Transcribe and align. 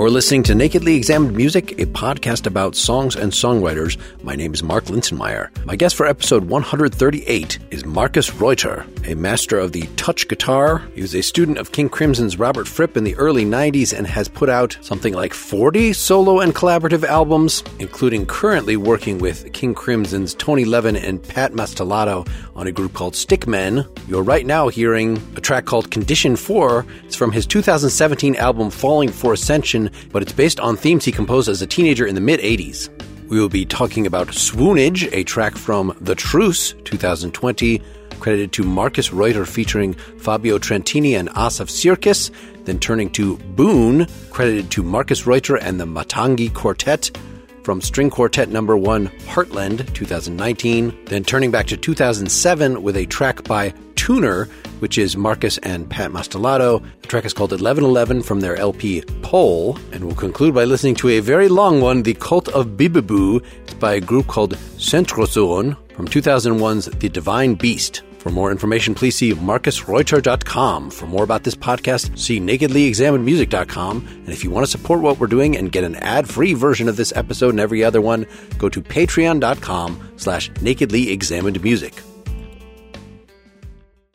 You're 0.00 0.08
listening 0.08 0.44
to 0.44 0.54
Nakedly 0.54 0.96
Examined 0.96 1.36
Music, 1.36 1.72
a 1.72 1.84
podcast 1.84 2.46
about 2.46 2.74
songs 2.74 3.16
and 3.16 3.30
songwriters. 3.30 3.98
My 4.22 4.34
name 4.34 4.54
is 4.54 4.62
Mark 4.62 4.86
Linsenmayer. 4.86 5.50
My 5.66 5.76
guest 5.76 5.94
for 5.94 6.06
episode 6.06 6.44
138 6.44 7.58
is 7.70 7.84
Markus 7.84 8.34
Reuter, 8.34 8.86
a 9.04 9.14
master 9.14 9.58
of 9.58 9.72
the 9.72 9.82
touch 9.96 10.26
guitar. 10.26 10.78
He 10.94 11.02
was 11.02 11.14
a 11.14 11.20
student 11.20 11.58
of 11.58 11.72
King 11.72 11.90
Crimson's 11.90 12.38
Robert 12.38 12.66
Fripp 12.66 12.96
in 12.96 13.04
the 13.04 13.14
early 13.16 13.44
90s 13.44 13.94
and 13.94 14.06
has 14.06 14.26
put 14.26 14.48
out 14.48 14.78
something 14.80 15.12
like 15.12 15.34
40 15.34 15.92
solo 15.92 16.40
and 16.40 16.54
collaborative 16.54 17.04
albums, 17.04 17.62
including 17.78 18.24
currently 18.24 18.78
working 18.78 19.18
with 19.18 19.52
King 19.52 19.74
Crimson's 19.74 20.32
Tony 20.32 20.64
Levin 20.64 20.96
and 20.96 21.22
Pat 21.22 21.52
Mastelotto 21.52 22.26
on 22.56 22.66
a 22.66 22.72
group 22.72 22.94
called 22.94 23.14
Stick 23.14 23.46
Men. 23.46 23.84
You're 24.08 24.22
right 24.22 24.46
now 24.46 24.68
hearing 24.68 25.22
a 25.36 25.42
track 25.42 25.66
called 25.66 25.90
Condition 25.90 26.36
4. 26.36 26.86
It's 27.04 27.16
from 27.16 27.32
his 27.32 27.46
2017 27.46 28.36
album 28.36 28.70
Falling 28.70 29.10
for 29.10 29.34
Ascension 29.34 29.89
but 30.12 30.22
it's 30.22 30.32
based 30.32 30.60
on 30.60 30.76
themes 30.76 31.04
he 31.04 31.12
composed 31.12 31.48
as 31.48 31.62
a 31.62 31.66
teenager 31.66 32.06
in 32.06 32.14
the 32.14 32.20
mid 32.20 32.40
80s. 32.40 32.88
We 33.28 33.38
will 33.38 33.48
be 33.48 33.64
talking 33.64 34.06
about 34.06 34.28
Swoonage, 34.28 35.08
a 35.12 35.22
track 35.22 35.56
from 35.56 35.96
The 36.00 36.16
Truce 36.16 36.74
2020, 36.84 37.80
credited 38.18 38.52
to 38.52 38.64
Markus 38.64 39.12
Reuter 39.12 39.46
featuring 39.46 39.94
Fabio 39.94 40.58
Trentini 40.58 41.18
and 41.18 41.28
Asaf 41.30 41.68
Sirkis, 41.68 42.30
then 42.64 42.78
turning 42.78 43.08
to 43.10 43.36
Boon, 43.38 44.06
credited 44.30 44.70
to 44.72 44.82
Markus 44.82 45.26
Reuter 45.26 45.56
and 45.56 45.80
the 45.80 45.86
Matangi 45.86 46.52
Quartet, 46.52 47.16
from 47.62 47.80
String 47.80 48.10
Quartet 48.10 48.48
number 48.48 48.76
1 48.76 49.08
Heartland 49.26 49.92
2019, 49.94 51.06
then 51.06 51.24
turning 51.24 51.50
back 51.50 51.66
to 51.68 51.76
2007 51.76 52.82
with 52.82 52.96
a 52.96 53.06
track 53.06 53.44
by 53.44 53.72
Tuner, 53.96 54.46
which 54.78 54.96
is 54.98 55.16
Markus 55.16 55.58
and 55.58 55.88
Pat 55.88 56.10
Mastelotto. 56.10 56.82
The 57.02 57.08
track 57.08 57.24
is 57.24 57.34
called 57.34 57.52
1111 57.52 58.22
from 58.22 58.40
their 58.40 58.56
LP 58.56 59.02
Pole, 59.22 59.78
and 59.92 60.04
we'll 60.04 60.14
conclude 60.14 60.54
by 60.54 60.64
listening 60.64 60.94
to 60.96 61.10
a 61.10 61.20
very 61.20 61.48
long 61.48 61.80
one, 61.80 62.02
The 62.02 62.14
Cult 62.14 62.48
of 62.48 62.76
Bibbiboo. 62.76 63.44
It's 63.62 63.74
by 63.74 63.94
a 63.94 64.00
group 64.00 64.26
called 64.26 64.54
centrozoon 64.76 65.76
from 65.94 66.08
2001's 66.08 66.86
The 66.86 67.08
Divine 67.08 67.54
Beast. 67.54 68.02
For 68.20 68.28
more 68.28 68.50
information, 68.50 68.94
please 68.94 69.16
see 69.16 69.32
markusreuter.com. 69.32 70.90
For 70.90 71.06
more 71.06 71.24
about 71.24 71.44
this 71.44 71.54
podcast, 71.54 72.18
see 72.18 72.38
nakedlyexaminedmusic.com. 72.38 74.06
And 74.06 74.28
if 74.28 74.44
you 74.44 74.50
want 74.50 74.66
to 74.66 74.70
support 74.70 75.00
what 75.00 75.18
we're 75.18 75.26
doing 75.26 75.56
and 75.56 75.72
get 75.72 75.84
an 75.84 75.96
ad-free 75.96 76.52
version 76.52 76.86
of 76.86 76.98
this 76.98 77.14
episode 77.16 77.48
and 77.48 77.60
every 77.60 77.82
other 77.82 78.02
one, 78.02 78.26
go 78.58 78.68
to 78.68 78.82
patreon.com 78.82 80.12
slash 80.18 80.50
nakedlyexaminedmusic. 80.50 82.02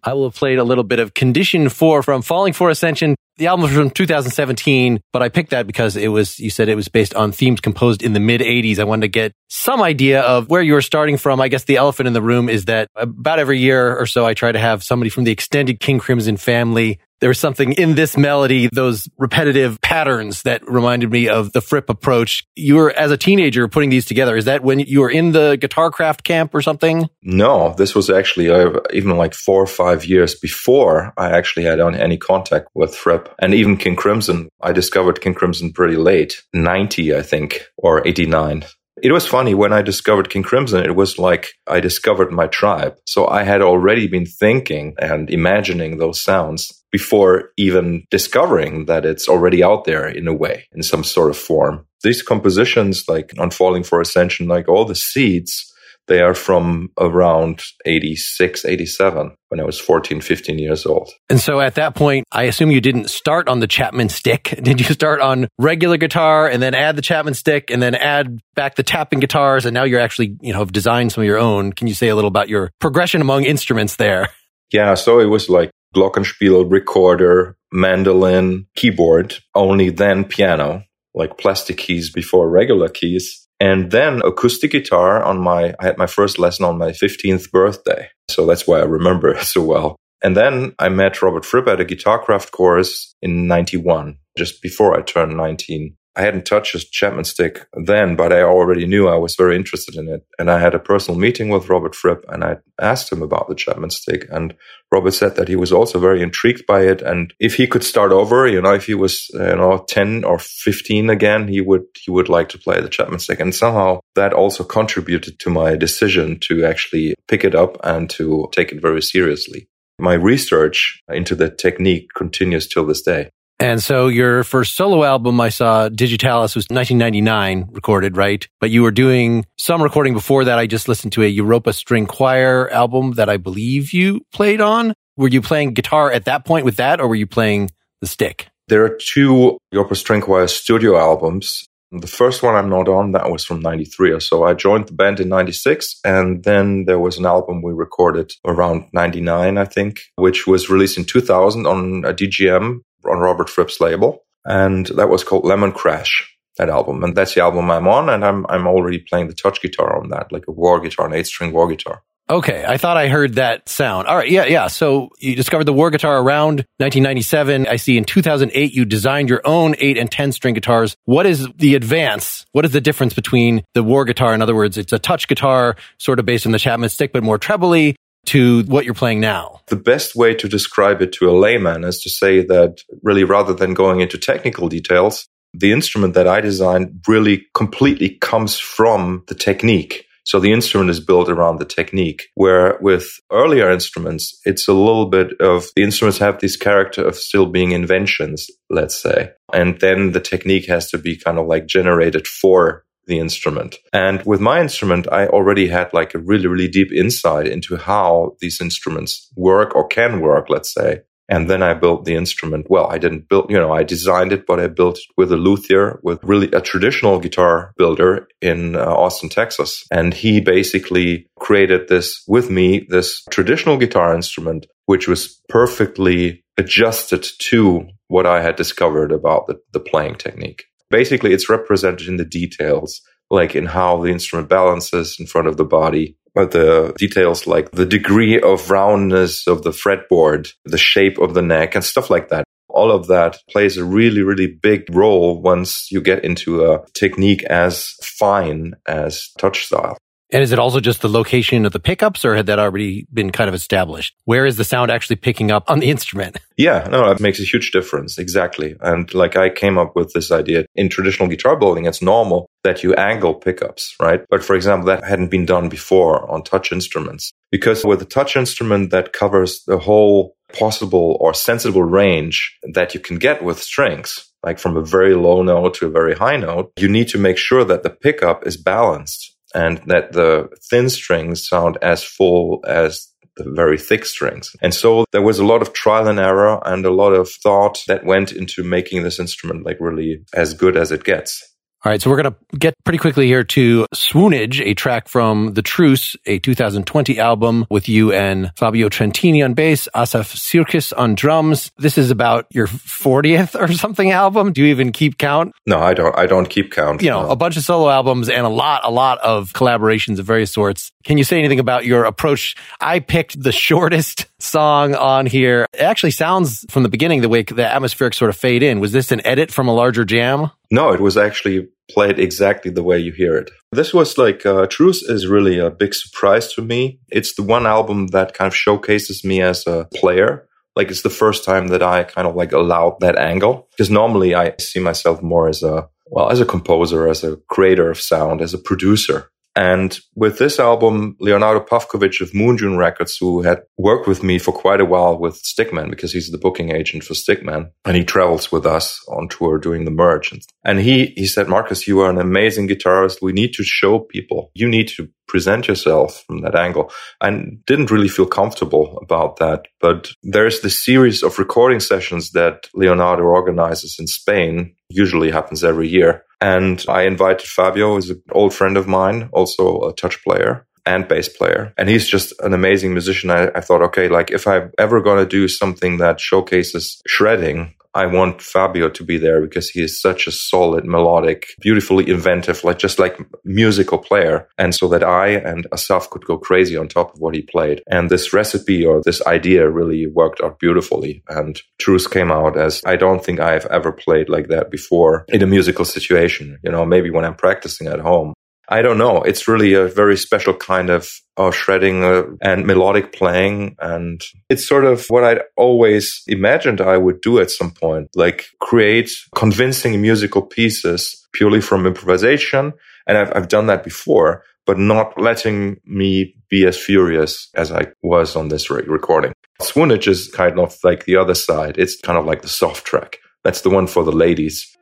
I 0.04 0.14
will 0.14 0.26
have 0.26 0.36
played 0.36 0.60
a 0.60 0.64
little 0.64 0.84
bit 0.84 1.00
of 1.00 1.16
Condition 1.16 1.68
4 1.68 2.04
from 2.04 2.22
Falling 2.22 2.54
for 2.54 2.70
Ascension. 2.70 3.16
The 3.38 3.48
album 3.48 3.64
was 3.64 3.74
from 3.74 3.90
2017, 3.90 5.02
but 5.12 5.24
I 5.24 5.30
picked 5.30 5.50
that 5.50 5.66
because 5.66 5.98
it 5.98 6.10
was, 6.10 6.40
you 6.40 6.52
said 6.52 6.70
it 6.70 6.76
was 6.76 6.90
based 6.90 7.16
on 7.16 7.32
themes 7.32 7.60
composed 7.60 8.04
in 8.04 8.14
the 8.14 8.20
mid 8.20 8.42
80s. 8.42 8.78
I 8.78 8.84
wanted 8.84 9.02
to 9.02 9.08
get 9.08 9.32
some 9.48 9.82
idea 9.82 10.22
of 10.22 10.50
where 10.50 10.62
you 10.62 10.74
were 10.74 10.82
starting 10.82 11.18
from. 11.18 11.40
I 11.42 11.48
guess 11.48 11.64
the 11.64 11.78
elephant 11.78 12.08
in 12.08 12.14
the 12.14 12.22
room 12.22 12.50
is 12.50 12.66
that 12.66 12.90
about 12.96 13.40
every 13.40 13.60
year 13.60 13.96
or 13.96 14.06
so, 14.06 14.26
I 14.26 14.34
try 14.34 14.52
to 14.52 14.60
have 14.60 14.84
somebody 14.84 15.10
from 15.10 15.24
the 15.24 15.32
extended 15.32 15.80
King 15.80 16.00
Crimson 16.00 16.38
family 16.38 17.00
there 17.22 17.30
was 17.30 17.40
something 17.40 17.72
in 17.74 17.96
this 17.96 18.18
melody, 18.18 18.70
those 18.72 19.08
repetitive 19.18 19.80
patterns 19.82 20.42
that 20.44 20.68
reminded 20.70 21.12
me 21.12 21.30
of 21.30 21.52
the 21.54 21.62
Fripp 21.62 21.90
approach. 21.90 22.46
You 22.56 22.76
were, 22.76 22.92
as 22.92 23.12
a 23.12 23.18
teenager, 23.18 23.68
putting 23.68 23.90
these 23.90 24.06
together. 24.06 24.36
Is 24.36 24.46
that 24.46 24.64
when 24.64 24.80
you 24.80 25.02
were 25.02 25.10
in 25.10 25.32
the 25.32 25.58
Guitar 25.60 25.92
Craft 25.92 26.24
camp 26.24 26.54
or 26.54 26.62
something? 26.62 27.10
No, 27.24 27.74
this 27.78 27.96
was 27.96 28.10
actually 28.10 28.50
uh, 28.50 28.80
even 28.94 29.18
like 29.18 29.34
four 29.34 29.62
or 29.62 29.68
five 29.68 30.06
years 30.06 30.36
before 30.36 31.14
I 31.18 31.32
actually 31.32 31.64
had 31.64 31.80
any 31.80 32.18
contact 32.18 32.68
with 32.74 32.96
Fripp 32.96 33.34
and 33.40 33.54
even 33.54 33.78
King 33.78 33.96
Crimson. 33.96 34.50
I 34.62 34.74
discovered 34.74 35.22
King 35.22 35.36
Crimson 35.36 35.72
pretty 35.72 35.96
late, 35.96 36.44
90, 36.54 37.16
I 37.16 37.22
think, 37.22 37.66
or 37.78 38.06
89. 38.06 38.66
It 39.06 39.12
was 39.12 39.28
funny 39.28 39.54
when 39.54 39.72
I 39.72 39.84
discovered 39.84 40.32
King 40.32 40.42
Crimson, 40.42 40.84
it 40.84 40.96
was 40.96 41.20
like 41.20 41.50
I 41.68 41.80
discovered 41.80 42.32
my 42.32 42.48
tribe. 42.48 42.96
So 43.06 43.28
I 43.28 43.44
had 43.44 43.62
already 43.62 44.08
been 44.08 44.26
thinking 44.26 44.96
and 44.98 45.30
imagining 45.30 46.00
those 46.00 46.24
sounds 46.24 46.84
before 46.92 47.52
even 47.56 48.06
discovering 48.10 48.88
that 48.88 49.06
it's 49.06 49.30
already 49.30 49.64
out 49.64 49.86
there 49.86 50.08
in 50.08 50.28
a 50.28 50.34
way, 50.34 50.66
in 50.72 50.82
some 50.82 51.04
sort 51.04 51.30
of 51.30 51.38
form. 51.38 51.86
These 52.02 52.24
compositions, 52.24 53.04
like 53.08 53.32
on 53.38 53.52
Falling 53.52 53.84
for 53.84 54.02
Ascension, 54.02 54.48
like 54.48 54.68
all 54.68 54.86
the 54.86 54.96
seeds, 54.96 55.72
they 56.08 56.22
are 56.22 56.34
from 56.36 56.90
around 57.00 57.62
86, 57.86 58.66
87 58.66 59.36
when 59.50 59.60
I 59.60 59.64
was 59.64 59.80
14, 59.80 60.22
15 60.22 60.60
years 60.60 60.86
old. 60.86 61.12
And 61.30 61.40
so 61.40 61.60
at 61.60 61.76
that 61.76 61.96
point, 61.96 62.26
I 62.32 62.44
assume 62.44 62.72
you 62.72 62.82
didn't 62.82 63.10
start 63.10 63.48
on 63.48 63.60
the 63.60 63.68
Chapman 63.68 64.10
stick. 64.10 64.60
Did 64.62 64.80
you 64.80 64.94
start 64.94 65.22
on 65.22 65.48
regular 65.58 65.98
guitar 65.98 66.48
and 66.48 66.62
then 66.62 66.76
add 66.76 66.96
the 66.96 67.02
Chapman 67.02 67.34
stick 67.34 67.72
and 67.72 67.82
then 67.82 67.96
add 67.96 68.40
back 68.56 68.76
the 68.76 68.84
tapping 68.84 69.20
guitars? 69.20 69.66
And 69.66 69.74
now 69.74 69.84
you're 69.84 70.02
actually, 70.02 70.38
you 70.42 70.54
know, 70.54 70.60
have 70.60 70.72
designed 70.72 71.12
some 71.12 71.24
of 71.24 71.28
your 71.28 71.40
own. 71.40 71.74
Can 71.74 71.88
you 71.88 71.94
say 71.94 72.10
a 72.10 72.16
little 72.16 72.28
about 72.28 72.50
your 72.50 72.72
progression 72.80 73.22
among 73.22 73.46
instruments 73.46 73.96
there? 73.96 74.28
Yeah. 74.74 74.96
So 74.96 75.20
it 75.20 75.26
was 75.26 75.48
like 75.48 75.70
glockenspiel, 75.96 76.70
recorder, 76.70 77.56
mandolin, 77.72 78.66
keyboard, 78.76 79.38
only 79.54 79.92
then 79.92 80.26
piano, 80.26 80.84
like 81.14 81.38
plastic 81.38 81.78
keys 81.78 82.10
before 82.10 82.50
regular 82.50 82.90
keys 82.90 83.45
and 83.60 83.92
then 83.92 84.22
acoustic 84.24 84.72
guitar 84.72 85.24
on 85.24 85.40
my, 85.40 85.74
I 85.80 85.86
had 85.86 85.98
my 85.98 86.08
first 86.08 86.40
lesson 86.40 86.66
on 86.66 86.78
my 86.78 86.92
15th 86.92 87.52
birthday. 87.52 88.10
So 88.30 88.46
that's 88.46 88.68
why 88.68 88.80
I 88.80 88.84
remember 88.84 89.30
it 89.36 89.44
so 89.44 89.64
well. 89.64 89.96
And 90.24 90.36
then 90.36 90.74
I 90.80 90.90
met 90.90 91.22
Robert 91.22 91.46
Fripp 91.46 91.68
at 91.68 91.80
a 91.80 91.86
guitar 91.86 92.24
craft 92.24 92.52
course 92.52 93.16
in 93.22 93.48
91, 93.48 94.18
just 94.38 94.62
before 94.62 94.98
I 94.98 95.02
turned 95.02 95.38
19. 95.38 95.96
I 96.16 96.22
hadn't 96.22 96.46
touched 96.46 96.74
his 96.74 96.86
Chapman 96.86 97.26
stick 97.26 97.68
then, 97.74 98.16
but 98.16 98.32
I 98.32 98.42
already 98.42 98.86
knew 98.86 99.08
I 99.08 99.18
was 99.18 99.36
very 99.36 99.56
interested 99.56 99.96
in 99.96 100.08
it. 100.08 100.26
And 100.40 100.50
I 100.50 100.60
had 100.60 100.74
a 100.74 100.80
personal 100.80 101.20
meeting 101.20 101.50
with 101.50 101.68
Robert 101.70 101.94
Fripp 101.94 102.24
and 102.30 102.44
I 102.44 102.58
asked 102.80 103.12
him 103.12 103.22
about 103.22 103.50
the 103.50 103.56
Chapman 103.56 103.90
stick. 103.90 104.26
And 104.32 104.56
Robert 104.92 105.12
said 105.12 105.36
that 105.36 105.50
he 105.50 105.58
was 105.58 105.74
also 105.74 106.00
very 106.00 106.22
intrigued 106.22 106.66
by 106.66 106.84
it. 106.84 107.02
And 107.02 107.34
if 107.40 107.56
he 107.56 107.68
could 107.68 107.84
start 107.84 108.14
over, 108.14 108.48
you 108.48 108.62
know, 108.62 108.74
if 108.74 108.86
he 108.86 108.94
was, 108.94 109.30
you 109.34 109.40
know, 109.40 109.86
10 109.90 110.24
or 110.24 110.40
15 110.40 111.10
again, 111.10 111.50
he 111.50 111.60
would, 111.60 111.84
he 111.98 112.12
would 112.12 112.30
like 112.30 112.48
to 112.50 112.58
play 112.58 112.80
the 112.80 112.90
Chapman 112.90 113.20
stick. 113.20 113.42
And 113.42 113.54
somehow 113.54 114.00
that 114.16 114.32
also 114.32 114.64
contributed 114.64 115.40
to 115.40 115.50
my 115.50 115.76
decision 115.76 116.40
to 116.42 116.66
actually 116.66 117.16
pick 117.28 117.44
it 117.44 117.56
up 117.56 117.78
and 117.84 118.10
to 118.12 118.48
take 118.54 118.72
it 118.72 118.82
very 118.82 119.02
seriously. 119.02 119.68
My 120.00 120.14
research 120.14 121.02
into 121.10 121.36
the 121.36 121.50
technique 121.50 122.10
continues 122.16 122.68
till 122.68 122.86
this 122.86 123.02
day. 123.02 123.30
And 123.60 123.82
so 123.82 124.08
your 124.08 124.44
first 124.44 124.76
solo 124.76 125.04
album 125.04 125.40
I 125.40 125.50
saw, 125.50 125.88
Digitalis, 125.88 126.56
was 126.56 126.66
1999 126.66 127.70
recorded, 127.72 128.18
right? 128.18 128.46
But 128.60 128.70
you 128.70 128.84
were 128.84 128.92
doing 128.92 129.46
some 129.58 129.82
recording 129.82 130.14
before 130.14 130.44
that. 130.44 130.60
I 130.60 130.68
just 130.68 130.90
listened 130.90 131.14
to 131.14 131.24
a 131.24 131.28
Europa 131.28 131.72
String 131.72 132.06
Choir 132.06 132.70
album 132.70 133.14
that 133.14 133.30
I 133.30 133.38
believe 133.38 133.94
you 133.94 134.22
played 134.34 134.60
on. 134.60 134.94
Were 135.16 135.30
you 135.30 135.42
playing 135.42 135.74
guitar 135.74 136.12
at 136.12 136.26
that 136.26 136.44
point 136.44 136.66
with 136.66 136.76
that, 136.76 137.00
or 137.00 137.08
were 137.08 137.16
you 137.16 137.28
playing 137.28 137.72
the 138.02 138.08
stick? 138.08 138.50
There 138.68 138.84
are 138.84 138.98
two 139.00 139.58
Europa 139.72 139.96
String 139.96 140.22
Choir 140.22 140.48
studio 140.48 140.98
albums. 140.98 141.66
The 141.92 142.08
first 142.08 142.44
one 142.44 142.56
I'm 142.56 142.70
not 142.70 142.90
on, 142.90 143.14
that 143.14 143.32
was 143.32 143.46
from 143.46 143.62
93 143.62 144.12
or 144.12 144.20
so. 144.20 144.44
I 144.44 144.54
joined 144.54 144.88
the 144.88 144.94
band 144.94 145.22
in 145.22 145.30
96 145.30 146.02
and 146.04 146.44
then 146.44 146.86
there 146.86 147.00
was 147.00 147.18
an 147.18 147.26
album 147.26 147.62
we 147.62 147.72
recorded 147.72 148.34
around 148.46 148.90
99, 148.92 149.58
I 149.58 149.66
think, 149.66 150.02
which 150.16 150.46
was 150.46 150.70
released 150.70 150.98
in 150.98 151.06
2000 151.06 151.66
on 151.66 152.04
a 152.04 152.14
DGM 152.14 152.82
on 153.12 153.20
Robert 153.20 153.50
Fripp's 153.50 153.80
label, 153.80 154.24
and 154.44 154.88
that 154.88 155.10
was 155.10 155.24
called 155.24 155.46
Lemon 155.46 155.72
Crash. 155.72 156.32
That 156.58 156.70
album, 156.70 157.04
and 157.04 157.14
that's 157.16 157.36
the 157.36 157.42
album 157.42 157.70
I'm 157.70 157.88
on, 157.88 158.10
and 158.10 158.24
I'm 158.24 158.46
I'm 158.48 158.66
already 158.66 159.00
playing 159.00 159.28
the 159.28 159.34
touch 159.34 159.62
guitar 159.62 159.98
on 160.00 160.10
that, 160.10 160.32
like 160.32 160.48
a 160.48 160.52
Warr 160.52 160.80
guitar, 160.80 161.06
an 161.06 161.14
eight 161.14 161.28
string 161.28 161.52
Warr 161.52 161.68
guitar. 161.68 162.02
Okay, 162.28 162.66
I 162.68 162.78
thought 162.78 162.98
I 162.98 163.08
heard 163.08 163.36
that 163.36 163.70
sound. 163.70 164.08
All 164.08 164.18
right, 164.18 164.30
yeah, 164.30 164.46
yeah. 164.46 164.66
So 164.66 165.10
you 165.20 165.36
discovered 165.36 165.66
the 165.66 165.74
Warr 165.74 165.92
guitar 165.92 166.18
around 166.18 166.66
1997. 166.78 167.68
I 167.68 167.76
see 167.76 167.98
in 167.98 168.04
2008 168.04 168.74
you 168.74 168.84
designed 168.84 169.30
your 169.30 169.42
own 169.46 169.76
8 169.78 170.00
and 170.00 170.10
10 170.10 170.32
string 170.32 170.56
guitars. 170.56 170.98
What 171.06 171.28
is 171.28 171.48
the 171.56 171.76
advance? 171.76 172.48
What 172.52 172.66
is 172.66 172.72
the 172.72 172.82
difference 172.82 173.14
between 173.14 173.64
the 173.76 173.84
Warr 173.84 174.06
guitar? 174.06 174.34
In 174.34 174.42
other 174.42 174.56
words, 174.56 174.76
it's 174.76 174.92
a 174.92 174.98
touch 174.98 175.28
guitar, 175.28 175.76
sort 176.00 176.18
of 176.18 176.26
based 176.26 176.48
on 176.48 176.52
the 176.52 176.58
Chapman 176.58 176.90
stick, 176.90 177.14
but 177.14 177.22
more 177.22 177.38
trebly, 177.38 177.96
to 178.28 178.64
what 178.64 178.86
you're 178.86 178.94
playing 178.94 179.20
now? 179.20 179.62
The 179.68 179.76
best 179.76 180.16
way 180.16 180.34
to 180.36 180.48
describe 180.48 181.02
it 181.02 181.12
to 181.14 181.30
a 181.30 181.38
layman 181.38 181.84
is 181.84 182.02
to 182.02 182.10
say 182.10 182.42
that 182.46 182.82
really 183.04 183.24
rather 183.24 183.54
than 183.54 183.74
going 183.74 184.02
into 184.02 184.18
technical 184.18 184.70
details, 184.70 185.28
the 185.54 185.72
instrument 185.72 186.14
that 186.16 186.28
I 186.28 186.42
designed 186.42 187.04
really 187.08 187.46
completely 187.54 188.18
comes 188.22 188.60
from 188.60 189.24
the 189.28 189.36
technique. 189.36 190.06
So 190.26 190.40
the 190.40 190.52
instrument 190.52 190.90
is 190.90 191.00
built 191.00 191.30
around 191.30 191.60
the 191.60 191.66
technique, 191.66 192.30
where 192.34 192.80
with 192.82 193.20
earlier 193.32 193.70
instruments, 193.72 194.40
it's 194.44 194.68
a 194.68 194.74
little 194.74 195.06
bit 195.06 195.40
of 195.40 195.68
the 195.76 195.84
instruments 195.84 196.18
have 196.18 196.40
this 196.40 196.58
character 196.58 197.06
of 197.06 197.16
still 197.16 197.46
being 197.46 197.72
inventions, 197.72 198.48
let's 198.72 199.00
say. 199.00 199.30
And 199.54 199.80
then 199.80 200.14
the 200.14 200.20
technique 200.20 200.68
has 200.68 200.90
to 200.90 200.98
be 200.98 201.16
kind 201.16 201.38
of 201.38 201.46
like 201.46 201.68
generated 201.68 202.28
for 202.28 202.86
the 203.08 203.20
instrument. 203.20 203.78
And 203.94 204.24
with 204.26 204.40
my 204.40 204.62
instrument, 204.62 205.08
I 205.12 205.28
already 205.28 205.68
had 205.68 205.94
like 205.94 206.14
a 206.14 206.20
really, 206.20 206.48
really 206.48 206.68
deep 206.68 206.92
insight 206.92 207.48
into 207.48 207.78
how 207.78 208.36
these 208.40 208.60
instruments 208.62 209.32
work 209.36 209.76
or 209.76 209.88
can 209.88 210.22
work, 210.22 210.50
let's 210.50 210.74
say. 210.74 211.02
And 211.28 211.50
then 211.50 211.64
I 211.64 211.74
built 211.74 212.06
the 212.06 212.16
instrument. 212.16 212.68
Well, 212.70 212.88
I 212.88 213.00
didn't 213.00 213.30
build, 213.30 213.50
you 213.50 213.58
know, 213.58 213.74
I 213.74 213.84
designed 213.84 214.32
it, 214.32 214.46
but 214.46 214.60
I 214.60 214.68
built 214.68 215.00
it 215.00 215.06
with 215.18 215.32
a 215.32 215.38
luthier, 215.38 216.00
with 216.04 216.20
really 216.24 216.52
a 216.52 216.62
traditional 216.62 217.20
guitar 217.20 217.74
builder 217.78 218.28
in 218.42 218.76
uh, 218.76 218.86
Austin, 218.86 219.30
Texas. 219.30 219.86
And 219.92 220.14
he 220.14 220.40
basically 220.40 221.28
created 221.40 221.88
this 221.88 222.24
with 222.28 222.52
me, 222.52 222.86
this 222.90 223.24
traditional 223.32 223.78
guitar 223.78 224.14
instrument, 224.14 224.68
which 224.86 225.08
was 225.08 225.42
perfectly 225.50 226.44
adjusted 226.58 227.26
to 227.40 227.88
what 228.08 228.28
I 228.28 228.42
had 228.42 228.56
discovered 228.56 229.12
about 229.12 229.48
the, 229.48 229.60
the 229.74 229.80
playing 229.80 230.16
technique. 230.16 230.66
Basically, 230.96 231.34
it's 231.34 231.50
represented 231.50 232.08
in 232.08 232.16
the 232.16 232.24
details, 232.24 233.02
like 233.30 233.54
in 233.54 233.66
how 233.66 234.02
the 234.02 234.10
instrument 234.10 234.48
balances 234.48 235.18
in 235.20 235.28
front 235.28 235.50
of 235.50 235.58
the 235.58 235.66
body, 235.66 236.16
but 236.34 236.52
the 236.52 236.94
details 236.98 237.46
like 237.46 237.72
the 237.72 237.86
degree 237.86 238.40
of 238.40 238.72
roundness 238.72 239.46
of 239.46 239.64
the 239.64 239.72
fretboard, 239.72 240.48
the 240.64 240.78
shape 240.78 241.18
of 241.18 241.34
the 241.34 241.42
neck, 241.42 241.76
and 241.76 241.84
stuff 241.84 242.10
like 242.10 242.30
that. 242.30 242.46
All 242.70 242.92
of 242.94 243.08
that 243.08 243.40
plays 243.50 243.76
a 243.76 243.84
really, 243.84 244.22
really 244.22 244.48
big 244.48 244.84
role 244.90 245.42
once 245.42 245.92
you 245.92 246.00
get 246.00 246.24
into 246.24 246.64
a 246.64 246.86
technique 246.94 247.44
as 247.44 247.92
fine 248.02 248.76
as 248.88 249.32
touch 249.38 249.66
style. 249.66 249.98
And 250.32 250.42
is 250.42 250.52
it 250.52 250.60
also 250.60 250.80
just 250.80 251.02
the 251.02 251.10
location 251.10 251.66
of 251.66 251.72
the 251.72 251.80
pickups 251.80 252.26
or 252.26 252.36
had 252.36 252.48
that 252.48 252.60
already 252.60 253.08
been 253.14 253.32
kind 253.32 253.48
of 253.48 253.54
established? 253.54 254.16
Where 254.26 254.46
is 254.46 254.58
the 254.58 254.64
sound 254.64 254.90
actually 254.90 255.18
picking 255.18 255.52
up 255.52 255.70
on 255.70 255.80
the 255.80 255.90
instrument? 255.92 256.38
Yeah, 256.58 256.88
no, 256.90 257.12
it 257.12 257.20
makes 257.20 257.40
a 257.40 257.44
huge 257.44 257.72
difference. 257.72 258.18
Exactly. 258.18 258.76
And 258.82 259.14
like 259.14 259.36
I 259.36 259.50
came 259.50 259.78
up 259.78 259.96
with 259.96 260.14
this 260.14 260.32
idea 260.32 260.66
in 260.76 260.90
traditional 260.90 261.28
guitar 261.28 261.58
building, 261.58 261.86
it's 261.86 262.02
normal 262.02 262.50
that 262.64 262.84
you 262.84 262.94
angle 262.96 263.36
pickups, 263.36 263.96
right? 264.02 264.22
But 264.30 264.44
for 264.44 264.56
example, 264.56 264.88
that 264.88 265.04
hadn't 265.04 265.30
been 265.30 265.46
done 265.46 265.70
before 265.70 266.30
on 266.30 266.44
touch 266.44 266.72
instruments 266.72 267.32
because 267.52 267.86
with 267.86 268.02
a 268.02 268.06
touch 268.06 268.36
instrument 268.36 268.90
that 268.92 269.14
covers 269.14 269.64
the 269.66 269.78
whole 269.78 270.36
possible 270.54 271.18
or 271.20 271.34
sensible 271.34 271.84
range 271.84 272.58
that 272.74 272.94
you 272.94 273.00
can 273.00 273.18
get 273.18 273.44
with 273.44 273.62
strings, 273.62 274.32
like 274.44 274.58
from 274.58 274.78
a 274.78 274.82
very 274.84 275.16
low 275.16 275.44
note 275.44 275.76
to 275.76 275.88
a 275.88 275.90
very 275.90 276.16
high 276.16 276.38
note, 276.38 276.72
you 276.78 276.88
need 276.88 277.10
to 277.10 277.18
make 277.18 277.38
sure 277.38 277.64
that 277.64 277.84
the 277.84 277.90
pickup 277.90 278.48
is 278.48 278.58
balanced 278.58 279.35
and 279.56 279.78
that 279.88 280.12
the 280.12 280.50
thin 280.70 280.90
strings 280.90 281.48
sound 281.48 281.78
as 281.82 282.04
full 282.04 282.64
as 282.68 283.12
the 283.38 283.50
very 283.50 283.78
thick 283.78 284.06
strings. 284.06 284.56
And 284.62 284.74
so 284.74 285.06
there 285.12 285.22
was 285.22 285.40
a 285.40 285.46
lot 285.46 285.62
of 285.62 285.74
trial 285.74 286.08
and 286.08 286.20
error 286.20 286.60
and 286.66 286.86
a 286.86 286.92
lot 286.92 287.14
of 287.14 287.30
thought 287.30 287.84
that 287.88 288.06
went 288.06 288.32
into 288.32 288.64
making 288.64 289.04
this 289.04 289.20
instrument 289.20 289.66
like 289.66 289.78
really 289.80 290.24
as 290.34 290.54
good 290.54 290.78
as 290.78 290.92
it 290.92 291.04
gets. 291.04 291.55
All 291.86 291.92
right, 291.92 292.02
so 292.02 292.10
we're 292.10 292.20
going 292.20 292.34
to 292.34 292.58
get 292.58 292.74
pretty 292.84 292.98
quickly 292.98 293.28
here 293.28 293.44
to 293.44 293.86
Swoonage, 293.94 294.60
a 294.60 294.74
track 294.74 295.08
from 295.08 295.54
The 295.54 295.62
Truce, 295.62 296.16
a 296.26 296.40
2020 296.40 297.20
album 297.20 297.68
with 297.70 297.88
you 297.88 298.12
and 298.12 298.52
Fabio 298.56 298.90
Trentini 298.90 299.46
on 299.46 299.54
bass, 299.54 299.88
Asaf 299.94 300.34
Sirkis 300.34 300.92
on 300.98 301.14
drums. 301.14 301.72
This 301.78 302.00
is 302.00 302.10
about 302.10 302.48
your 302.50 302.66
40th 302.66 303.54
or 303.62 303.72
something 303.72 304.10
album. 304.10 304.52
Do 304.52 304.62
you 304.62 304.68
even 304.70 304.94
keep 304.94 305.20
count? 305.20 305.54
No, 305.68 305.78
I 305.78 305.94
don't. 305.94 306.18
I 306.18 306.26
don't 306.26 306.50
keep 306.50 306.72
count. 306.72 307.04
You 307.04 307.12
know, 307.12 307.22
no. 307.22 307.30
a 307.30 307.36
bunch 307.36 307.56
of 307.56 307.62
solo 307.62 307.88
albums 307.88 308.30
and 308.30 308.48
a 308.48 308.50
lot, 308.50 308.82
a 308.84 308.90
lot 308.90 309.20
of 309.20 309.54
collaborations 309.54 310.18
of 310.18 310.26
various 310.26 310.52
sorts. 310.52 310.92
Can 311.04 311.20
you 311.20 311.24
say 311.24 311.38
anything 311.38 311.60
about 311.60 311.86
your 311.86 312.06
approach? 312.06 312.56
I 312.82 313.00
picked 313.00 313.40
the 313.40 313.52
shortest 313.52 314.26
song 314.40 314.96
on 314.96 315.28
here. 315.28 315.68
It 315.72 315.82
actually 315.82 316.12
sounds 316.12 316.66
from 316.72 316.82
the 316.82 316.90
beginning 316.90 317.22
the 317.22 317.30
way 317.30 317.44
the 317.44 317.72
atmospheric 317.72 318.16
sort 318.16 318.30
of 318.30 318.36
fade 318.36 318.64
in. 318.64 318.80
Was 318.80 318.92
this 318.92 319.12
an 319.12 319.24
edit 319.24 319.52
from 319.52 319.68
a 319.68 319.74
larger 319.74 320.04
jam? 320.04 320.50
No, 320.72 320.92
it 320.92 321.00
was 321.00 321.16
actually 321.16 321.70
played 321.90 322.20
exactly 322.20 322.72
the 322.72 322.84
way 322.84 323.00
you 323.00 323.12
hear 323.12 323.36
it. 323.38 323.52
This 323.72 323.94
was 323.94 324.18
like, 324.18 324.46
uh, 324.46 324.68
Truce 324.68 325.04
is 325.04 325.28
really 325.28 325.60
a 325.60 325.70
big 325.70 325.94
surprise 325.94 326.54
to 326.54 326.62
me. 326.62 327.00
It's 327.10 327.36
the 327.36 327.44
one 327.44 327.66
album 327.66 328.08
that 328.08 328.34
kind 328.34 328.48
of 328.48 328.56
showcases 328.56 329.24
me 329.24 329.42
as 329.42 329.68
a 329.68 329.88
player. 329.96 330.48
Like 330.76 330.90
it's 330.90 331.04
the 331.04 331.10
first 331.10 331.44
time 331.44 331.68
that 331.70 331.84
I 331.84 332.04
kind 332.04 332.28
of 332.28 332.36
like 332.36 332.52
allowed 332.52 333.00
that 333.00 333.18
angle 333.18 333.68
because 333.72 333.90
normally 333.90 334.36
I 334.36 334.56
see 334.60 334.80
myself 334.80 335.22
more 335.22 335.48
as 335.48 335.64
a, 335.64 335.88
well, 336.08 336.30
as 336.30 336.42
a 336.42 336.46
composer, 336.46 337.08
as 337.08 337.24
a 337.24 337.38
creator 337.50 337.90
of 337.90 338.00
sound, 338.00 338.42
as 338.42 338.54
a 338.54 338.60
producer. 338.60 339.30
And 339.56 339.98
with 340.16 340.38
this 340.38 340.60
album, 340.60 341.16
Leonardo 341.20 341.66
Pavkovic 341.66 342.20
of 342.20 342.32
Moonjune 342.32 342.78
Records, 342.78 343.18
who 343.18 343.42
had 343.42 343.64
worked 343.78 344.08
with 344.08 344.22
me 344.22 344.38
for 344.38 344.52
quite 344.52 344.82
a 344.82 344.86
while 344.86 345.18
with 345.18 345.38
Stick 345.38 345.72
Men, 345.72 345.90
because 345.90 346.12
he's 346.12 346.30
the 346.30 346.38
booking 346.38 346.72
agent 346.72 347.04
for 347.04 347.14
Stick 347.14 347.44
Men, 347.44 347.72
and 347.86 347.96
he 347.96 348.04
travels 348.04 348.52
with 348.52 348.66
us 348.66 349.02
on 349.08 349.30
tour 349.30 349.58
doing 349.58 349.86
the 349.86 349.92
merch. 349.92 350.34
And 350.64 350.80
he, 350.80 351.14
he 351.16 351.26
said, 351.26 351.48
Markus, 351.48 351.88
you 351.88 352.02
are 352.02 352.10
an 352.10 352.18
amazing 352.18 352.68
guitarist. 352.68 353.22
We 353.22 353.32
need 353.32 353.54
to 353.54 353.64
show 353.64 354.00
people. 354.00 354.52
You 354.56 354.68
need 354.68 354.90
to 354.90 355.10
present 355.28 355.68
yourself 355.68 356.24
from 356.28 356.42
that 356.42 356.56
angle. 356.56 356.92
And 357.22 357.64
didn't 357.66 357.92
really 357.92 358.10
feel 358.10 358.26
comfortable 358.26 359.00
about 359.02 359.38
that. 359.38 359.66
But 359.80 360.12
there's 360.22 360.62
this 360.62 360.84
series 360.84 361.24
of 361.24 361.40
recording 361.40 361.80
sessions 361.80 362.32
that 362.32 362.68
Leonardo 362.74 363.24
organizes 363.24 363.98
in 364.00 364.08
Spain, 364.08 364.75
usually 364.90 365.32
happens 365.32 365.64
every 365.64 365.88
year 365.88 366.26
and 366.42 366.86
I 366.88 367.04
invited 367.04 367.48
Fabio, 367.48 367.96
who's 367.96 368.10
an 368.10 368.22
old 368.32 368.54
friend 368.54 368.78
of 368.78 368.88
mine, 368.88 369.30
also 369.32 369.82
a 369.82 369.94
touch 369.94 370.24
player 370.24 370.66
and 370.86 371.08
bass 371.08 371.28
player. 371.28 371.74
And 371.78 371.90
he's 371.90 372.08
just 372.08 372.34
an 372.42 372.54
amazing 372.54 372.94
musician. 372.94 373.32
I, 373.32 373.48
I 373.56 373.62
thought, 373.62 373.82
okay, 373.82 374.10
like 374.10 374.30
if 374.32 374.48
I'm 374.48 374.72
ever 374.78 375.02
going 375.02 375.18
to 375.18 375.26
do 375.26 375.48
something 375.48 375.98
that 375.98 376.20
showcases 376.20 377.02
shredding, 377.08 377.74
I 377.96 378.06
want 378.06 378.42
Fabio 378.42 378.90
to 378.90 379.04
be 379.04 379.18
there 379.18 379.42
because 379.42 379.70
he 379.70 379.82
is 379.82 380.02
such 380.02 380.28
a 380.28 380.32
solid, 380.32 380.86
melodic, 380.86 381.48
beautifully 381.62 382.10
inventive, 382.10 382.64
like 382.66 382.78
just 382.78 383.00
like 383.00 383.18
musical 383.46 383.98
player. 383.98 384.50
And 384.58 384.76
so 384.76 384.90
that 384.90 385.04
I 385.04 385.30
and 385.30 385.66
Asaf 385.72 386.10
could 386.10 386.26
go 386.26 386.38
crazy 386.38 386.76
on 386.76 386.90
top 386.90 387.14
of 387.14 387.22
what 387.22 387.34
he 387.34 387.42
played. 387.42 387.82
And 387.88 388.10
this 388.10 388.34
recipe 388.34 388.86
or 388.86 389.02
this 389.02 389.26
idea 389.26 389.70
really 389.70 390.08
worked 390.08 390.42
out 390.42 390.60
beautifully. 390.60 391.24
And 391.30 391.60
Truce 391.80 392.08
came 392.08 392.32
out 392.32 392.58
as 392.58 392.82
I 392.86 392.98
don't 392.98 393.24
think 393.24 393.40
I've 393.40 393.66
ever 393.68 393.94
played 393.94 394.28
like 394.28 394.50
that 394.50 394.70
before 394.70 395.24
in 395.30 395.42
a 395.42 395.48
musical 395.48 395.86
situation. 395.86 396.60
You 396.64 396.72
know, 396.72 396.86
maybe 396.86 397.10
when 397.10 397.24
I'm 397.24 397.36
practicing 397.36 397.88
at 397.88 398.00
home. 398.00 398.34
I 398.70 398.82
don't 398.82 398.98
know. 398.98 399.22
It's 399.22 399.48
really 399.48 399.74
a 399.74 399.88
very 399.88 400.18
special 400.18 400.54
kind 400.54 400.90
of 400.90 401.10
uh, 401.38 401.52
shredding 401.52 402.04
uh, 402.04 402.24
and 402.42 402.66
melodic 402.66 403.14
playing. 403.14 403.76
And 403.80 404.22
it's 404.50 404.68
sort 404.68 404.86
of 404.86 405.06
what 405.08 405.24
I'd 405.24 405.42
always 405.56 406.24
imagined 406.28 406.82
I 406.82 406.98
would 406.98 407.22
do 407.22 407.40
at 407.40 407.52
some 407.52 407.72
point, 407.72 408.10
like 408.16 408.46
create 408.62 409.12
convincing 409.36 410.02
musical 410.02 410.42
pieces 410.42 411.28
purely 411.34 411.62
from 411.62 411.86
improvisation. 411.86 412.74
And 413.08 413.18
I've, 413.18 413.32
I've 413.36 413.48
done 413.50 413.68
that 413.68 413.84
before, 413.84 414.44
but 414.66 414.80
not 414.80 415.20
letting 415.20 415.78
me 415.86 416.36
be 416.50 416.66
as 416.66 416.78
furious 416.78 417.50
as 417.54 417.72
I 417.72 417.88
was 418.02 418.36
on 418.36 418.48
this 418.48 418.70
re- 418.70 418.84
recording. 418.88 419.34
Swoonage 419.62 420.08
is 420.08 420.28
kind 420.28 420.60
of 420.60 420.76
like 420.84 421.06
the 421.06 421.18
other 421.18 421.36
side. 421.36 421.78
It's 421.78 422.00
kind 422.02 422.18
of 422.18 422.26
like 422.26 422.42
the 422.42 422.48
soft 422.48 422.86
track. 422.86 423.20
That's 423.44 423.62
the 423.62 423.70
one 423.70 423.88
for 423.88 424.04
the 424.04 424.12
ladies. 424.12 424.75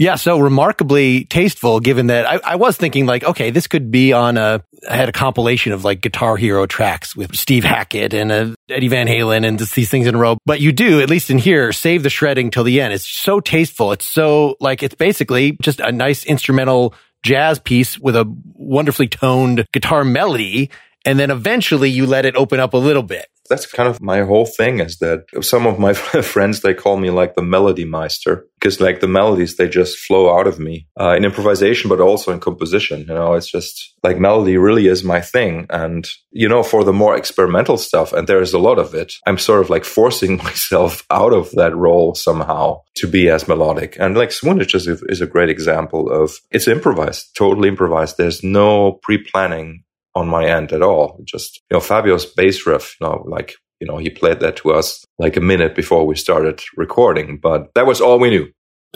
Yeah, 0.00 0.14
so 0.14 0.38
remarkably 0.38 1.26
tasteful 1.26 1.78
given 1.78 2.06
that 2.06 2.24
I, 2.24 2.52
I, 2.52 2.56
was 2.56 2.74
thinking 2.78 3.04
like, 3.04 3.22
okay, 3.22 3.50
this 3.50 3.66
could 3.66 3.90
be 3.90 4.14
on 4.14 4.38
a, 4.38 4.64
I 4.88 4.96
had 4.96 5.10
a 5.10 5.12
compilation 5.12 5.72
of 5.74 5.84
like 5.84 6.00
Guitar 6.00 6.38
Hero 6.38 6.64
tracks 6.64 7.14
with 7.14 7.36
Steve 7.36 7.64
Hackett 7.64 8.14
and 8.14 8.32
uh, 8.32 8.54
Eddie 8.70 8.88
Van 8.88 9.06
Halen 9.06 9.46
and 9.46 9.58
just 9.58 9.74
these 9.74 9.90
things 9.90 10.06
in 10.06 10.14
a 10.14 10.18
row. 10.18 10.38
But 10.46 10.62
you 10.62 10.72
do, 10.72 11.02
at 11.02 11.10
least 11.10 11.28
in 11.28 11.36
here, 11.36 11.70
save 11.70 12.02
the 12.02 12.08
shredding 12.08 12.50
till 12.50 12.64
the 12.64 12.80
end. 12.80 12.94
It's 12.94 13.06
so 13.06 13.40
tasteful. 13.40 13.92
It's 13.92 14.06
so 14.06 14.56
like, 14.58 14.82
it's 14.82 14.94
basically 14.94 15.58
just 15.60 15.80
a 15.80 15.92
nice 15.92 16.24
instrumental 16.24 16.94
jazz 17.22 17.58
piece 17.58 17.98
with 17.98 18.16
a 18.16 18.24
wonderfully 18.54 19.06
toned 19.06 19.66
guitar 19.70 20.02
melody. 20.02 20.70
And 21.04 21.18
then 21.18 21.30
eventually 21.30 21.90
you 21.90 22.06
let 22.06 22.24
it 22.24 22.36
open 22.36 22.58
up 22.58 22.72
a 22.72 22.78
little 22.78 23.02
bit 23.02 23.26
that's 23.50 23.66
kind 23.66 23.88
of 23.88 24.00
my 24.00 24.22
whole 24.22 24.46
thing 24.46 24.80
is 24.80 24.98
that 24.98 25.24
some 25.42 25.66
of 25.66 25.78
my 25.78 25.92
friends 26.32 26.60
they 26.60 26.72
call 26.72 26.96
me 26.96 27.10
like 27.10 27.34
the 27.34 27.42
melody 27.42 27.84
meister 27.84 28.46
because 28.58 28.80
like 28.80 29.00
the 29.00 29.06
melodies 29.08 29.56
they 29.56 29.68
just 29.68 29.98
flow 29.98 30.34
out 30.34 30.46
of 30.46 30.58
me 30.58 30.86
uh, 30.98 31.14
in 31.16 31.24
improvisation 31.24 31.90
but 31.90 32.00
also 32.00 32.32
in 32.32 32.40
composition 32.40 33.00
you 33.00 33.06
know? 33.06 33.34
It's 33.34 33.50
just 33.50 33.94
like 34.02 34.18
melody 34.18 34.56
really 34.56 34.86
is 34.86 35.04
my 35.04 35.20
thing 35.20 35.66
and 35.68 36.08
you 36.30 36.48
know 36.48 36.62
for 36.62 36.84
the 36.84 36.92
more 36.92 37.16
experimental 37.16 37.76
stuff 37.76 38.12
and 38.14 38.26
there's 38.26 38.54
a 38.54 38.58
lot 38.58 38.78
of 38.78 38.94
it 38.94 39.12
i'm 39.26 39.38
sort 39.38 39.60
of 39.60 39.68
like 39.68 39.84
forcing 39.84 40.36
myself 40.48 41.04
out 41.10 41.32
of 41.32 41.50
that 41.52 41.76
role 41.76 42.14
somehow 42.14 42.80
to 42.96 43.06
be 43.06 43.28
as 43.28 43.48
melodic. 43.48 43.96
And 43.98 44.16
like 44.16 44.30
swoonage 44.30 44.74
is, 44.74 44.86
is 44.86 45.20
a 45.20 45.26
great 45.26 45.48
example 45.48 46.10
of 46.10 46.32
it's 46.50 46.68
improvised 46.68 47.34
totally 47.36 47.68
improvised. 47.68 48.16
There's 48.16 48.42
no 48.42 49.00
pre-planning 49.02 49.84
on 50.14 50.28
my 50.28 50.46
end 50.46 50.72
at 50.72 50.82
all. 50.82 51.20
Just, 51.24 51.60
you 51.70 51.76
know, 51.76 51.80
Fabio's 51.80 52.26
bass 52.26 52.66
riff, 52.66 52.96
you 53.00 53.06
know, 53.06 53.24
like, 53.26 53.54
you 53.80 53.86
know, 53.86 53.98
he 53.98 54.10
played 54.10 54.40
that 54.40 54.56
to 54.56 54.72
us 54.72 55.04
like 55.18 55.36
a 55.36 55.40
minute 55.40 55.74
before 55.74 56.06
we 56.06 56.14
started 56.14 56.60
recording, 56.76 57.38
but 57.38 57.70
that 57.74 57.86
was 57.86 58.00
all 58.00 58.18
we 58.18 58.30
knew. 58.30 58.48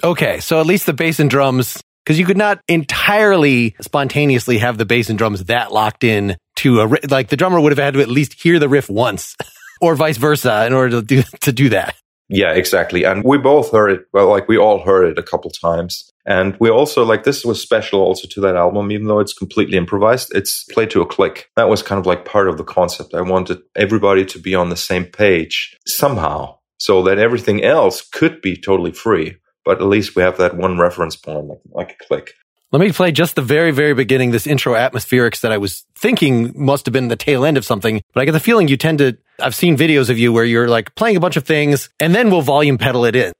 Okay. 0.03 0.41
So 0.41 0.61
at 0.61 0.67
least 0.67 0.87
the 0.87 0.93
bass 0.93 1.21
and 1.21 1.31
drums, 1.31 1.81
because 2.05 2.19
you 2.19 2.27
could 2.27 2.37
not 2.37 2.61
entirely 2.69 3.77
spontaneously 3.81 4.59
have 4.59 4.77
the 4.77 4.85
bass 4.85 5.09
and 5.09 5.19
drums 5.19 5.45
that 5.45 5.73
locked 5.73 6.05
in 6.05 6.37
to 6.57 6.83
a, 6.83 6.99
like 7.09 7.29
the 7.29 7.37
drummer 7.37 7.61
would 7.61 7.73
have 7.73 7.79
had 7.79 7.95
to 7.95 8.01
at 8.01 8.09
least 8.09 8.35
hear 8.35 8.59
the 8.59 8.69
riff 8.69 8.91
once 8.91 9.37
or 9.81 9.95
vice 9.95 10.17
versa 10.17 10.67
in 10.67 10.73
order 10.73 11.01
to 11.01 11.03
do, 11.03 11.23
to 11.41 11.53
do 11.53 11.71
that. 11.71 11.97
Yeah, 12.29 12.53
exactly. 12.53 13.05
And 13.05 13.23
we 13.23 13.39
both 13.39 13.71
heard 13.71 13.91
it. 13.91 14.07
Well, 14.13 14.29
like 14.29 14.49
we 14.49 14.59
all 14.59 14.85
heard 14.85 15.11
it 15.11 15.19
a 15.19 15.23
couple 15.23 15.51
times. 15.51 16.11
And 16.27 16.57
we 16.59 16.71
also 16.71 17.05
like 17.05 17.25
this 17.25 17.45
was 17.45 17.61
special 17.61 18.01
also 18.01 18.27
to 18.29 18.41
that 18.41 18.57
album, 18.57 18.91
even 18.91 19.07
though 19.07 19.21
it's 19.21 19.35
completely 19.35 19.77
improvised. 19.77 20.35
It's 20.35 20.65
played 20.73 20.91
to 20.91 21.03
a 21.03 21.07
click. 21.07 21.51
That 21.57 21.69
was 21.69 21.83
kind 21.83 21.99
of 21.99 22.07
like 22.07 22.25
part 22.25 22.49
of 22.49 22.57
the 22.57 22.65
concept. 22.65 23.15
I 23.15 23.21
wanted 23.21 23.59
everybody 23.77 24.25
to 24.27 24.39
be 24.39 24.55
on 24.55 24.71
the 24.71 24.77
same 24.77 25.05
page 25.05 25.77
somehow 25.87 26.59
so 26.79 27.03
that 27.03 27.19
everything 27.19 27.63
else 27.63 28.01
could 28.01 28.41
be 28.41 28.57
totally 28.57 28.93
free. 28.93 29.37
But 29.65 29.81
at 29.81 29.87
least 29.87 30.15
we 30.15 30.23
have 30.23 30.39
that 30.39 30.57
one 30.57 30.79
reference 30.79 31.17
point, 31.17 31.47
like, 31.47 31.61
like 31.71 31.93
a 31.93 32.05
click. 32.05 32.35
Let 32.71 32.81
me 32.81 32.91
play 32.91 33.13
just 33.13 33.37
the 33.37 33.43
very, 33.43 33.71
very 33.71 33.95
beginning, 33.95 34.33
this 34.33 34.47
intro 34.47 34.75
atmospherics 34.75 35.43
that 35.43 35.53
I 35.53 35.59
was 35.59 35.85
thinking 35.95 36.53
must 36.57 36.87
have 36.87 36.93
been 36.93 37.09
the 37.09 37.17
tail 37.17 37.45
end 37.45 37.57
of 37.57 37.65
something. 37.65 38.03
But 38.13 38.21
I 38.21 38.25
get 38.25 38.33
the 38.33 38.41
feeling 38.41 38.67
you 38.67 38.77
tend 38.77 38.99
to, 38.99 39.17
I've 39.39 39.55
seen 39.55 39.77
videos 39.77 40.11
of 40.11 40.19
you 40.19 40.33
where 40.33 40.45
you're 40.45 40.69
like 40.69 40.95
playing 40.97 41.17
a 41.17 41.21
bunch 41.21 41.37
of 41.37 41.45
things 41.45 41.89
and 42.01 42.15
then 42.15 42.31
we'll 42.31 42.43
volume 42.43 42.77
pedal 42.77 43.05
it 43.05 43.15
in. 43.15 43.33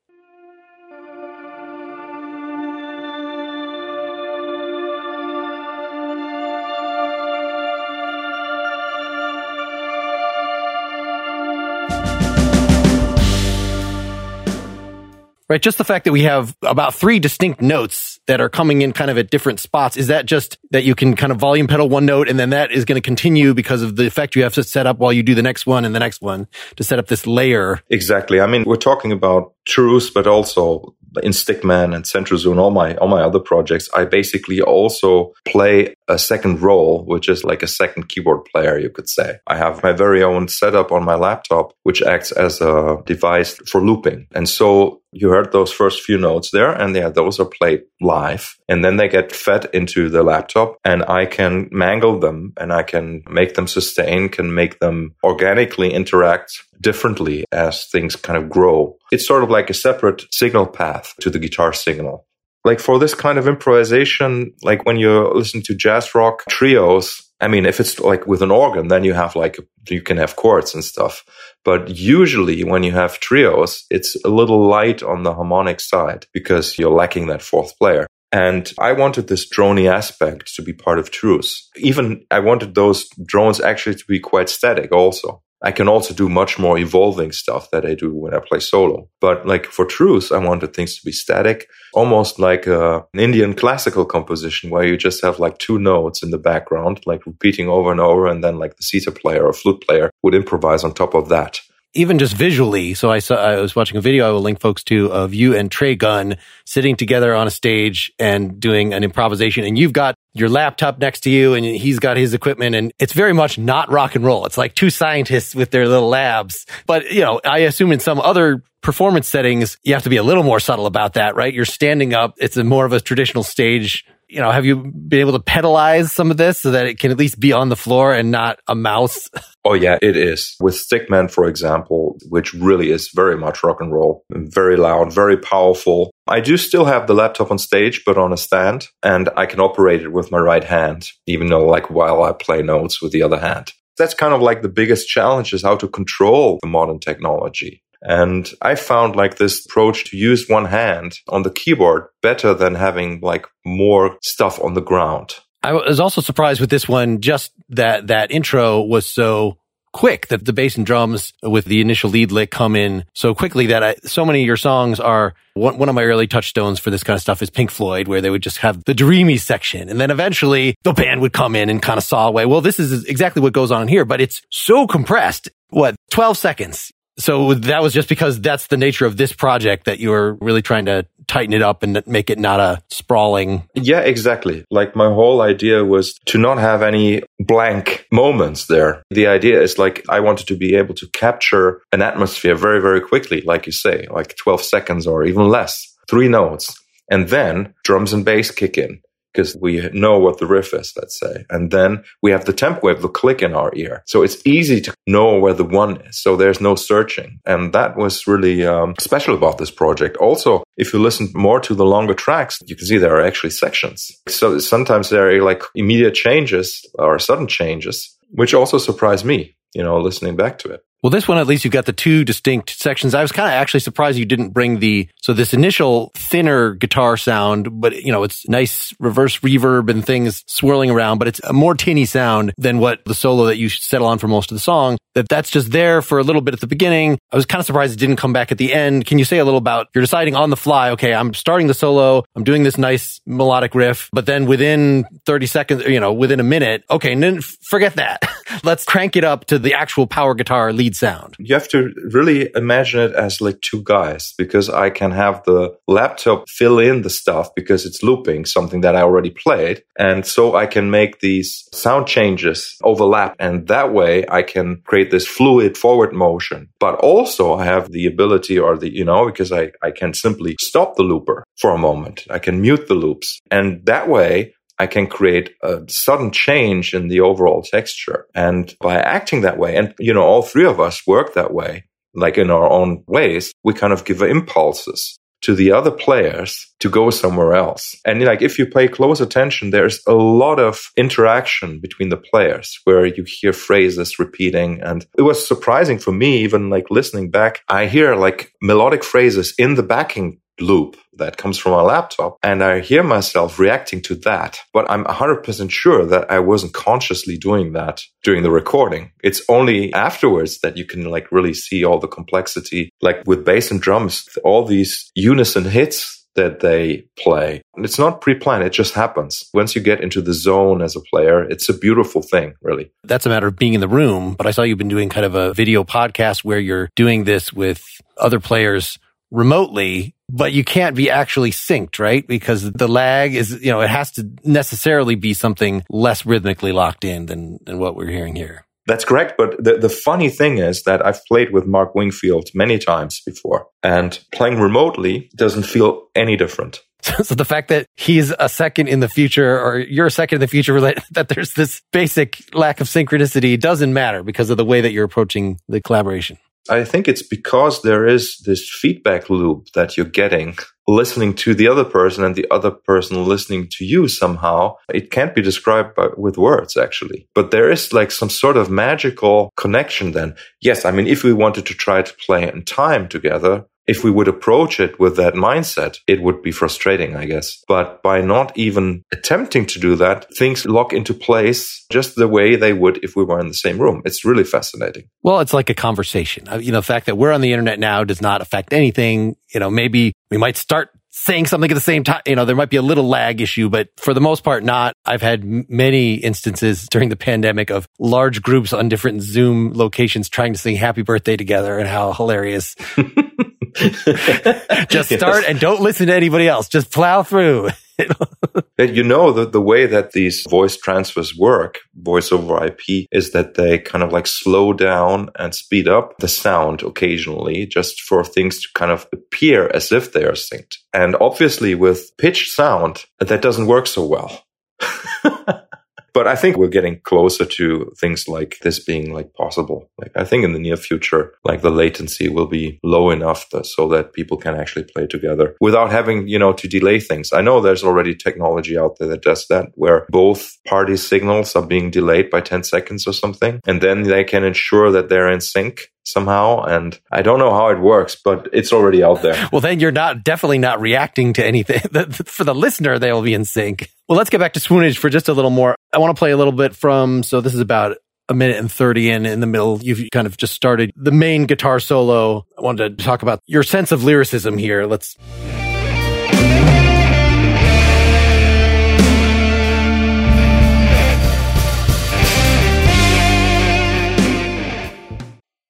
Right? 15.55 15.63
Just 15.63 15.79
the 15.79 15.85
fact 15.85 16.05
that 16.07 16.11
we 16.11 16.23
have 16.23 16.57
about 16.63 16.97
three 16.97 17.21
distinct 17.21 17.63
notes 17.63 18.19
that 18.27 18.41
are 18.41 18.49
coming 18.49 18.83
in 18.83 18.93
kind 18.93 19.09
of 19.09 19.19
at 19.19 19.31
different 19.31 19.61
spots. 19.61 19.97
Is 19.97 20.09
that 20.09 20.27
just 20.27 20.59
that 20.73 20.83
you 20.83 20.97
can 20.97 21.15
kind 21.15 21.31
of 21.31 21.39
volume 21.39 21.69
pedal 21.69 21.89
one 21.89 22.05
note 22.05 22.29
and 22.29 22.41
then 22.41 22.51
that 22.51 22.73
is 22.73 22.85
going 22.85 23.01
to 23.01 23.07
continue 23.07 23.55
because 23.55 23.81
of 23.81 23.95
the 23.95 24.05
effect 24.05 24.35
you 24.35 24.43
have 24.43 24.55
to 24.55 24.65
set 24.65 24.89
up 24.89 24.99
while 24.99 25.13
you 25.13 25.23
do 25.23 25.33
the 25.33 25.43
next 25.43 25.65
one 25.65 25.85
and 25.85 25.95
the 25.95 26.01
next 26.01 26.21
one 26.21 26.49
to 26.75 26.83
set 26.83 26.99
up 26.99 27.07
this 27.07 27.25
layer? 27.25 27.81
Exactly. 27.89 28.41
I 28.41 28.49
mean, 28.49 28.65
we're 28.67 28.75
talking 28.75 29.13
about 29.13 29.55
Truce, 29.65 30.11
but 30.11 30.27
also 30.27 30.97
in 31.23 31.33
Stick 31.33 31.63
Men 31.63 31.95
and 31.95 32.05
and 32.15 32.59
all 32.59 32.73
my 32.73 32.97
all 32.97 33.07
my 33.07 33.23
other 33.23 33.39
projects, 33.39 33.89
I 33.95 34.07
basically 34.07 34.61
also 34.61 35.35
play 35.45 35.95
a 36.09 36.19
second 36.19 36.61
role, 36.63 37.05
which 37.07 37.29
is 37.29 37.45
like 37.45 37.63
a 37.63 37.69
second 37.69 38.09
keyboard 38.09 38.45
player, 38.45 38.79
you 38.79 38.91
could 38.91 39.09
say. 39.09 39.39
I 39.47 39.57
have 39.57 39.83
my 39.83 39.93
very 39.93 40.23
own 40.23 40.49
setup 40.49 40.93
on 40.93 41.05
my 41.05 41.15
laptop, 41.15 41.73
which 41.83 42.03
acts 42.03 42.33
as 42.33 42.61
a 42.61 42.99
device 43.07 43.55
for 43.69 43.81
looping. 43.81 44.27
And 44.35 44.49
so 44.49 45.01
you 45.13 45.29
heard 45.29 45.53
those 45.53 45.73
first 45.73 46.03
few 46.03 46.19
notes 46.19 46.51
there, 46.51 46.73
and 46.73 46.95
yeah, 46.95 47.09
those 47.09 47.39
are 47.39 47.47
played 47.47 47.83
live, 48.01 48.57
and 48.69 48.85
then 48.85 48.97
they 48.97 49.09
get 49.09 49.33
fed 49.33 49.69
into 49.73 50.09
the 50.09 50.23
laptop, 50.23 50.77
and 50.85 51.05
I 51.05 51.27
can 51.27 51.69
mangle 51.71 52.19
them, 52.19 52.53
and 52.59 52.73
I 52.73 52.83
can 52.83 53.23
make 53.31 53.55
them 53.55 53.69
sustain, 53.69 54.29
can 54.29 54.55
make 54.55 54.81
them 54.81 55.15
organically 55.23 55.93
interact 55.93 56.53
differently 56.81 57.45
as 57.53 57.87
things 57.87 58.17
kind 58.17 58.37
of 58.37 58.51
grow. 58.51 58.97
It's 59.13 59.27
sort 59.27 59.45
of 59.45 59.51
like 59.51 59.71
a 59.71 59.75
separate 59.75 60.25
signal 60.33 60.67
path 60.67 61.15
to 61.21 61.31
the 61.31 61.39
guitar 61.39 61.73
signal. 61.73 62.27
Like 62.65 62.81
for 62.81 62.99
this 62.99 63.15
kind 63.15 63.39
of 63.39 63.47
improvisation, 63.47 64.55
like 64.63 64.87
when 64.87 64.97
you 64.97 65.31
listen 65.35 65.63
to 65.63 65.75
jazz 65.75 66.15
rock 66.15 66.45
trios, 66.49 67.21
I 67.41 67.49
mean, 67.49 67.67
if 67.67 67.79
it's 67.79 68.01
like 68.01 68.27
with 68.27 68.41
an 68.41 68.51
organ, 68.51 68.89
then 68.89 69.05
you 69.05 69.13
have 69.13 69.37
like, 69.37 69.59
you 69.89 70.01
can 70.01 70.17
have 70.17 70.37
chords 70.37 70.75
and 70.75 70.83
stuff. 70.83 71.25
But 71.63 71.91
usually 71.91 72.65
when 72.65 72.83
you 72.83 72.93
have 72.93 73.21
trios, 73.21 73.85
it's 73.91 74.17
a 74.25 74.29
little 74.29 74.67
light 74.67 75.03
on 75.03 75.25
the 75.25 75.35
harmonic 75.35 75.81
side 75.81 76.27
because 76.33 76.79
you're 76.79 76.91
lacking 76.91 77.27
that 77.27 77.43
fourth 77.43 77.77
player. 77.79 78.07
And 78.33 78.73
I 78.81 78.93
wanted 78.93 79.29
this 79.29 79.49
drony 79.49 79.89
aspect 79.89 80.57
to 80.57 80.63
be 80.63 80.73
part 80.73 80.99
of 80.99 81.13
Truce. 81.13 81.71
Even 81.77 82.25
I 82.33 82.41
wanted 82.41 82.75
those 82.75 83.09
drones 83.25 83.61
actually 83.61 83.95
to 83.95 84.05
be 84.09 84.19
quite 84.19 84.49
static 84.49 84.91
also. 84.91 85.44
I 85.65 85.73
can 85.73 85.89
also 85.89 86.13
do 86.13 86.29
much 86.29 86.59
more 86.59 86.77
evolving 86.77 87.33
stuff 87.33 87.71
that 87.71 87.87
I 87.87 87.95
do 87.95 88.15
when 88.15 88.35
I 88.35 88.39
play 88.39 88.61
solo. 88.61 89.09
But 89.19 89.47
like 89.47 89.65
for 89.65 89.87
Truce, 89.87 90.31
I 90.31 90.37
wanted 90.37 90.75
things 90.75 90.97
to 90.99 91.05
be 91.05 91.11
static, 91.11 91.69
almost 91.95 92.39
like 92.39 92.67
a, 92.67 93.07
an 93.15 93.21
Indian 93.21 93.55
classical 93.55 94.05
composition 94.05 94.69
where 94.69 94.85
you 94.85 94.99
just 94.99 95.25
have 95.25 95.39
like 95.39 95.57
two 95.57 95.79
notes 95.79 96.23
in 96.23 96.31
the 96.31 96.39
background, 96.39 97.01
like 97.07 97.25
repeating 97.25 97.71
over 97.71 97.91
and 97.91 98.01
over. 98.01 98.27
And 98.27 98.45
then 98.45 98.59
like 98.59 98.77
the 98.77 98.83
sitar 98.83 99.15
player 99.15 99.47
or 99.47 99.55
flute 99.55 99.83
player 99.87 100.11
would 100.23 100.35
improvise 100.35 100.85
on 100.85 100.93
top 100.93 101.15
of 101.15 101.31
that 101.31 101.61
even 101.95 102.19
just 102.19 102.35
visually. 102.35 102.93
So 102.95 103.11
I 103.11 103.21
saw, 103.21 103.37
I 103.37 103.61
was 103.61 103.77
watching 103.77 103.97
a 103.97 104.01
video 104.01 104.27
I 104.27 104.33
will 104.33 104.41
link 104.41 104.61
folks 104.61 104.83
to 104.85 105.13
of 105.13 105.33
you 105.33 105.55
and 105.55 105.71
Trey 105.71 105.95
Gunn 105.95 106.37
sitting 106.67 106.97
together 106.97 107.35
on 107.35 107.47
a 107.47 107.51
stage 107.51 108.13
and 108.19 108.59
doing 108.59 108.93
an 108.93 109.05
improvisation. 109.05 109.65
And 109.65 109.79
you've 109.79 109.93
got 109.93 110.17
your 110.35 110.49
laptop 110.49 110.99
next 110.99 111.21
to 111.21 111.31
you 111.31 111.55
and 111.55 111.65
he's 111.65 112.01
got 112.01 112.17
his 112.17 112.35
equipment 112.35 112.75
and 112.75 112.93
it's 112.99 113.13
very 113.13 113.33
much 113.33 113.57
not 113.57 113.91
rock 113.91 114.17
and 114.17 114.25
roll. 114.25 114.45
It's 114.47 114.59
like 114.59 114.75
two 114.75 114.91
scientists 114.91 115.55
with 115.55 115.71
their 115.71 115.89
little 115.89 116.09
labs. 116.09 116.67
But, 116.87 117.11
you 117.11 117.21
know, 117.21 117.41
I 117.45 117.61
assume 117.61 117.93
in 117.93 118.01
some 118.01 118.21
other 118.21 118.63
performance 118.83 119.29
settings, 119.29 119.79
you 119.85 119.95
have 119.95 120.03
to 120.03 120.11
be 120.11 120.17
a 120.17 120.25
little 120.25 120.43
more 120.43 120.61
subtle 120.61 120.87
about 120.87 121.15
that, 121.15 121.37
right? 121.37 121.55
You're 121.55 121.65
standing 121.65 122.15
up. 122.15 122.35
It's 122.39 122.57
a 122.57 122.65
more 122.65 122.85
of 122.85 122.93
a 122.93 123.01
traditional 123.01 123.45
stage 123.45 124.05
you 124.35 124.41
know, 124.41 124.51
have 124.51 124.65
you 124.65 124.77
been 124.77 125.21
able 125.21 125.33
to 125.33 125.39
pedalize 125.39 126.11
some 126.11 126.33
of 126.33 126.37
this 126.37 126.59
so 126.59 126.73
that 126.73 126.87
it 126.87 126.99
can 126.99 127.13
at 127.13 127.17
least 127.17 127.39
be 127.39 127.53
on 127.53 127.69
the 127.69 127.77
floor 127.77 128.13
and 128.13 128.33
not 128.33 128.59
a 128.67 128.75
mouse? 128.75 129.31
Oh 129.67 129.73
yeah, 129.73 129.97
it 130.03 130.15
is. 130.15 130.57
With 130.61 130.77
Stick 130.77 131.09
Men, 131.09 131.27
for 131.27 131.49
example, 131.49 132.19
which 132.29 132.53
really 132.53 132.91
is 132.91 133.09
very 133.15 133.35
much 133.35 133.65
rock 133.65 133.81
and 133.81 133.91
roll, 133.91 134.23
very 134.31 134.77
loud, 134.77 135.11
very 135.11 135.39
powerful. 135.39 136.11
I 136.29 136.41
do 136.41 136.59
still 136.59 136.85
have 136.85 137.07
the 137.07 137.15
laptop 137.15 137.51
on 137.51 137.57
stage, 137.57 138.03
but 138.05 138.19
on 138.19 138.31
a 138.31 138.37
stand, 138.37 138.89
and 139.03 139.31
I 139.39 139.47
can 139.47 139.61
operate 139.61 140.03
it 140.03 140.13
with 140.13 140.31
my 140.31 140.39
right 140.39 140.63
hand, 140.63 141.09
even 141.27 141.47
though 141.47 141.65
like 141.65 141.89
while 141.89 142.25
I 142.25 142.33
play 142.33 142.61
notes 142.61 143.01
with 143.01 143.13
the 143.13 143.23
other 143.23 143.39
hand. 143.39 143.73
That's 143.97 144.13
kind 144.13 144.35
of 144.35 144.43
like 144.43 144.61
the 144.61 144.69
biggest 144.69 145.09
challenge 145.09 145.55
is 145.55 145.63
how 145.63 145.77
to 145.77 145.89
control 145.89 146.59
the 146.61 146.69
modern 146.69 146.99
technology. 146.99 147.83
And 148.05 148.49
I 148.61 148.75
found 148.75 149.17
like 149.17 149.37
this 149.37 149.65
approach 149.65 150.11
to 150.11 150.17
use 150.17 150.47
one 150.49 150.67
hand 150.67 151.15
on 151.29 151.43
the 151.43 151.51
keyboard 151.51 152.05
better 152.23 152.53
than 152.53 152.75
having 152.75 153.21
like 153.21 153.47
more 153.65 154.19
stuff 154.23 154.63
on 154.63 154.75
the 154.75 154.83
ground. 154.83 155.37
I 155.63 155.73
was 155.73 155.99
also 155.99 156.21
surprised 156.21 156.61
with 156.61 156.69
this 156.69 156.87
one, 156.87 157.23
just 157.23 157.51
that 157.71 158.09
that 158.09 158.31
intro 158.31 158.83
was 158.83 159.07
so 159.07 159.57
quick 159.95 160.27
that 160.27 160.45
the 160.45 160.53
bass 160.53 160.77
and 160.77 160.85
drums 160.85 161.33
with 161.43 161.65
the 161.65 161.81
initial 161.81 162.11
lead 162.11 162.33
lick 162.33 162.51
come 162.51 162.75
in 162.77 163.05
so 163.15 163.33
quickly 163.33 163.67
that 163.67 163.83
I, 163.83 163.95
so 164.03 164.27
many 164.27 164.43
of 164.43 164.47
your 164.47 164.57
songs 164.57 164.99
are 164.99 165.35
one, 165.55 165.79
one 165.79 165.89
of 165.89 165.95
my 165.95 166.03
early 166.03 166.27
touchstones 166.27 166.81
for 166.81 166.91
this 166.91 167.05
kind 167.05 167.15
of 167.15 167.23
stuff 167.23 167.41
is 167.41 167.49
Pink 167.49 167.71
Floyd, 167.71 168.09
where 168.09 168.21
they 168.21 168.29
would 168.29 168.43
just 168.43 168.59
have 168.59 168.85
the 168.85 168.93
dreamy 168.93 169.39
section. 169.39 169.89
And 169.89 170.01
then 170.01 170.11
eventually 170.11 170.75
the 170.83 170.93
band 170.93 171.23
would 171.23 171.33
come 171.33 171.55
in 171.55 171.71
and 171.71 171.81
kind 171.81 171.97
of 171.97 172.05
saw 172.05 172.29
away. 172.29 172.45
Well, 172.45 172.61
this 172.61 172.79
is 172.79 173.05
exactly 173.05 173.41
what 173.41 173.53
goes 173.53 173.71
on 173.71 173.89
here, 173.89 174.05
but 174.05 174.21
it's 174.21 174.43
so 174.51 174.87
compressed. 174.87 175.49
What, 175.71 175.95
12 176.11 176.37
seconds? 176.37 176.93
So 177.17 177.55
that 177.55 177.83
was 177.83 177.93
just 177.93 178.09
because 178.09 178.41
that's 178.41 178.67
the 178.67 178.77
nature 178.77 179.07
of 179.07 179.17
this 179.17 179.33
project 179.33 179.85
that 179.85 179.99
you 179.99 180.11
were 180.11 180.35
really 180.35 180.63
trying 180.63 180.87
to 180.87 181.07
tighten 181.27 181.55
it 181.55 181.63
up 181.63 181.83
and 181.83 182.03
make 182.07 182.29
it 182.29 182.39
not 182.39 182.61
a 182.61 182.83
sprawling. 182.89 183.69
Yeah, 183.75 184.01
exactly. 184.01 184.65
Like 184.71 184.97
my 184.97 185.07
whole 185.07 185.41
idea 185.41 185.85
was 185.85 186.15
to 186.27 186.39
not 186.39 186.59
have 186.59 186.83
any 186.83 187.23
blank 187.39 188.07
moments 188.13 188.67
there. 188.67 189.03
The 189.11 189.27
idea 189.27 189.63
is 189.63 189.79
like 189.79 190.05
I 190.09 190.21
wanted 190.21 190.49
to 190.49 190.57
be 190.57 190.75
able 190.75 190.95
to 190.95 191.09
capture 191.13 191.83
an 191.93 192.03
atmosphere 192.03 192.57
very, 192.57 192.81
very 192.81 193.01
quickly, 193.01 193.43
like 193.43 193.67
you 193.67 193.73
say, 193.73 194.07
like 194.11 194.37
12 194.37 194.63
seconds 194.63 195.07
or 195.07 195.25
even 195.25 195.49
less, 195.49 195.87
three 196.09 196.29
notes. 196.29 196.75
And 197.11 197.29
then 197.29 197.75
drums 197.85 198.13
and 198.13 198.25
bass 198.25 198.51
kick 198.51 198.79
in 198.79 199.01
because 199.35 199.57
we 199.61 199.89
know 199.93 200.19
what 200.19 200.39
the 200.39 200.47
riff 200.47 200.73
is, 200.73 200.93
let's 200.97 201.19
say. 201.19 201.45
And 201.51 201.71
then 201.71 202.05
we 202.23 202.31
have 202.31 202.45
the 202.45 202.53
temp 202.53 202.83
wave, 202.83 203.03
the 203.03 203.09
click 203.09 203.43
in 203.43 203.55
our 203.55 203.73
ear. 203.75 204.03
So 204.07 204.23
it's 204.23 204.41
easy 204.47 204.81
to 204.83 204.95
know 205.07 205.39
where 205.39 205.53
the 205.55 205.65
one 205.65 206.01
is. 206.03 206.21
So 206.23 206.37
there's 206.37 206.61
no 206.61 206.77
searching. 206.77 207.41
And 207.45 207.73
that 207.73 207.97
was 207.97 208.27
really 208.27 208.65
um, 208.65 208.95
special 209.01 209.35
about 209.35 209.59
this 209.59 209.71
project. 209.71 210.17
Also, 210.19 210.63
if 210.77 210.93
you 210.93 211.01
listen 211.01 211.29
more 211.35 211.61
to 211.61 211.75
the 211.75 211.85
longer 211.85 212.15
tracks, 212.15 212.59
you 212.67 212.77
can 212.77 212.87
see 212.87 212.99
there 212.99 213.17
are 213.17 213.27
actually 213.27 213.51
sections. 213.51 214.11
So 214.29 214.59
sometimes 214.59 215.11
there 215.11 215.29
are 215.29 215.43
like 215.43 215.63
immediate 215.75 216.15
changes 216.15 216.85
or 216.95 217.19
sudden 217.19 217.49
changes, 217.49 218.17
which 218.31 218.55
also 218.55 218.79
surprised 218.79 219.25
me, 219.25 219.57
you 219.75 219.83
know, 219.83 219.99
listening 219.99 220.37
back 220.37 220.59
to 220.61 220.71
it. 220.71 220.83
Well, 221.05 221.11
this 221.11 221.29
one, 221.29 221.37
at 221.37 221.47
least 221.47 221.67
you've 221.67 221.73
got 221.73 221.85
the 221.85 221.93
two 221.93 222.25
distinct 222.25 222.71
sections. 222.71 223.15
I 223.15 223.21
was 223.21 223.31
kind 223.31 223.47
of 223.47 223.53
actually 223.53 223.81
surprised 223.81 224.17
you 224.17 224.25
didn't 224.25 224.55
bring 224.55 224.79
the, 224.79 225.07
so 225.21 225.35
this 225.35 225.53
initial 225.53 226.11
thinner 226.15 226.73
guitar 226.73 227.19
sound, 227.19 227.79
but 227.79 228.03
you 228.03 228.11
know, 228.11 228.23
it's 228.23 228.49
nice 228.49 228.95
reverse 228.99 229.39
reverb 229.41 229.91
and 229.91 230.03
things 230.03 230.43
swirling 230.47 230.89
around, 230.89 231.19
but 231.19 231.29
it's 231.29 231.41
a 231.45 231.53
more 231.53 231.75
tinny 231.75 232.07
sound 232.07 232.55
than 232.57 232.79
what 232.79 233.05
the 233.05 233.15
solo 233.15 233.45
that 233.45 233.59
you 233.59 233.69
settle 233.69 234.07
on 234.07 234.17
for 234.17 234.29
most 234.29 234.51
of 234.51 234.55
the 234.55 234.61
song. 234.61 234.97
That 235.15 235.29
that's 235.29 235.51
just 235.51 235.73
there 235.73 236.01
for 236.01 236.19
a 236.19 236.23
little 236.23 236.41
bit 236.41 236.55
at 236.55 236.61
the 236.61 236.67
beginning. 236.67 237.19
I 237.31 237.37
was 237.37 237.45
kind 237.45 237.61
of 237.61 237.67
surprised 237.67 237.93
it 237.93 238.01
didn't 238.01 238.17
come 238.17 238.33
back 238.33 238.51
at 238.51 238.57
the 238.57 238.73
end. 238.73 239.05
Can 239.05 239.19
you 239.19 239.27
say 239.27 239.37
a 239.37 239.45
little 239.45 239.59
about, 239.59 239.89
you're 239.95 240.01
deciding 240.01 240.35
on 240.37 240.49
the 240.49 240.57
fly, 240.57 240.93
okay, 240.93 241.13
I'm 241.13 241.35
starting 241.35 241.67
the 241.67 241.75
solo, 241.75 242.25
I'm 242.35 242.45
doing 242.45 242.63
this 242.63 242.79
nice 242.79 243.21
melodic 243.27 243.75
riff, 243.75 244.09
but 244.15 244.25
then 244.25 244.47
within 244.47 245.05
30 245.27 245.47
seconds, 245.49 245.85
you 245.85 246.01
know, 246.01 246.15
within 246.15 246.41
a 246.41 246.45
minute, 246.45 246.83
okay, 246.91 247.15
then 247.15 247.43
forget 247.43 247.97
that. 247.97 248.23
Let's 248.63 248.85
crank 248.85 249.17
it 249.17 249.25
up 249.25 249.47
to 249.47 249.59
the 249.59 249.75
actual 249.75 250.07
power 250.07 250.35
guitar 250.35 250.73
lead 250.73 250.95
sound. 250.95 251.37
You 251.39 251.55
have 251.55 251.69
to 251.69 251.93
really 252.13 252.51
imagine 252.55 253.01
it 253.01 253.13
as 253.13 253.41
like 253.41 253.61
two 253.61 253.83
guys 253.83 254.35
because 254.39 254.69
I 254.71 254.91
can 254.91 255.11
have 255.11 255.43
the 255.45 255.77
laptop 255.89 256.49
fill 256.49 256.79
in 256.79 257.03
the 257.03 257.11
stuff 257.11 257.55
because 257.55 257.87
it's 257.87 258.03
looping 258.03 258.45
something 258.45 258.83
that 258.83 258.97
I 258.97 259.03
already 259.03 259.31
played. 259.31 259.83
And 259.99 260.27
so 260.27 260.55
I 260.55 260.67
can 260.67 260.91
make 260.91 261.21
these 261.21 261.69
sound 261.73 262.07
changes 262.07 262.77
overlap. 262.83 263.37
And 263.39 263.67
that 263.69 263.93
way 263.93 264.25
I 264.29 264.43
can 264.43 264.83
create 264.85 265.11
this 265.11 265.27
fluid 265.27 265.77
forward 265.77 266.13
motion. 266.13 266.69
But 266.79 266.97
also 266.97 267.55
I 267.55 267.65
have 267.65 267.91
the 267.91 268.07
ability 268.07 268.59
or 268.59 268.77
the, 268.77 268.93
you 268.93 269.05
know, 269.05 269.27
because 269.27 269.53
I, 269.53 269.73
I 269.83 269.91
can 269.91 270.15
simply 270.15 270.57
stop 270.61 270.97
the 270.97 271.03
looper 271.03 271.45
for 271.59 271.71
a 271.71 271.79
moment. 271.79 272.25
I 272.31 272.39
can 272.39 272.61
mute 272.61 272.89
the 272.89 272.95
loops. 272.95 273.41
And 273.51 273.85
that 273.87 274.09
way 274.09 274.55
I 274.79 274.87
can 274.87 275.07
create 275.07 275.55
a 275.63 275.83
sudden 275.89 276.31
change 276.31 276.95
in 276.95 277.09
the 277.09 277.21
overall 277.21 277.63
texture. 277.63 278.27
And 278.35 278.75
by 278.81 278.97
acting 278.97 279.43
that 279.43 279.59
way, 279.59 279.77
and 279.77 279.95
you 279.99 280.13
know, 280.13 280.23
all 280.23 280.43
three 280.43 280.67
of 280.67 280.81
us 280.81 281.07
work 281.07 281.35
that 281.35 281.55
way, 281.55 281.85
like 282.15 282.39
in 282.39 282.51
our 282.51 282.71
own 282.71 283.05
ways, 283.07 283.53
we 283.63 283.73
kind 283.73 283.93
of 283.93 284.05
give 284.05 284.23
impulses 284.23 285.19
to 285.45 285.55
the 285.55 285.71
other 285.71 285.91
players 285.91 286.75
to 286.81 286.89
go 286.89 287.11
somewhere 287.11 287.53
else. 287.53 287.95
And 288.07 288.23
like 288.25 288.41
if 288.41 288.59
you 288.59 288.65
pay 288.65 288.89
close 288.89 289.21
attention, 289.21 289.71
there's 289.71 290.01
a 290.07 290.15
lot 290.15 290.59
of 290.59 290.91
interaction 290.97 291.81
between 291.81 292.09
the 292.09 292.17
players 292.17 292.81
where 292.85 293.05
you 293.05 293.25
hear 293.27 293.53
phrases 293.53 294.19
repeating. 294.19 294.81
And 294.81 295.05
it 295.19 295.23
was 295.23 295.47
surprising 295.47 295.99
for 295.99 296.13
me, 296.13 296.39
even 296.39 296.71
like 296.71 296.91
listening 296.91 297.31
back, 297.31 297.61
I 297.69 297.87
hear 297.87 298.17
like 298.17 298.53
melodic 298.63 299.05
phrases 299.05 299.53
in 299.59 299.75
the 299.75 299.83
backing 299.83 300.41
loop 300.61 300.97
that 301.17 301.37
comes 301.37 301.59
from 301.59 301.73
my 301.73 301.83
laptop 301.83 302.37
and 302.43 302.63
I 302.63 302.81
hear 302.81 303.03
myself 303.03 303.59
reacting 303.59 304.01
to 304.03 304.15
that. 304.17 304.59
But 304.73 304.91
I'm 304.91 305.05
100% 305.05 305.71
sure 305.71 306.05
that 306.07 306.31
I 306.31 306.39
wasn't 306.39 306.75
consciously 306.75 307.37
doing 307.37 307.73
that 307.73 308.03
during 308.23 308.43
the 308.43 308.51
recording. 308.51 309.13
It's 309.23 309.43
only 309.49 309.93
afterwards 309.93 310.61
that 310.61 310.77
you 310.77 310.85
can 310.85 311.05
like 311.05 311.31
really 311.33 311.55
see 311.55 311.85
all 311.85 311.99
the 311.99 312.09
complexity. 312.09 312.91
Like 313.01 313.23
with 313.27 313.45
bass 313.45 313.71
and 313.71 313.81
drums, 313.81 314.29
all 314.45 314.65
these 314.65 315.11
unison 315.15 315.65
hits 315.65 316.25
that 316.35 316.61
they 316.61 317.07
play. 317.17 317.63
And 317.77 317.85
it's 317.85 317.99
not 317.99 318.21
pre-planned. 318.21 318.65
It 318.65 318.73
just 318.73 318.95
happens. 318.95 319.49
Once 319.55 319.75
you 319.75 319.81
get 319.81 320.01
into 320.01 320.21
the 320.21 320.35
zone 320.35 320.83
as 320.83 320.97
a 320.97 321.01
player, 321.01 321.45
it's 321.45 321.69
a 321.69 321.79
beautiful 321.79 322.23
thing, 322.23 322.55
really. 322.61 322.91
That's 323.05 323.27
a 323.27 323.29
matter 323.29 323.47
of 323.47 323.57
being 323.57 323.75
in 323.75 323.81
the 323.81 323.89
room. 323.89 324.35
But 324.35 324.47
I 324.47 324.51
saw 324.51 324.63
you've 324.63 324.79
been 324.79 324.89
doing 324.89 325.09
kind 325.09 325.27
of 325.27 325.35
a 325.35 325.55
video 325.55 325.85
podcast 325.85 326.45
where 326.45 326.59
you're 326.59 326.91
doing 326.97 327.25
this 327.25 327.53
with 327.53 327.85
other 328.17 328.41
players 328.41 328.99
remotely, 329.31 330.15
but 330.31 330.53
you 330.53 330.65
can't 330.65 330.97
be 330.97 331.11
actually 331.11 331.51
synced, 331.51 331.99
right? 331.99 332.27
Because 332.27 332.71
the 332.71 332.89
lag 332.89 333.35
is, 333.35 333.53
you 333.63 333.71
know, 333.71 333.81
it 333.81 333.91
has 333.91 334.13
to 334.13 334.29
necessarily 334.45 335.15
be 335.15 335.35
something 335.35 335.85
less 335.91 336.25
rhythmically 336.25 336.73
locked 336.73 337.05
in 337.05 337.27
than, 337.27 337.59
than 337.65 337.79
what 337.79 337.97
we're 337.97 338.11
hearing 338.11 338.37
here. 338.37 338.65
That's 338.87 339.05
correct. 339.05 339.35
But 339.39 339.63
the, 339.63 339.79
the 339.79 339.89
funny 339.89 340.29
thing 340.29 340.59
is 340.59 340.83
that 340.83 341.05
I've 341.05 341.25
played 341.25 341.53
with 341.53 341.67
Mark 341.67 341.95
Wingfield 341.95 342.51
many 342.55 342.79
times 342.79 343.23
before 343.25 343.67
and 343.83 344.19
playing 344.33 344.61
remotely 344.61 345.31
doesn't 345.37 345.63
feel 345.65 346.09
any 346.15 346.37
different. 346.37 346.81
So 347.23 347.35
the 347.35 347.45
fact 347.45 347.69
that 347.69 347.87
he's 347.97 348.33
a 348.39 348.49
second 348.49 348.89
in 348.89 349.01
the 349.01 349.11
future 349.11 349.61
or 349.61 349.79
you're 349.79 350.07
a 350.07 350.11
second 350.11 350.37
in 350.37 350.41
the 350.41 350.49
future, 350.49 350.81
that 351.11 351.29
there's 351.29 351.53
this 351.53 351.83
basic 351.93 352.39
lack 352.55 352.81
of 352.81 352.87
synchronicity 352.87 353.61
doesn't 353.61 353.93
matter 353.93 354.23
because 354.23 354.49
of 354.49 354.57
the 354.57 354.65
way 354.65 354.81
that 354.81 354.93
you're 354.93 355.05
approaching 355.05 355.61
the 355.69 355.83
collaboration. 355.83 356.39
I 356.71 356.85
think 356.85 357.09
it's 357.09 357.23
because 357.23 357.83
there 357.83 358.07
is 358.07 358.39
this 358.47 358.69
feedback 358.71 359.29
loop 359.29 359.69
that 359.75 359.97
you're 359.97 360.07
getting 360.07 360.57
listening 360.87 361.35
to 361.35 361.55
the 361.55 361.69
other 361.69 361.85
person 361.85 362.25
and 362.25 362.35
the 362.35 362.47
other 362.51 362.71
person 362.71 363.25
listening 363.25 363.69
to 363.71 363.85
you 363.85 364.09
somehow. 364.09 364.75
It 364.93 365.11
can't 365.11 365.35
be 365.35 365.43
described 365.43 365.95
by, 365.95 366.09
with 366.17 366.39
words, 366.39 366.77
actually. 366.77 367.29
But 367.35 367.51
there 367.51 367.71
is 367.71 367.93
like 367.93 368.11
some 368.11 368.31
sort 368.31 368.57
of 368.57 368.71
magical 368.71 369.51
connection 369.57 370.13
then. 370.13 370.35
Yes, 370.61 370.85
I 370.85 370.91
mean, 370.91 371.07
if 371.07 371.25
we 371.25 371.33
wanted 371.33 371.67
to 371.67 371.75
try 371.75 372.03
to 372.03 372.15
play 372.27 372.49
in 372.49 372.65
time 372.65 373.09
together, 373.09 373.67
if 373.87 374.03
we 374.03 374.11
would 374.11 374.29
approach 374.29 374.81
it 374.81 374.99
with 374.99 375.17
that 375.17 375.35
mindset, 375.35 375.99
it 376.07 376.23
would 376.23 376.43
be 376.43 376.53
frustrating, 376.53 377.17
I 377.17 377.27
guess. 377.27 377.63
But 377.69 378.03
by 378.03 378.21
not 378.21 378.57
even 378.57 379.03
attempting 379.13 379.67
to 379.67 379.79
do 379.79 379.97
that, 379.97 380.27
things 380.37 380.65
lock 380.65 380.93
into 380.93 381.15
place 381.15 381.85
just 381.91 382.15
the 382.15 382.29
way 382.29 382.57
they 382.57 382.73
would 382.73 383.03
if 383.05 383.17
we 383.17 383.25
were 383.25 383.41
in 383.41 383.49
the 383.49 383.55
same 383.55 383.79
room. 383.79 384.03
It's 384.05 384.25
really 384.25 384.45
fascinating. 384.45 385.05
Well, 385.23 385.41
it's 385.41 385.53
like 385.53 385.71
a 385.71 385.75
conversation. 385.75 386.49
Uh, 386.49 386.57
you 386.57 386.73
know, 386.73 386.79
the 386.79 386.83
fact 386.83 387.07
that 387.07 387.17
we're 387.17 387.33
on 387.33 387.41
the 387.41 387.53
internet 387.53 387.79
now 387.79 388.05
does 388.05 388.23
not 388.23 388.41
affect 388.41 388.73
anything. 388.73 389.37
You 389.53 389.61
know, 389.61 389.71
maybe 389.71 390.15
we 390.31 390.39
might 390.39 390.57
start 390.57 390.91
saying 391.11 391.47
something 391.47 391.71
at 391.71 391.75
the 391.75 391.81
same 391.81 392.03
time. 392.03 392.21
You 392.27 392.35
know, 392.35 392.45
there 392.45 392.57
might 392.57 392.71
be 392.71 392.77
a 392.77 392.83
little 392.83 393.07
lag 393.07 393.41
issue, 393.41 393.69
but 393.69 393.89
for 393.99 394.15
the 394.15 394.21
most 394.21 394.43
part, 394.43 394.65
not. 394.65 394.95
I've 395.05 395.23
had 395.23 395.45
many 395.71 396.15
instances 396.15 396.89
during 396.91 397.09
the 397.09 397.17
pandemic 397.17 397.71
of 397.71 397.87
large 397.99 398.43
groups 398.43 398.73
on 398.73 398.89
different 398.89 399.23
Zoom 399.23 399.73
locations 399.73 400.29
trying 400.29 400.55
to 400.55 400.59
sing 400.59 400.75
happy 400.75 401.03
birthday 401.03 401.37
together 401.37 401.79
and 401.79 401.89
how 401.89 402.13
hilarious. 402.13 402.75
Just 404.89 405.13
start 405.13 405.43
yes. 405.43 405.45
and 405.49 405.61
don't 405.61 405.81
listen 405.81 406.07
to 406.07 406.15
anybody 406.15 406.49
else. 406.49 406.69
Just 406.69 406.91
plow 406.91 407.23
through. 407.23 407.71
you 408.79 409.03
know 409.03 409.33
that 409.33 409.53
the 409.53 409.61
way 409.61 409.87
that 409.87 410.13
these 410.13 410.45
voice 410.49 410.77
transfers 410.77 411.37
work, 411.37 411.81
voice 411.95 412.33
over 412.33 412.65
IP, 412.65 413.07
is 413.11 413.33
that 413.33 413.55
they 413.55 413.79
kind 413.79 414.03
of 414.03 414.13
like 414.13 414.27
slow 414.27 414.73
down 414.73 415.31
and 415.37 415.55
speed 415.55 415.89
up 415.89 416.17
the 416.19 416.29
sound 416.29 416.83
occasionally 416.83 417.67
just 417.67 418.01
for 418.01 418.25
things 418.25 418.63
to 418.63 418.69
kind 418.75 418.91
of 418.91 419.07
appear 419.13 419.69
as 419.75 419.93
if 419.93 420.13
they 420.13 420.25
are 420.25 420.33
synced. 420.33 420.77
And 420.93 421.17
obviously 421.17 421.75
with 421.75 422.17
pitch 422.17 422.51
sound, 422.53 423.05
that 423.19 423.43
doesn't 423.43 423.67
work 423.67 423.87
so 423.87 424.07
well. 424.07 424.45
But 426.15 426.29
I 426.29 426.37
think 426.37 426.57
we're 426.57 426.69
getting 426.69 427.01
closer 427.01 427.45
to 427.45 427.93
things 428.01 428.29
like 428.29 428.59
this 428.63 428.83
being 428.83 429.13
like 429.13 429.35
possible. 429.35 429.91
Like 429.99 430.13
I 430.15 430.25
think 430.25 430.45
in 430.45 430.53
the 430.53 430.61
near 430.61 430.77
future, 430.77 431.35
like 431.45 431.61
the 431.61 431.71
latency 431.71 432.29
will 432.29 432.47
be 432.47 432.79
low 432.85 433.11
enough 433.11 433.49
to, 433.51 433.65
so 433.65 433.89
that 433.89 434.13
people 434.13 434.37
can 434.37 434.55
actually 434.55 434.85
play 434.85 435.07
together 435.09 435.57
without 435.61 435.91
having, 435.91 436.29
you 436.29 436.39
know, 436.39 436.53
to 436.53 436.69
delay 436.69 437.01
things. 437.01 437.33
I 437.33 437.41
know 437.41 437.61
there's 437.61 437.85
already 437.85 438.15
technology 438.15 438.79
out 438.79 438.97
there 438.99 439.09
that 439.09 439.23
does 439.23 439.47
that 439.49 439.73
where 439.75 440.07
both 440.09 440.57
party 440.67 440.97
signals 440.97 441.57
are 441.57 441.67
being 441.67 441.91
delayed 441.91 442.31
by 442.31 442.41
10 442.41 442.63
seconds 442.63 443.07
or 443.09 443.13
something. 443.13 443.61
And 443.67 443.81
then 443.81 444.05
they 444.05 444.25
can 444.25 444.45
ensure 444.45 444.93
that 444.93 445.09
they're 445.09 445.31
in 445.31 445.41
sync 445.41 445.91
somehow. 446.05 446.63
And 446.63 446.99
I 447.11 447.23
don't 447.23 447.39
know 447.39 447.53
how 447.53 447.69
it 447.69 447.81
works, 447.81 448.17
but 448.17 448.49
it's 448.53 448.73
already 448.73 449.03
out 449.03 449.23
there. 449.23 449.49
well, 449.53 449.61
then 449.61 449.81
you're 449.81 449.93
not 449.93 450.25
definitely 450.25 450.59
not 450.59 450.81
reacting 450.81 451.33
to 451.35 451.45
anything. 451.45 451.81
For 452.25 452.45
the 452.45 452.55
listener, 452.55 452.99
they 452.99 453.13
will 453.13 453.23
be 453.23 453.35
in 453.35 453.45
sync. 453.45 453.91
Well, 454.09 454.19
let's 454.19 454.31
get 454.31 454.39
back 454.39 454.53
to 454.53 454.61
Swoonage 454.61 454.99
for 454.99 455.09
just 455.09 455.29
a 455.29 455.33
little 455.33 455.51
more. 455.51 455.75
I 455.93 455.99
want 455.99 456.15
to 456.15 456.19
play 456.19 456.31
a 456.31 456.37
little 456.37 456.53
bit 456.53 456.77
from, 456.77 457.23
so 457.23 457.41
this 457.41 457.55
is 457.55 457.61
about 457.61 457.97
a 458.29 458.35
minute 458.35 458.59
and 458.59 458.71
30 458.71 459.11
in 459.11 459.27
in 459.27 459.41
the 459.41 459.47
middle 459.47 459.79
you've 459.83 460.09
kind 460.11 460.27
of 460.27 460.37
just 460.39 460.55
started 460.55 460.91
the 460.97 461.11
main 461.11 461.45
guitar 461.45 461.79
solo 461.79 462.47
i 462.57 462.63
wanted 462.63 462.97
to 462.97 463.05
talk 463.05 463.23
about 463.23 463.39
your 463.45 463.63
sense 463.63 463.93
of 463.93 464.03
lyricism 464.03 464.57
here 464.57 464.87
let's 464.87 465.19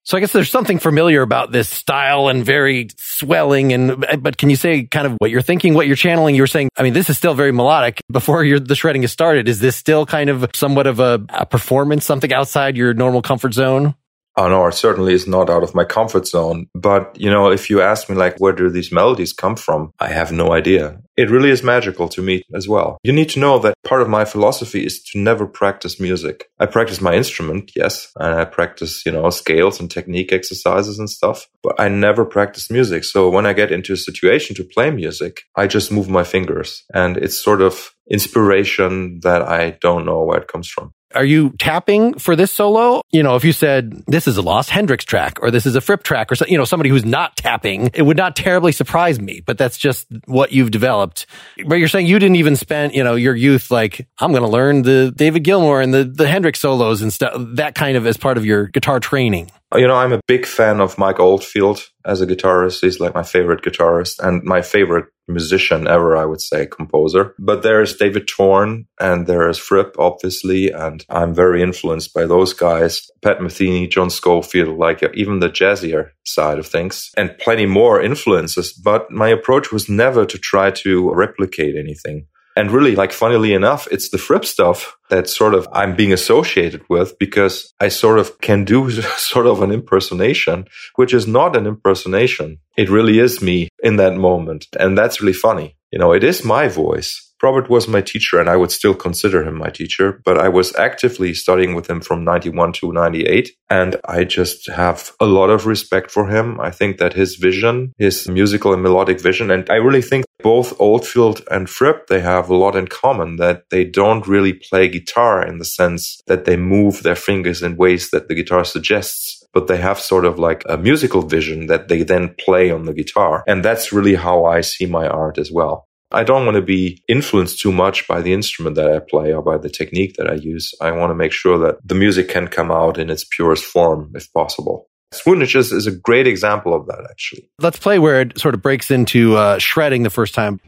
So 0.04 0.18
I 0.18 0.20
guess 0.20 0.32
there's 0.32 0.50
something 0.50 0.78
familiar 0.78 1.22
about 1.22 1.50
this 1.50 1.68
style 1.68 2.28
and 2.28 2.44
very 2.44 2.88
swelling. 2.98 3.72
And 3.72 4.04
but 4.20 4.36
can 4.36 4.50
you 4.50 4.56
say 4.56 4.84
kind 4.84 5.06
of 5.06 5.14
what 5.14 5.30
you're 5.30 5.40
thinking, 5.40 5.72
what 5.72 5.86
you're 5.86 5.96
channeling? 5.96 6.34
You're 6.34 6.46
saying, 6.46 6.68
I 6.76 6.82
mean, 6.82 6.92
this 6.92 7.08
is 7.08 7.16
still 7.16 7.32
very 7.32 7.52
melodic. 7.52 8.02
Before 8.10 8.46
the 8.46 8.74
shredding 8.74 9.02
has 9.02 9.12
started, 9.12 9.48
is 9.48 9.60
this 9.60 9.76
still 9.76 10.04
kind 10.04 10.28
of 10.28 10.50
somewhat 10.54 10.86
of 10.86 11.00
a, 11.00 11.24
a 11.30 11.46
performance, 11.46 12.04
something 12.04 12.32
outside 12.34 12.76
your 12.76 12.92
normal 12.92 13.22
comfort 13.22 13.54
zone? 13.54 13.94
Oh 14.36 14.48
no, 14.48 14.66
it 14.66 14.72
certainly 14.72 15.14
is 15.14 15.26
not 15.26 15.48
out 15.48 15.62
of 15.62 15.74
my 15.74 15.84
comfort 15.84 16.26
zone. 16.26 16.66
But, 16.74 17.16
you 17.18 17.30
know, 17.30 17.50
if 17.50 17.70
you 17.70 17.80
ask 17.80 18.08
me 18.08 18.16
like, 18.16 18.38
where 18.38 18.52
do 18.52 18.68
these 18.68 18.92
melodies 18.92 19.32
come 19.32 19.56
from? 19.56 19.92
I 20.00 20.08
have 20.08 20.32
no 20.32 20.52
idea. 20.52 21.00
It 21.16 21.30
really 21.30 21.50
is 21.50 21.62
magical 21.62 22.08
to 22.08 22.22
me 22.22 22.42
as 22.52 22.68
well. 22.68 22.98
You 23.04 23.12
need 23.12 23.28
to 23.30 23.38
know 23.38 23.60
that 23.60 23.74
part 23.84 24.02
of 24.02 24.08
my 24.08 24.24
philosophy 24.24 24.84
is 24.84 25.00
to 25.04 25.18
never 25.18 25.46
practice 25.46 26.00
music. 26.00 26.48
I 26.58 26.66
practice 26.66 27.00
my 27.00 27.14
instrument, 27.14 27.70
yes, 27.76 28.10
and 28.16 28.34
I 28.34 28.44
practice, 28.44 29.06
you 29.06 29.12
know, 29.12 29.30
scales 29.30 29.78
and 29.78 29.88
technique 29.88 30.32
exercises 30.32 30.98
and 30.98 31.08
stuff, 31.08 31.46
but 31.62 31.78
I 31.78 31.88
never 31.88 32.24
practice 32.24 32.70
music. 32.70 33.04
So 33.04 33.28
when 33.28 33.46
I 33.46 33.52
get 33.52 33.70
into 33.70 33.92
a 33.92 33.96
situation 33.96 34.56
to 34.56 34.64
play 34.64 34.90
music, 34.90 35.42
I 35.54 35.68
just 35.68 35.92
move 35.92 36.08
my 36.08 36.24
fingers 36.24 36.82
and 36.92 37.16
it's 37.16 37.38
sort 37.38 37.62
of 37.62 37.94
inspiration 38.10 39.20
that 39.20 39.42
I 39.42 39.78
don't 39.80 40.04
know 40.04 40.22
where 40.24 40.38
it 40.38 40.48
comes 40.48 40.68
from. 40.68 40.92
Are 41.14 41.24
you 41.24 41.50
tapping 41.58 42.18
for 42.18 42.36
this 42.36 42.50
solo? 42.50 43.02
You 43.10 43.22
know, 43.22 43.36
if 43.36 43.44
you 43.44 43.52
said 43.52 44.04
this 44.06 44.26
is 44.26 44.36
a 44.36 44.42
Lost 44.42 44.70
Hendrix 44.70 45.04
track 45.04 45.38
or 45.40 45.50
this 45.50 45.66
is 45.66 45.76
a 45.76 45.80
Fripp 45.80 46.02
track 46.02 46.30
or, 46.32 46.36
you 46.46 46.58
know, 46.58 46.64
somebody 46.64 46.90
who's 46.90 47.04
not 47.04 47.36
tapping, 47.36 47.90
it 47.94 48.02
would 48.02 48.16
not 48.16 48.36
terribly 48.36 48.72
surprise 48.72 49.20
me, 49.20 49.40
but 49.44 49.58
that's 49.58 49.78
just 49.78 50.06
what 50.26 50.52
you've 50.52 50.70
developed. 50.70 51.26
But 51.66 51.76
you're 51.76 51.88
saying 51.88 52.06
you 52.06 52.18
didn't 52.18 52.36
even 52.36 52.56
spend, 52.56 52.94
you 52.94 53.04
know, 53.04 53.14
your 53.14 53.34
youth 53.34 53.70
like, 53.70 54.06
I'm 54.18 54.32
going 54.32 54.42
to 54.42 54.48
learn 54.48 54.82
the 54.82 55.12
David 55.14 55.44
Gilmour 55.44 55.82
and 55.82 55.94
the, 55.94 56.04
the 56.04 56.26
Hendrix 56.26 56.60
solos 56.60 57.02
and 57.02 57.12
stuff, 57.12 57.34
that 57.54 57.74
kind 57.74 57.96
of 57.96 58.06
as 58.06 58.16
part 58.16 58.36
of 58.36 58.44
your 58.44 58.66
guitar 58.66 59.00
training. 59.00 59.50
You 59.74 59.88
know, 59.88 59.96
I'm 59.96 60.12
a 60.12 60.20
big 60.28 60.46
fan 60.46 60.80
of 60.80 60.98
Mike 60.98 61.18
Oldfield 61.18 61.88
as 62.06 62.20
a 62.20 62.26
guitarist. 62.26 62.80
He's 62.80 63.00
like 63.00 63.14
my 63.14 63.24
favorite 63.24 63.62
guitarist 63.62 64.20
and 64.20 64.42
my 64.44 64.62
favorite 64.62 65.06
musician 65.26 65.88
ever, 65.88 66.16
I 66.16 66.26
would 66.26 66.40
say, 66.40 66.66
composer. 66.66 67.34
But 67.38 67.62
there's 67.62 67.96
David 67.96 68.28
Torn 68.28 68.86
and 69.00 69.26
there's 69.26 69.58
Fripp, 69.58 69.96
obviously, 69.98 70.70
and 70.70 71.04
I'm 71.08 71.34
very 71.34 71.60
influenced 71.62 72.14
by 72.14 72.26
those 72.26 72.52
guys. 72.52 73.10
Pat 73.22 73.38
Metheny, 73.38 73.90
John 73.90 74.10
Scofield, 74.10 74.78
like 74.78 75.02
even 75.14 75.40
the 75.40 75.48
jazzier 75.48 76.10
side 76.24 76.58
of 76.58 76.66
things, 76.66 77.10
and 77.16 77.36
plenty 77.38 77.66
more 77.66 78.00
influences. 78.00 78.72
But 78.72 79.10
my 79.10 79.28
approach 79.28 79.72
was 79.72 79.88
never 79.88 80.24
to 80.26 80.38
try 80.38 80.70
to 80.70 81.12
replicate 81.12 81.74
anything. 81.74 82.26
And 82.56 82.70
really, 82.70 82.94
like, 82.94 83.12
funnily 83.12 83.52
enough, 83.52 83.88
it's 83.90 84.10
the 84.10 84.18
Fripp 84.18 84.44
stuff 84.44 84.96
that 85.10 85.28
sort 85.28 85.54
of 85.54 85.66
I'm 85.72 85.96
being 85.96 86.12
associated 86.12 86.82
with 86.88 87.18
because 87.18 87.74
I 87.80 87.88
sort 87.88 88.18
of 88.18 88.40
can 88.40 88.64
do 88.64 88.90
sort 89.16 89.46
of 89.46 89.62
an 89.62 89.72
impersonation, 89.72 90.66
which 90.96 91.12
is 91.12 91.26
not 91.26 91.56
an 91.56 91.66
impersonation. 91.66 92.58
It 92.76 92.90
really 92.90 93.18
is 93.18 93.42
me 93.42 93.68
in 93.82 93.96
that 93.96 94.16
moment. 94.16 94.66
And 94.78 94.96
that's 94.96 95.20
really 95.20 95.32
funny. 95.32 95.76
You 95.90 95.98
know, 95.98 96.12
it 96.12 96.24
is 96.24 96.44
my 96.44 96.68
voice. 96.68 97.32
Robert 97.44 97.68
was 97.68 97.86
my 97.86 98.00
teacher 98.00 98.40
and 98.40 98.48
I 98.48 98.56
would 98.56 98.72
still 98.72 98.94
consider 98.94 99.44
him 99.46 99.58
my 99.58 99.68
teacher, 99.68 100.22
but 100.24 100.38
I 100.38 100.48
was 100.48 100.74
actively 100.76 101.34
studying 101.34 101.74
with 101.74 101.90
him 101.90 102.00
from 102.00 102.24
91 102.24 102.72
to 102.78 102.90
98. 102.90 103.50
And 103.68 103.96
I 104.06 104.24
just 104.24 104.66
have 104.70 105.12
a 105.20 105.26
lot 105.26 105.50
of 105.50 105.66
respect 105.66 106.10
for 106.10 106.26
him. 106.26 106.58
I 106.58 106.70
think 106.70 106.96
that 106.96 107.12
his 107.12 107.36
vision, 107.36 107.92
his 107.98 108.26
musical 108.28 108.72
and 108.72 108.82
melodic 108.82 109.20
vision, 109.20 109.50
and 109.50 109.68
I 109.68 109.74
really 109.74 110.00
think 110.00 110.24
both 110.42 110.78
Oldfield 110.80 111.42
and 111.50 111.68
Fripp, 111.68 112.06
they 112.06 112.20
have 112.20 112.48
a 112.48 112.56
lot 112.56 112.76
in 112.76 112.86
common 112.86 113.36
that 113.36 113.64
they 113.70 113.84
don't 113.84 114.26
really 114.26 114.54
play 114.54 114.88
guitar 114.88 115.46
in 115.46 115.58
the 115.58 115.66
sense 115.66 116.22
that 116.26 116.46
they 116.46 116.56
move 116.56 117.02
their 117.02 117.20
fingers 117.28 117.62
in 117.62 117.76
ways 117.76 118.10
that 118.10 118.28
the 118.28 118.34
guitar 118.34 118.64
suggests 118.64 119.44
but 119.54 119.68
they 119.68 119.76
have 119.76 120.00
sort 120.00 120.24
of 120.24 120.36
like 120.36 120.64
a 120.68 120.76
musical 120.76 121.22
vision 121.22 121.68
that 121.68 121.86
they 121.86 122.02
then 122.02 122.34
play 122.44 122.72
on 122.72 122.86
the 122.86 122.92
guitar. 122.92 123.44
And 123.46 123.64
that's 123.64 123.92
really 123.92 124.16
how 124.16 124.44
I 124.44 124.62
see 124.62 124.84
my 124.84 125.06
art 125.06 125.38
as 125.38 125.50
well. 125.52 125.86
I 126.14 126.22
don't 126.22 126.46
want 126.46 126.54
to 126.54 126.62
be 126.62 127.02
influenced 127.08 127.58
too 127.58 127.72
much 127.72 128.06
by 128.06 128.22
the 128.22 128.32
instrument 128.32 128.76
that 128.76 128.88
I 128.88 129.00
play 129.00 129.34
or 129.34 129.42
by 129.42 129.58
the 129.58 129.68
technique 129.68 130.14
that 130.16 130.30
I 130.30 130.34
use. 130.34 130.72
I 130.80 130.92
want 130.92 131.10
to 131.10 131.14
make 131.14 131.32
sure 131.32 131.58
that 131.58 131.76
the 131.84 131.96
music 131.96 132.28
can 132.28 132.46
come 132.46 132.70
out 132.70 132.98
in 132.98 133.10
its 133.10 133.24
purest 133.24 133.64
form 133.64 134.12
if 134.14 134.32
possible. 134.32 134.88
Swoonage 135.12 135.56
is 135.56 135.86
a 135.86 135.92
great 135.92 136.26
example 136.26 136.72
of 136.72 136.86
that, 136.86 137.06
actually. 137.10 137.48
Let's 137.58 137.78
play 137.78 137.98
where 137.98 138.20
it 138.20 138.38
sort 138.38 138.54
of 138.54 138.62
breaks 138.62 138.90
into 138.90 139.36
uh, 139.36 139.58
shredding 139.58 140.04
the 140.04 140.10
first 140.10 140.34
time. 140.34 140.60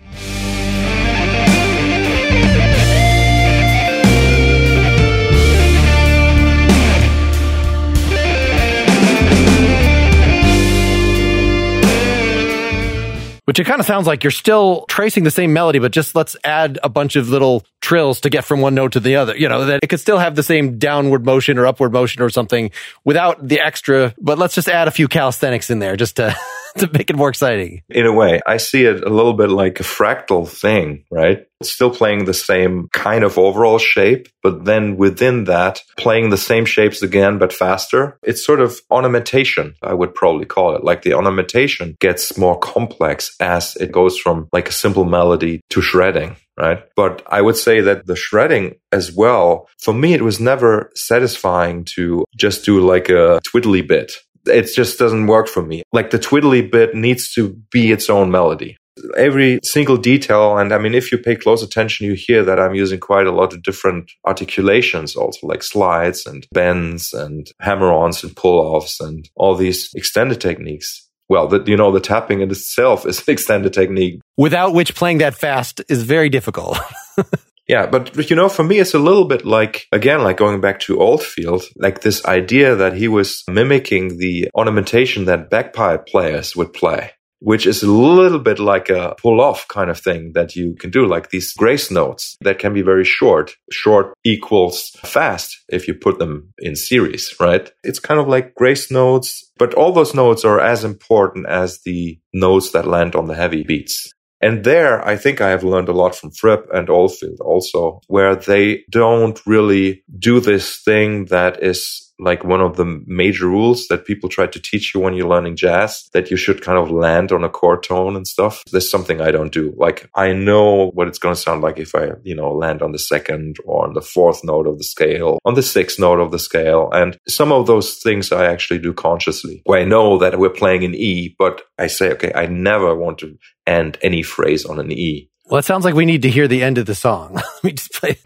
Which 13.46 13.60
it 13.60 13.64
kind 13.64 13.80
of 13.80 13.86
sounds 13.86 14.06
like 14.06 14.24
you're 14.24 14.30
still 14.32 14.84
tracing 14.88 15.24
the 15.24 15.30
same 15.30 15.52
melody, 15.52 15.78
but 15.78 15.92
just 15.92 16.14
let's 16.14 16.36
add 16.44 16.78
a 16.82 16.88
bunch 16.88 17.16
of 17.16 17.28
little 17.28 17.64
trills 17.80 18.20
to 18.20 18.30
get 18.30 18.44
from 18.44 18.60
one 18.60 18.74
note 18.74 18.92
to 18.92 19.00
the 19.00 19.16
other. 19.16 19.36
You 19.36 19.48
know, 19.48 19.64
that 19.66 19.80
it 19.82 19.86
could 19.86 20.00
still 20.00 20.18
have 20.18 20.34
the 20.34 20.42
same 20.42 20.78
downward 20.78 21.24
motion 21.24 21.56
or 21.56 21.66
upward 21.66 21.92
motion 21.92 22.22
or 22.22 22.28
something 22.28 22.72
without 23.04 23.46
the 23.46 23.60
extra, 23.60 24.14
but 24.20 24.36
let's 24.36 24.54
just 24.54 24.68
add 24.68 24.88
a 24.88 24.90
few 24.90 25.06
calisthenics 25.06 25.70
in 25.70 25.78
there 25.78 25.96
just 25.96 26.16
to, 26.16 26.36
to 26.78 26.90
make 26.92 27.10
it 27.10 27.16
more 27.16 27.28
exciting. 27.28 27.82
In 27.88 28.06
a 28.06 28.12
way, 28.12 28.40
I 28.46 28.58
see 28.58 28.84
it 28.84 29.04
a 29.04 29.08
little 29.08 29.32
bit 29.32 29.50
like 29.50 29.80
a 29.80 29.84
fractal 29.84 30.48
thing, 30.48 31.04
right? 31.10 31.46
Still 31.62 31.90
playing 31.90 32.24
the 32.24 32.34
same 32.34 32.88
kind 32.92 33.24
of 33.24 33.38
overall 33.38 33.78
shape, 33.78 34.28
but 34.42 34.64
then 34.64 34.96
within 34.96 35.44
that, 35.44 35.80
playing 35.96 36.30
the 36.30 36.36
same 36.36 36.66
shapes 36.66 37.02
again, 37.02 37.38
but 37.38 37.52
faster. 37.52 38.18
It's 38.22 38.44
sort 38.44 38.60
of 38.60 38.80
ornamentation, 38.90 39.74
I 39.82 39.94
would 39.94 40.14
probably 40.14 40.44
call 40.44 40.76
it. 40.76 40.84
Like 40.84 41.02
the 41.02 41.14
ornamentation 41.14 41.96
gets 42.00 42.36
more 42.36 42.58
complex 42.58 43.34
as 43.40 43.76
it 43.76 43.90
goes 43.90 44.18
from 44.18 44.48
like 44.52 44.68
a 44.68 44.72
simple 44.72 45.04
melody 45.04 45.60
to 45.70 45.80
shredding 45.80 46.36
right? 46.58 46.84
But 46.96 47.22
I 47.26 47.42
would 47.42 47.56
say 47.56 47.80
that 47.82 48.06
the 48.06 48.16
shredding 48.16 48.76
as 48.92 49.12
well, 49.12 49.68
for 49.78 49.92
me, 49.92 50.14
it 50.14 50.22
was 50.22 50.40
never 50.40 50.90
satisfying 50.94 51.84
to 51.96 52.24
just 52.36 52.64
do 52.64 52.80
like 52.80 53.08
a 53.08 53.40
twiddly 53.46 53.86
bit. 53.86 54.12
It 54.46 54.72
just 54.74 54.98
doesn't 54.98 55.26
work 55.26 55.48
for 55.48 55.62
me. 55.62 55.82
Like 55.92 56.10
the 56.10 56.18
twiddly 56.18 56.70
bit 56.70 56.94
needs 56.94 57.32
to 57.34 57.50
be 57.70 57.92
its 57.92 58.08
own 58.10 58.30
melody. 58.30 58.76
Every 59.16 59.60
single 59.62 59.98
detail, 59.98 60.56
and 60.56 60.72
I 60.72 60.78
mean, 60.78 60.94
if 60.94 61.12
you 61.12 61.18
pay 61.18 61.36
close 61.36 61.62
attention, 61.62 62.06
you 62.06 62.14
hear 62.14 62.42
that 62.44 62.58
I'm 62.58 62.74
using 62.74 62.98
quite 62.98 63.26
a 63.26 63.30
lot 63.30 63.52
of 63.52 63.62
different 63.62 64.10
articulations, 64.26 65.16
also 65.16 65.46
like 65.46 65.62
slides 65.62 66.24
and 66.24 66.46
bends 66.52 67.12
and 67.12 67.46
hammer 67.60 67.92
ons 67.92 68.24
and 68.24 68.34
pull 68.34 68.58
offs 68.58 68.98
and 68.98 69.28
all 69.36 69.54
these 69.54 69.90
extended 69.94 70.40
techniques 70.40 71.06
well, 71.28 71.48
the, 71.48 71.62
you 71.66 71.76
know, 71.76 71.90
the 71.90 72.00
tapping 72.00 72.40
in 72.40 72.50
itself 72.50 73.06
is 73.06 73.18
an 73.18 73.24
extended 73.28 73.72
technique. 73.72 74.20
Without 74.36 74.74
which 74.74 74.94
playing 74.94 75.18
that 75.18 75.34
fast 75.34 75.82
is 75.88 76.02
very 76.02 76.28
difficult. 76.28 76.78
yeah, 77.68 77.86
but 77.86 78.30
you 78.30 78.36
know, 78.36 78.48
for 78.48 78.62
me, 78.62 78.78
it's 78.78 78.94
a 78.94 78.98
little 78.98 79.26
bit 79.26 79.44
like, 79.44 79.86
again, 79.92 80.22
like 80.22 80.36
going 80.36 80.60
back 80.60 80.80
to 80.80 81.00
Oldfield, 81.00 81.64
like 81.76 82.00
this 82.00 82.24
idea 82.24 82.76
that 82.76 82.94
he 82.94 83.08
was 83.08 83.42
mimicking 83.48 84.18
the 84.18 84.48
ornamentation 84.54 85.24
that 85.24 85.50
bagpipe 85.50 86.06
players 86.06 86.54
would 86.54 86.72
play 86.72 87.12
which 87.40 87.66
is 87.66 87.82
a 87.82 87.90
little 87.90 88.38
bit 88.38 88.58
like 88.58 88.88
a 88.88 89.14
pull 89.20 89.40
off 89.40 89.68
kind 89.68 89.90
of 89.90 89.98
thing 89.98 90.32
that 90.34 90.56
you 90.56 90.74
can 90.78 90.90
do, 90.90 91.06
like 91.06 91.30
these 91.30 91.52
grace 91.52 91.90
notes 91.90 92.36
that 92.40 92.58
can 92.58 92.72
be 92.72 92.82
very 92.82 93.04
short. 93.04 93.54
Short 93.70 94.14
equals 94.24 94.90
fast 95.04 95.56
if 95.68 95.86
you 95.86 95.94
put 95.94 96.18
them 96.18 96.52
in 96.58 96.76
series, 96.76 97.34
right? 97.38 97.70
It's 97.82 97.98
kind 97.98 98.20
of 98.20 98.28
like 98.28 98.54
grace 98.54 98.90
notes, 98.90 99.50
but 99.58 99.74
all 99.74 99.92
those 99.92 100.14
notes 100.14 100.44
are 100.44 100.60
as 100.60 100.84
important 100.84 101.46
as 101.46 101.80
the 101.84 102.18
notes 102.32 102.70
that 102.72 102.86
land 102.86 103.14
on 103.14 103.26
the 103.26 103.34
heavy 103.34 103.62
beats. 103.62 104.12
And 104.40 104.64
there, 104.64 105.06
I 105.06 105.16
think 105.16 105.40
I 105.40 105.50
have 105.50 105.64
learned 105.64 105.88
a 105.88 105.92
lot 105.94 106.14
from 106.14 106.30
Fripp 106.30 106.66
and 106.72 106.90
Oldfield 106.90 107.40
also, 107.40 108.00
where 108.08 108.36
they 108.36 108.84
don't 108.90 109.40
really 109.46 110.04
do 110.18 110.40
this 110.40 110.82
thing 110.82 111.26
that 111.26 111.62
is 111.62 112.05
like 112.18 112.44
one 112.44 112.60
of 112.60 112.76
the 112.76 113.02
major 113.06 113.46
rules 113.46 113.86
that 113.88 114.06
people 114.06 114.28
try 114.28 114.46
to 114.46 114.60
teach 114.60 114.94
you 114.94 115.00
when 115.00 115.14
you're 115.14 115.28
learning 115.28 115.56
jazz 115.56 116.08
that 116.12 116.30
you 116.30 116.36
should 116.36 116.62
kind 116.62 116.78
of 116.78 116.90
land 116.90 117.32
on 117.32 117.44
a 117.44 117.48
chord 117.48 117.82
tone 117.82 118.16
and 118.16 118.26
stuff. 118.26 118.62
There's 118.70 118.90
something 118.90 119.20
I 119.20 119.30
don't 119.30 119.52
do. 119.52 119.74
Like 119.76 120.08
I 120.14 120.32
know 120.32 120.90
what 120.90 121.08
it's 121.08 121.18
going 121.18 121.34
to 121.34 121.40
sound 121.40 121.62
like 121.62 121.78
if 121.78 121.94
I, 121.94 122.12
you 122.22 122.34
know, 122.34 122.52
land 122.52 122.82
on 122.82 122.92
the 122.92 122.98
second 122.98 123.58
or 123.64 123.86
on 123.86 123.94
the 123.94 124.00
fourth 124.00 124.42
note 124.44 124.66
of 124.66 124.78
the 124.78 124.84
scale, 124.84 125.38
on 125.44 125.54
the 125.54 125.62
sixth 125.62 125.98
note 125.98 126.20
of 126.20 126.30
the 126.30 126.38
scale. 126.38 126.88
And 126.92 127.18
some 127.28 127.52
of 127.52 127.66
those 127.66 127.96
things 127.96 128.32
I 128.32 128.46
actually 128.46 128.78
do 128.78 128.92
consciously 128.92 129.62
where 129.64 129.80
I 129.80 129.84
know 129.84 130.18
that 130.18 130.38
we're 130.38 130.50
playing 130.50 130.84
an 130.84 130.94
E, 130.94 131.34
but 131.38 131.62
I 131.78 131.86
say, 131.86 132.10
okay, 132.12 132.32
I 132.34 132.46
never 132.46 132.94
want 132.94 133.18
to 133.18 133.38
end 133.66 133.98
any 134.02 134.22
phrase 134.22 134.64
on 134.64 134.78
an 134.78 134.92
E. 134.92 135.30
Well, 135.46 135.58
it 135.58 135.64
sounds 135.64 135.84
like 135.84 135.94
we 135.94 136.06
need 136.06 136.22
to 136.22 136.30
hear 136.30 136.48
the 136.48 136.62
end 136.62 136.78
of 136.78 136.86
the 136.86 136.94
song. 136.94 137.34
Let 137.34 137.64
me 137.64 137.72
just 137.72 137.92
play. 137.92 138.18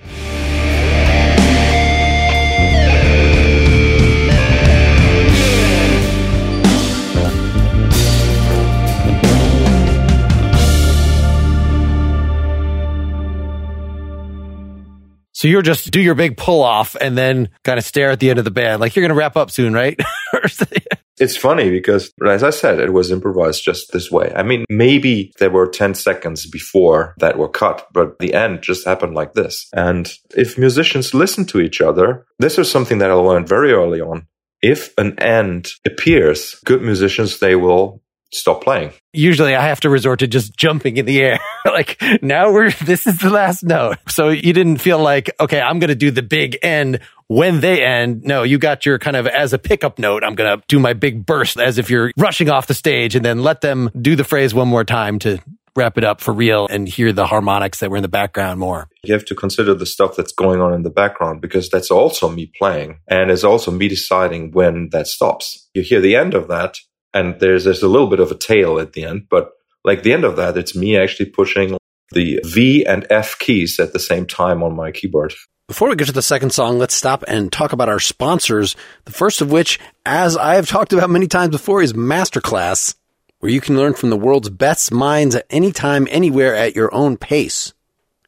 So 15.41 15.49
you're 15.49 15.63
just 15.63 15.91
do 15.91 16.03
your 16.03 16.15
big 16.15 16.37
pull 16.37 16.63
off 16.63 16.97
and 17.01 17.17
then 17.17 17.49
kind 17.65 17.79
of 17.79 17.85
stare 17.87 18.11
at 18.11 18.21
the 18.21 18.29
end 18.29 18.39
of 18.39 18.45
the 18.45 18.51
band. 18.51 18.79
Like 18.79 18.95
you're 18.95 19.01
going 19.01 19.09
to 19.09 19.19
wrap 19.19 19.39
up 19.39 19.51
soon, 19.51 19.73
right? 19.73 19.99
it's 21.19 21.35
funny 21.35 21.71
because, 21.71 22.13
as 22.29 22.43
I 22.43 22.51
said, 22.51 22.79
it 22.79 22.93
was 22.93 23.11
improvised 23.11 23.65
just 23.65 23.91
this 23.91 24.11
way. 24.11 24.31
I 24.37 24.43
mean, 24.43 24.67
maybe 24.69 25.33
there 25.39 25.49
were 25.49 25.67
10 25.67 25.95
seconds 25.95 26.47
before 26.47 27.15
that 27.21 27.39
were 27.39 27.49
cut, 27.49 27.89
but 27.91 28.19
the 28.19 28.35
end 28.35 28.61
just 28.61 28.87
happened 28.87 29.15
like 29.15 29.33
this. 29.33 29.67
And 29.73 30.13
if 30.37 30.59
musicians 30.59 31.15
listen 31.15 31.47
to 31.47 31.61
each 31.61 31.81
other, 31.81 32.27
this 32.39 32.59
is 32.59 32.71
something 32.71 32.99
that 32.99 33.11
I 33.11 33.15
learned 33.15 33.49
very 33.49 33.73
early 33.73 34.03
on. 34.03 34.27
if 34.61 34.93
an 34.99 35.19
end 35.19 35.71
appears, 35.87 36.57
good 36.67 36.83
musicians, 36.83 37.39
they 37.39 37.57
will 37.57 38.03
stop 38.33 38.63
playing. 38.63 38.93
Usually 39.13 39.55
I 39.55 39.67
have 39.67 39.81
to 39.81 39.91
resort 39.91 40.21
to 40.21 40.27
just 40.27 40.57
jumping 40.57 40.97
in 40.97 41.07
the 41.07 41.21
air. 41.21 41.41
like 41.65 42.01
now 42.23 42.53
we're, 42.53 42.71
this 42.85 43.07
is 43.07 43.19
the 43.19 43.31
last 43.31 43.63
note. 43.63 43.99
So 44.09 44.29
you 44.29 44.53
didn't 44.53 44.79
feel 44.79 44.99
like, 44.99 45.31
okay, 45.41 45.61
I'm 45.61 45.79
going 45.79 45.89
to 45.89 45.95
do 45.95 46.11
the 46.11 46.23
big 46.23 46.59
end 46.63 47.01
when 47.27 47.61
they 47.61 47.85
end. 47.85 48.23
No, 48.23 48.43
you 48.43 48.59
got 48.59 48.87
your 48.87 48.99
kind 48.99 49.17
of 49.17 49.27
as 49.27 49.53
a 49.53 49.59
pickup 49.59 49.99
note. 49.99 50.25
I'm 50.25 50.35
going 50.35 50.59
to 50.59 50.65
do 50.69 50.79
my 50.79 50.93
big 50.93 51.27
burst 51.27 51.59
as 51.59 51.79
if 51.79 51.91
you're 51.91 52.13
rushing 52.17 52.51
off 52.51 52.67
the 52.67 52.75
stage 52.75 53.17
and 53.17 53.25
then 53.25 53.43
let 53.43 53.61
them 53.61 53.91
do 54.01 54.17
the 54.17 54.25
phrase 54.25 54.55
one 54.55 54.69
more 54.69 54.85
time 54.85 55.19
to 55.21 55.39
wrap 55.77 55.97
it 55.97 56.05
up 56.05 56.21
for 56.21 56.35
real 56.35 56.67
and 56.69 56.89
hear 56.89 57.13
the 57.13 57.27
harmonics 57.27 57.79
that 57.79 57.91
were 57.91 57.97
in 57.97 58.03
the 58.03 58.09
background 58.09 58.59
more. 58.59 58.89
You 59.05 59.15
have 59.15 59.25
to 59.27 59.35
consider 59.35 59.75
the 59.75 59.87
stuff 59.87 60.17
that's 60.17 60.33
going 60.33 60.61
on 60.61 60.75
in 60.75 60.83
the 60.83 60.91
background 60.91 61.41
because 61.41 61.69
that's 61.69 61.91
also 61.91 62.29
me 62.29 62.51
playing 62.59 62.99
and 63.09 63.31
it's 63.31 63.45
also 63.45 63.71
me 63.71 63.89
deciding 63.89 64.51
when 64.51 64.89
that 64.91 65.07
stops. 65.07 65.69
You 65.75 65.83
hear 65.83 66.01
the 66.01 66.17
end 66.17 66.35
of 66.35 66.49
that 66.49 66.77
and 67.15 67.39
there's 67.41 67.65
there's 67.65 67.83
a 67.83 67.89
little 67.89 68.09
bit 68.09 68.21
of 68.21 68.31
a 68.31 68.37
tail 68.37 68.79
at 68.79 68.93
the 68.93 69.05
end, 69.05 69.27
but 69.29 69.53
like 69.85 70.03
the 70.03 70.13
end 70.13 70.25
of 70.25 70.37
that, 70.37 70.57
it's 70.57 70.77
me 70.77 70.97
actually 70.97 71.31
pushing 71.31 71.77
the 72.13 72.41
V 72.45 72.85
and 72.85 73.07
F 73.11 73.39
keys 73.39 73.79
at 73.79 73.93
the 73.93 73.99
same 73.99 74.27
time 74.27 74.63
on 74.63 74.75
my 74.75 74.91
keyboard. 74.91 75.35
Before 75.69 75.89
we 75.89 75.95
get 75.95 76.07
to 76.07 76.13
the 76.13 76.23
second 76.23 76.51
song, 76.51 76.79
let's 76.79 76.95
stop 76.95 77.23
and 77.29 77.53
talk 77.53 77.73
about 77.73 77.89
our 77.89 78.01
sponsors. 78.01 78.75
The 79.05 79.13
first 79.13 79.41
of 79.41 79.53
which, 79.53 79.79
as 80.05 80.37
I 80.37 80.57
have 80.57 80.69
talked 80.69 80.93
about 80.93 81.11
many 81.11 81.29
times 81.29 81.51
before, 81.51 81.81
is 81.81 81.93
Masterclass, 81.93 82.97
where 83.39 83.53
you 83.53 83.61
can 83.61 83.77
learn 83.77 83.95
from 83.95 84.11
the 84.11 84.17
world's 84.17 84.51
best 84.51 84.91
minds 84.91 85.37
at 85.37 85.47
any 85.49 85.71
time, 85.71 86.09
anywhere 86.11 86.57
at 86.57 86.75
your 86.75 86.93
own 86.93 87.17
pace. 87.17 87.73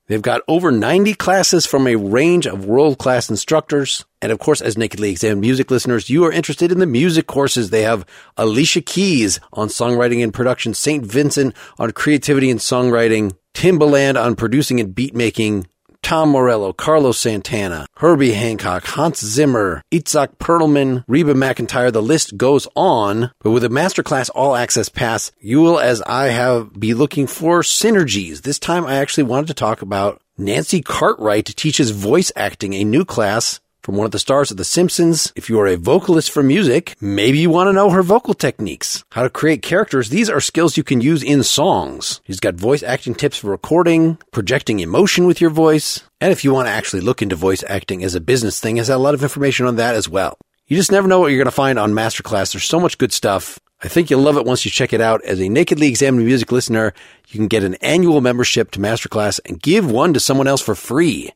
They've 0.09 0.21
got 0.21 0.43
over 0.49 0.73
90 0.73 1.15
classes 1.15 1.65
from 1.65 1.87
a 1.87 1.97
range 1.97 2.47
of 2.47 2.67
world 2.67 2.99
class 2.99 3.31
instructors. 3.31 4.05
And 4.21 4.33
of 4.33 4.38
course, 4.38 4.61
as 4.61 4.77
Nakedly 4.77 5.11
Examined 5.11 5.41
music 5.41 5.71
listeners, 5.71 6.11
you 6.11 6.25
are 6.25 6.33
interested 6.33 6.73
in 6.73 6.81
the 6.81 6.87
music 6.87 7.27
courses. 7.27 7.71
They 7.71 7.83
have 7.83 8.05
Alicia 8.37 8.83
Keys 8.83 9.38
on 9.53 9.69
songwriting 9.69 10.23
and 10.23 10.35
production, 10.35 10.75
St. 10.75 11.05
Vincent 11.05 11.55
on 11.79 11.93
creativity 11.93 12.51
and 12.51 12.61
songwriting, 12.61 13.37
Timbaland 13.55 14.21
on 14.21 14.35
producing 14.35 14.81
and 14.81 14.95
beat 14.95 15.15
making, 15.15 15.67
Tom 16.03 16.29
Morello, 16.29 16.73
Carlos 16.73 17.19
Santana, 17.19 17.87
Herbie 17.97 18.33
Hancock, 18.33 18.85
Hans 18.85 19.25
Zimmer, 19.25 19.83
Itzhak 19.91 20.37
Perlman, 20.37 21.05
Reba 21.09 21.35
McEntire. 21.35 21.93
The 21.93 22.03
list 22.03 22.37
goes 22.37 22.69
on. 22.75 23.31
But 23.41 23.53
with 23.53 23.65
a 23.65 23.69
masterclass 23.69 24.29
all 24.35 24.55
access 24.55 24.88
pass, 24.88 25.33
you 25.41 25.61
will, 25.61 25.81
as 25.81 26.03
I 26.03 26.27
have, 26.27 26.79
be 26.79 26.93
looking 26.93 27.27
for 27.27 27.62
synergies. 27.62 28.43
This 28.43 28.59
time 28.59 28.85
I 28.85 28.97
actually 28.97 29.25
wanted 29.25 29.47
to 29.47 29.55
talk 29.55 29.81
about 29.81 30.21
Nancy 30.37 30.83
Cartwright 30.83 31.47
teaches 31.47 31.91
voice 31.91 32.33
acting, 32.37 32.75
a 32.75 32.85
new 32.85 33.05
class 33.05 33.61
from 33.83 33.97
one 33.97 34.05
of 34.05 34.12
the 34.12 34.18
stars 34.18 34.51
of 34.51 34.57
The 34.57 34.64
Simpsons. 34.64 35.33
If 35.35 35.49
you 35.49 35.59
are 35.61 35.66
a 35.66 35.77
vocalist 35.77 36.31
for 36.31 36.42
music, 36.42 36.95
maybe 37.01 37.38
you 37.38 37.51
want 37.51 37.68
to 37.68 37.73
know 37.73 37.90
her 37.90 38.03
vocal 38.03 38.35
techniques, 38.35 39.05
how 39.11 39.23
to 39.23 39.31
create 39.31 39.62
characters. 39.62 40.09
These 40.09 40.31
are 40.31 40.40
skills 40.40 40.77
you 40.77 40.85
can 40.85 41.01
use 41.01 41.23
in 41.23 41.42
songs. 41.42 42.21
She's 42.27 42.40
got 42.40 42.55
voice 42.55 42.83
acting 42.83 43.14
tips 43.14 43.38
for 43.38 43.51
recording, 43.51 44.18
projecting 44.31 44.81
emotion 44.81 45.27
with 45.27 45.40
your 45.40 45.51
voice. 45.51 46.05
And 46.21 46.31
if 46.31 46.45
you 46.45 46.53
want 46.53 46.66
to 46.66 46.73
actually 46.73 47.03
look 47.03 47.23
into 47.23 47.35
voice 47.35 47.64
acting 47.68 48.05
as 48.05 48.14
a 48.14 48.21
business 48.21 48.61
thing, 48.61 48.77
has 48.77 48.88
a 48.88 48.99
lot 48.99 49.14
of 49.14 49.23
information 49.23 49.66
on 49.66 49.77
that 49.77 49.97
as 49.97 50.09
well. 50.09 50.38
You 50.66 50.77
just 50.77 50.92
never 50.92 51.09
know 51.09 51.18
what 51.18 51.29
you're 51.29 51.38
going 51.38 51.47
to 51.47 51.51
find 51.51 51.79
on 51.79 51.92
Masterclass. 51.92 52.53
There's 52.53 52.64
so 52.64 52.81
much 52.81 52.99
good 52.99 53.12
stuff. 53.12 53.59
I 53.83 53.88
think 53.88 54.11
you'll 54.11 54.21
love 54.21 54.37
it 54.37 54.45
once 54.45 54.64
you 54.64 54.71
check 54.71 54.92
it 54.92 55.01
out. 55.01 55.25
As 55.25 55.40
a 55.40 55.49
nakedly 55.49 55.88
examined 55.88 56.25
music 56.25 56.53
listener, 56.53 56.95
you 57.29 57.38
can 57.38 57.49
get 57.49 57.64
an 57.64 57.75
annual 57.77 58.21
membership 58.21 58.71
to 58.71 58.79
Masterclass 58.79 59.40
and 59.45 59.61
give 59.61 59.90
one 59.90 60.14
to 60.14 60.21
someone 60.21 60.47
else 60.47 60.62
for 60.62 60.77
free. 60.77 61.33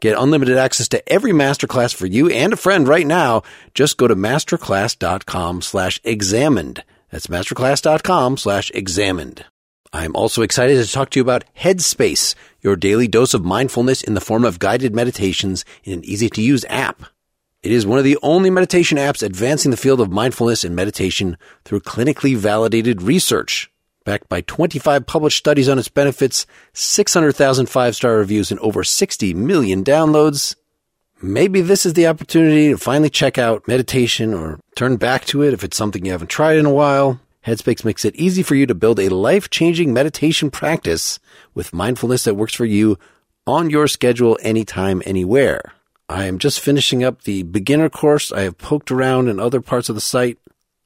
Get 0.00 0.18
unlimited 0.18 0.56
access 0.56 0.88
to 0.88 1.12
every 1.12 1.32
masterclass 1.32 1.94
for 1.94 2.06
you 2.06 2.28
and 2.30 2.54
a 2.54 2.56
friend 2.56 2.88
right 2.88 3.06
now. 3.06 3.42
Just 3.74 3.98
go 3.98 4.08
to 4.08 4.16
masterclass.com 4.16 5.62
slash 5.62 6.00
examined. 6.04 6.82
That's 7.10 7.26
masterclass.com 7.26 8.38
slash 8.38 8.70
examined. 8.74 9.44
I'm 9.92 10.16
also 10.16 10.42
excited 10.42 10.82
to 10.82 10.90
talk 10.90 11.10
to 11.10 11.18
you 11.18 11.22
about 11.22 11.44
Headspace, 11.58 12.34
your 12.60 12.76
daily 12.76 13.08
dose 13.08 13.34
of 13.34 13.44
mindfulness 13.44 14.02
in 14.02 14.14
the 14.14 14.20
form 14.20 14.44
of 14.44 14.58
guided 14.58 14.94
meditations 14.94 15.64
in 15.84 15.92
an 15.92 16.04
easy 16.04 16.30
to 16.30 16.42
use 16.42 16.64
app. 16.68 17.02
It 17.62 17.72
is 17.72 17.84
one 17.84 17.98
of 17.98 18.04
the 18.04 18.16
only 18.22 18.48
meditation 18.48 18.96
apps 18.96 19.22
advancing 19.22 19.70
the 19.70 19.76
field 19.76 20.00
of 20.00 20.10
mindfulness 20.10 20.64
and 20.64 20.74
meditation 20.74 21.36
through 21.64 21.80
clinically 21.80 22.36
validated 22.36 23.02
research 23.02 23.69
backed 24.10 24.28
by 24.28 24.40
25 24.40 25.06
published 25.06 25.38
studies 25.38 25.68
on 25.68 25.78
its 25.78 25.86
benefits, 25.86 26.44
600,000 26.72 27.66
five 27.66 27.94
star 27.94 28.16
reviews, 28.16 28.50
and 28.50 28.58
over 28.58 28.82
60 28.82 29.34
million 29.34 29.84
downloads. 29.84 30.56
Maybe 31.22 31.60
this 31.60 31.86
is 31.86 31.92
the 31.92 32.08
opportunity 32.08 32.70
to 32.70 32.76
finally 32.76 33.08
check 33.08 33.38
out 33.38 33.68
meditation 33.68 34.34
or 34.34 34.58
turn 34.74 34.96
back 34.96 35.26
to 35.26 35.44
it 35.44 35.54
if 35.54 35.62
it's 35.62 35.76
something 35.76 36.04
you 36.04 36.10
haven't 36.10 36.26
tried 36.26 36.58
in 36.58 36.66
a 36.66 36.72
while. 36.72 37.20
Headspace 37.46 37.84
makes 37.84 38.04
it 38.04 38.16
easy 38.16 38.42
for 38.42 38.56
you 38.56 38.66
to 38.66 38.74
build 38.74 38.98
a 38.98 39.10
life 39.10 39.48
changing 39.48 39.92
meditation 39.92 40.50
practice 40.50 41.20
with 41.54 41.72
mindfulness 41.72 42.24
that 42.24 42.34
works 42.34 42.54
for 42.54 42.64
you 42.64 42.98
on 43.46 43.70
your 43.70 43.86
schedule, 43.86 44.36
anytime, 44.42 45.04
anywhere. 45.06 45.72
I 46.08 46.24
am 46.24 46.40
just 46.40 46.58
finishing 46.58 47.04
up 47.04 47.22
the 47.22 47.44
beginner 47.44 47.88
course. 47.88 48.32
I 48.32 48.40
have 48.40 48.58
poked 48.58 48.90
around 48.90 49.28
in 49.28 49.38
other 49.38 49.60
parts 49.60 49.88
of 49.88 49.94
the 49.94 50.00
site 50.00 50.38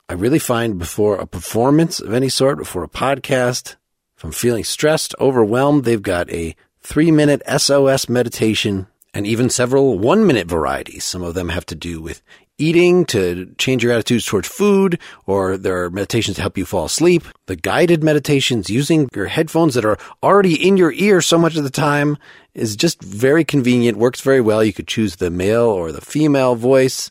I 0.07 0.13
really 0.13 0.39
find 0.39 0.79
before 0.79 1.17
a 1.17 1.27
performance 1.27 1.99
of 1.99 2.13
any 2.13 2.29
sort, 2.29 2.59
before 2.59 2.85
a 2.85 2.89
podcast, 2.89 3.77
if 4.19 4.25
I'm 4.25 4.33
feeling 4.33 4.63
stressed, 4.63 5.15
overwhelmed, 5.19 5.85
they've 5.85 6.03
got 6.03 6.31
a 6.31 6.55
three 6.81 7.11
minute 7.11 7.41
SOS 7.49 8.09
meditation 8.11 8.87
and 9.15 9.27
even 9.27 9.49
several 9.49 9.99
one 9.99 10.27
minute 10.27 10.47
varieties. 10.47 11.05
Some 11.05 11.23
of 11.23 11.33
them 11.33 11.49
have 11.49 11.65
to 11.67 11.75
do 11.75 12.03
with 12.03 12.21
eating 12.59 13.07
to 13.07 13.55
change 13.57 13.83
your 13.83 13.93
attitudes 13.93 14.27
towards 14.27 14.47
food, 14.47 14.99
or 15.27 15.57
there 15.57 15.83
are 15.83 15.91
meditations 15.91 16.37
to 16.37 16.43
help 16.43 16.59
you 16.59 16.67
fall 16.67 16.85
asleep. 16.85 17.25
The 17.47 17.57
guided 17.57 18.05
meditations 18.05 18.69
using 18.69 19.09
your 19.15 19.27
headphones 19.27 19.75
that 19.75 19.87
are 19.87 19.99
already 20.23 20.55
in 20.55 20.77
your 20.77 20.93
ear 20.93 21.23
so 21.23 21.39
much 21.39 21.57
of 21.57 21.65
the 21.65 21.71
time 21.71 22.19
is 22.53 22.77
just 22.77 23.03
very 23.03 23.45
convenient, 23.45 23.97
works 23.97 24.21
very 24.21 24.43
well. 24.43 24.63
You 24.63 24.75
could 24.75 24.87
choose 24.87 25.17
the 25.17 25.31
male 25.31 25.65
or 25.65 25.93
the 25.93 26.03
female 26.03 26.55
voice 26.57 27.11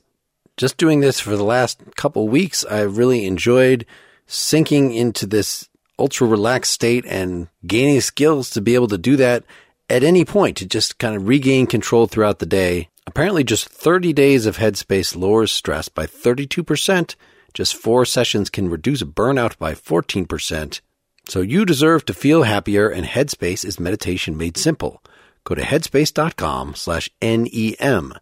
just 0.58 0.78
doing 0.78 1.00
this 1.00 1.20
for 1.20 1.36
the 1.36 1.44
last 1.44 1.82
couple 1.96 2.28
weeks, 2.28 2.66
I 2.66 2.82
really 2.82 3.26
enjoyed 3.26 3.86
sinking 4.28 4.94
into 4.94 5.26
this 5.26 5.70
ultra 6.00 6.28
relaxed 6.28 6.72
state 6.72 7.06
and 7.06 7.48
gaining 7.66 8.02
skills 8.02 8.50
to 8.52 8.62
be 8.62 8.76
able 8.76 8.88
to 8.88 8.98
do 8.98 9.16
that 9.18 9.44
at 9.90 10.04
any 10.04 10.26
point 10.26 10.58
to 10.58 10.66
just 10.66 10.98
kind 10.98 11.16
of 11.16 11.28
regain 11.28 11.68
control 11.68 12.08
throughout 12.08 12.40
the 12.40 12.46
day. 12.46 12.90
Apparently, 13.06 13.44
just 13.44 13.68
30 13.68 14.14
days 14.14 14.46
of 14.46 14.58
Headspace 14.58 15.16
lowers 15.16 15.52
stress 15.52 15.90
by 15.90 16.06
32%. 16.06 17.16
Just 17.54 17.76
four 17.76 18.06
sessions 18.06 18.50
can 18.50 18.70
reduce 18.70 19.04
burnout 19.04 19.58
by 19.58 19.74
14%. 19.74 20.82
So 21.28 21.42
you 21.42 21.66
deserve 21.66 22.06
to 22.06 22.14
feel 22.14 22.44
happier, 22.44 22.90
and 22.90 23.06
Headspace 23.06 23.66
is 23.66 23.80
meditation 23.80 24.38
made 24.38 24.58
simple. 24.58 25.04
Go 25.44 25.56
to 25.56 25.62
headspace.com 25.62 26.76
slash 26.76 27.10
NEM. 27.22 28.14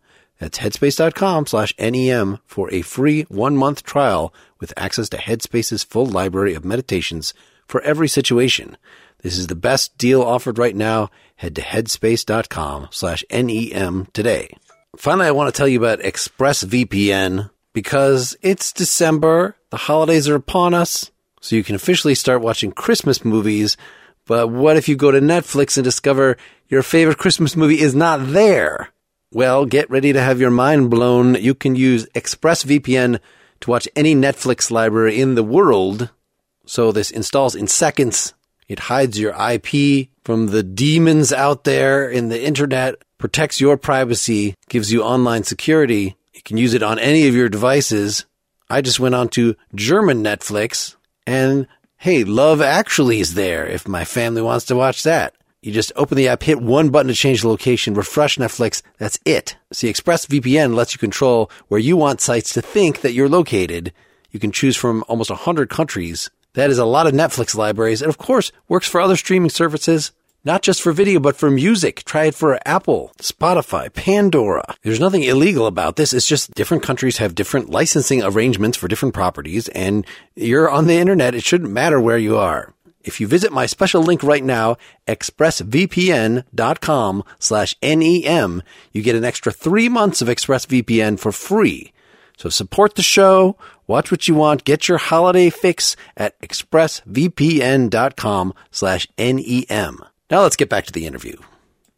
That's 0.42 0.58
headspace.com 0.58 1.46
slash 1.46 1.72
NEM 1.78 2.40
for 2.46 2.74
a 2.74 2.82
free 2.82 3.22
one 3.30 3.56
month 3.56 3.84
trial 3.84 4.34
with 4.60 4.74
access 4.76 5.08
to 5.10 5.18
Headspace's 5.18 5.84
full 5.84 6.08
library 6.08 6.56
of 6.56 6.66
meditations 6.66 7.36
for 7.68 7.80
every 7.82 8.08
situation. 8.08 8.76
This 9.22 9.38
is 9.38 9.46
the 9.46 9.56
best 9.56 10.00
deal 10.00 10.24
offered 10.24 10.58
right 10.58 10.76
now. 10.76 11.12
Head 11.36 11.56
to 11.58 11.62
headspace.com 11.62 12.88
slash 12.90 13.24
NEM 13.30 14.08
today. 14.14 14.58
Finally, 14.98 15.28
I 15.28 15.32
want 15.32 15.54
to 15.54 15.56
tell 15.56 15.68
you 15.68 15.78
about 15.78 16.00
ExpressVPN 16.00 17.52
because 17.72 18.36
it's 18.42 18.74
December. 18.74 19.56
The 19.70 19.78
holidays 19.78 20.28
are 20.28 20.34
upon 20.34 20.74
us. 20.74 21.12
So 21.40 21.56
you 21.56 21.64
can 21.64 21.76
officially 21.76 22.16
start 22.16 22.42
watching 22.42 22.72
Christmas 22.72 23.24
movies. 23.24 23.78
But 24.26 24.48
what 24.48 24.76
if 24.76 24.90
you 24.90 24.96
go 24.96 25.12
to 25.12 25.22
Netflix 25.22 25.78
and 25.78 25.84
discover 25.84 26.36
your 26.68 26.82
favorite 26.82 27.20
Christmas 27.20 27.56
movie 27.56 27.80
is 27.80 27.94
not 27.94 28.32
there? 28.32 28.92
Well, 29.34 29.66
get 29.66 29.90
ready 29.90 30.12
to 30.12 30.22
have 30.22 30.42
your 30.42 30.52
mind 30.52 30.90
blown. 30.90 31.36
You 31.36 31.56
can 31.56 31.76
use 31.76 32.06
ExpressVPN 32.08 33.20
to 33.62 33.70
watch 33.70 33.88
any 33.96 34.14
Netflix 34.14 34.70
library 34.70 35.22
in 35.22 35.36
the 35.36 35.44
world. 35.44 36.10
So 36.66 36.92
this 36.92 37.12
installs 37.12 37.56
in 37.56 37.68
seconds. 37.68 38.34
It 38.68 38.80
hides 38.80 39.18
your 39.18 39.32
IP 39.32 40.10
from 40.26 40.48
the 40.48 40.64
demons 40.64 41.32
out 41.32 41.64
there 41.64 42.10
in 42.10 42.28
the 42.28 42.44
internet, 42.44 42.96
protects 43.18 43.62
your 43.62 43.78
privacy, 43.78 44.56
gives 44.68 44.92
you 44.92 45.02
online 45.02 45.44
security. 45.44 46.18
You 46.34 46.42
can 46.44 46.58
use 46.58 46.74
it 46.74 46.84
on 46.84 47.00
any 47.00 47.28
of 47.30 47.36
your 47.36 47.50
devices. 47.50 48.26
I 48.70 48.82
just 48.82 49.00
went 49.00 49.16
on 49.16 49.30
to 49.30 49.56
German 49.74 50.24
Netflix 50.24 50.96
and 51.26 51.68
hey, 51.98 52.26
Love 52.26 52.62
Actually 52.62 53.22
is 53.22 53.36
there 53.36 53.66
if 53.66 53.88
my 53.88 54.04
family 54.04 54.42
wants 54.42 54.66
to 54.66 54.76
watch 54.76 55.04
that. 55.04 55.36
You 55.64 55.72
just 55.72 55.92
open 55.96 56.18
the 56.18 56.28
app, 56.28 56.42
hit 56.42 56.60
one 56.60 56.90
button 56.90 57.10
to 57.10 57.14
change 57.14 57.44
the 57.44 57.48
location, 57.48 57.94
refresh 57.94 58.38
Netflix. 58.38 58.82
That's 58.98 59.20
it. 59.26 59.58
See, 59.72 59.94
ExpressVPN 59.94 60.74
lets 60.74 60.94
you 60.94 60.98
control 60.98 61.52
where 61.68 61.80
you 61.80 61.96
want 61.96 62.20
sites 62.20 62.52
to 62.54 62.64
think 62.64 63.02
that 63.02 63.14
you're 63.14 63.30
located. 63.30 63.94
You 64.32 64.40
can 64.40 64.52
choose 64.52 64.76
from 64.76 65.04
almost 65.08 65.30
100 65.30 65.70
countries. 65.70 66.32
That 66.54 66.72
is 66.72 66.80
a 66.80 66.86
lot 66.86 67.06
of 67.06 67.14
Netflix 67.14 67.56
libraries. 67.56 68.02
And 68.02 68.10
of 68.10 68.18
course, 68.18 68.52
works 68.68 68.88
for 68.88 69.00
other 69.00 69.16
streaming 69.16 69.52
services. 69.52 70.12
Not 70.44 70.64
just 70.64 70.82
for 70.82 70.92
video, 70.92 71.20
but 71.20 71.36
for 71.36 71.52
music. 71.52 72.04
Try 72.06 72.24
it 72.24 72.34
for 72.34 72.58
Apple, 72.66 73.12
Spotify, 73.20 73.94
Pandora. 73.94 74.74
There's 74.82 75.00
nothing 75.00 75.22
illegal 75.22 75.68
about 75.68 75.96
this. 75.96 76.12
It's 76.12 76.28
just 76.28 76.56
different 76.56 76.82
countries 76.82 77.20
have 77.20 77.36
different 77.36 77.70
licensing 77.70 78.24
arrangements 78.24 78.80
for 78.80 78.88
different 78.88 79.14
properties 79.14 79.68
and 79.70 80.08
you're 80.36 80.68
on 80.68 80.88
the 80.88 80.98
internet. 80.98 81.36
It 81.36 81.44
shouldn't 81.44 81.72
matter 81.72 82.02
where 82.02 82.18
you 82.18 82.38
are. 82.38 82.74
If 83.04 83.20
you 83.20 83.28
visit 83.28 83.52
my 83.52 83.66
special 83.66 84.02
link 84.02 84.24
right 84.24 84.44
now, 84.44 84.78
expressvpn.com 85.08 87.24
slash 87.40 87.76
NEM, 87.82 88.64
you 88.92 89.02
get 89.02 89.16
an 89.16 89.26
extra 89.26 89.52
three 89.52 89.90
months 89.90 90.22
of 90.22 90.28
ExpressVPN 90.28 91.20
for 91.20 91.32
free. 91.32 91.92
So 92.38 92.50
support 92.50 92.96
the 92.96 93.04
show, 93.04 93.58
watch 93.88 94.12
what 94.12 94.28
you 94.28 94.36
want, 94.36 94.64
get 94.64 94.88
your 94.88 94.98
holiday 94.98 95.50
fix 95.50 95.96
at 96.18 96.40
expressvpn.com 96.42 98.54
slash 98.72 99.08
NEM. 99.18 100.00
Now 100.30 100.42
let's 100.42 100.56
get 100.56 100.70
back 100.70 100.86
to 100.86 100.94
the 100.94 101.06
interview. 101.06 101.36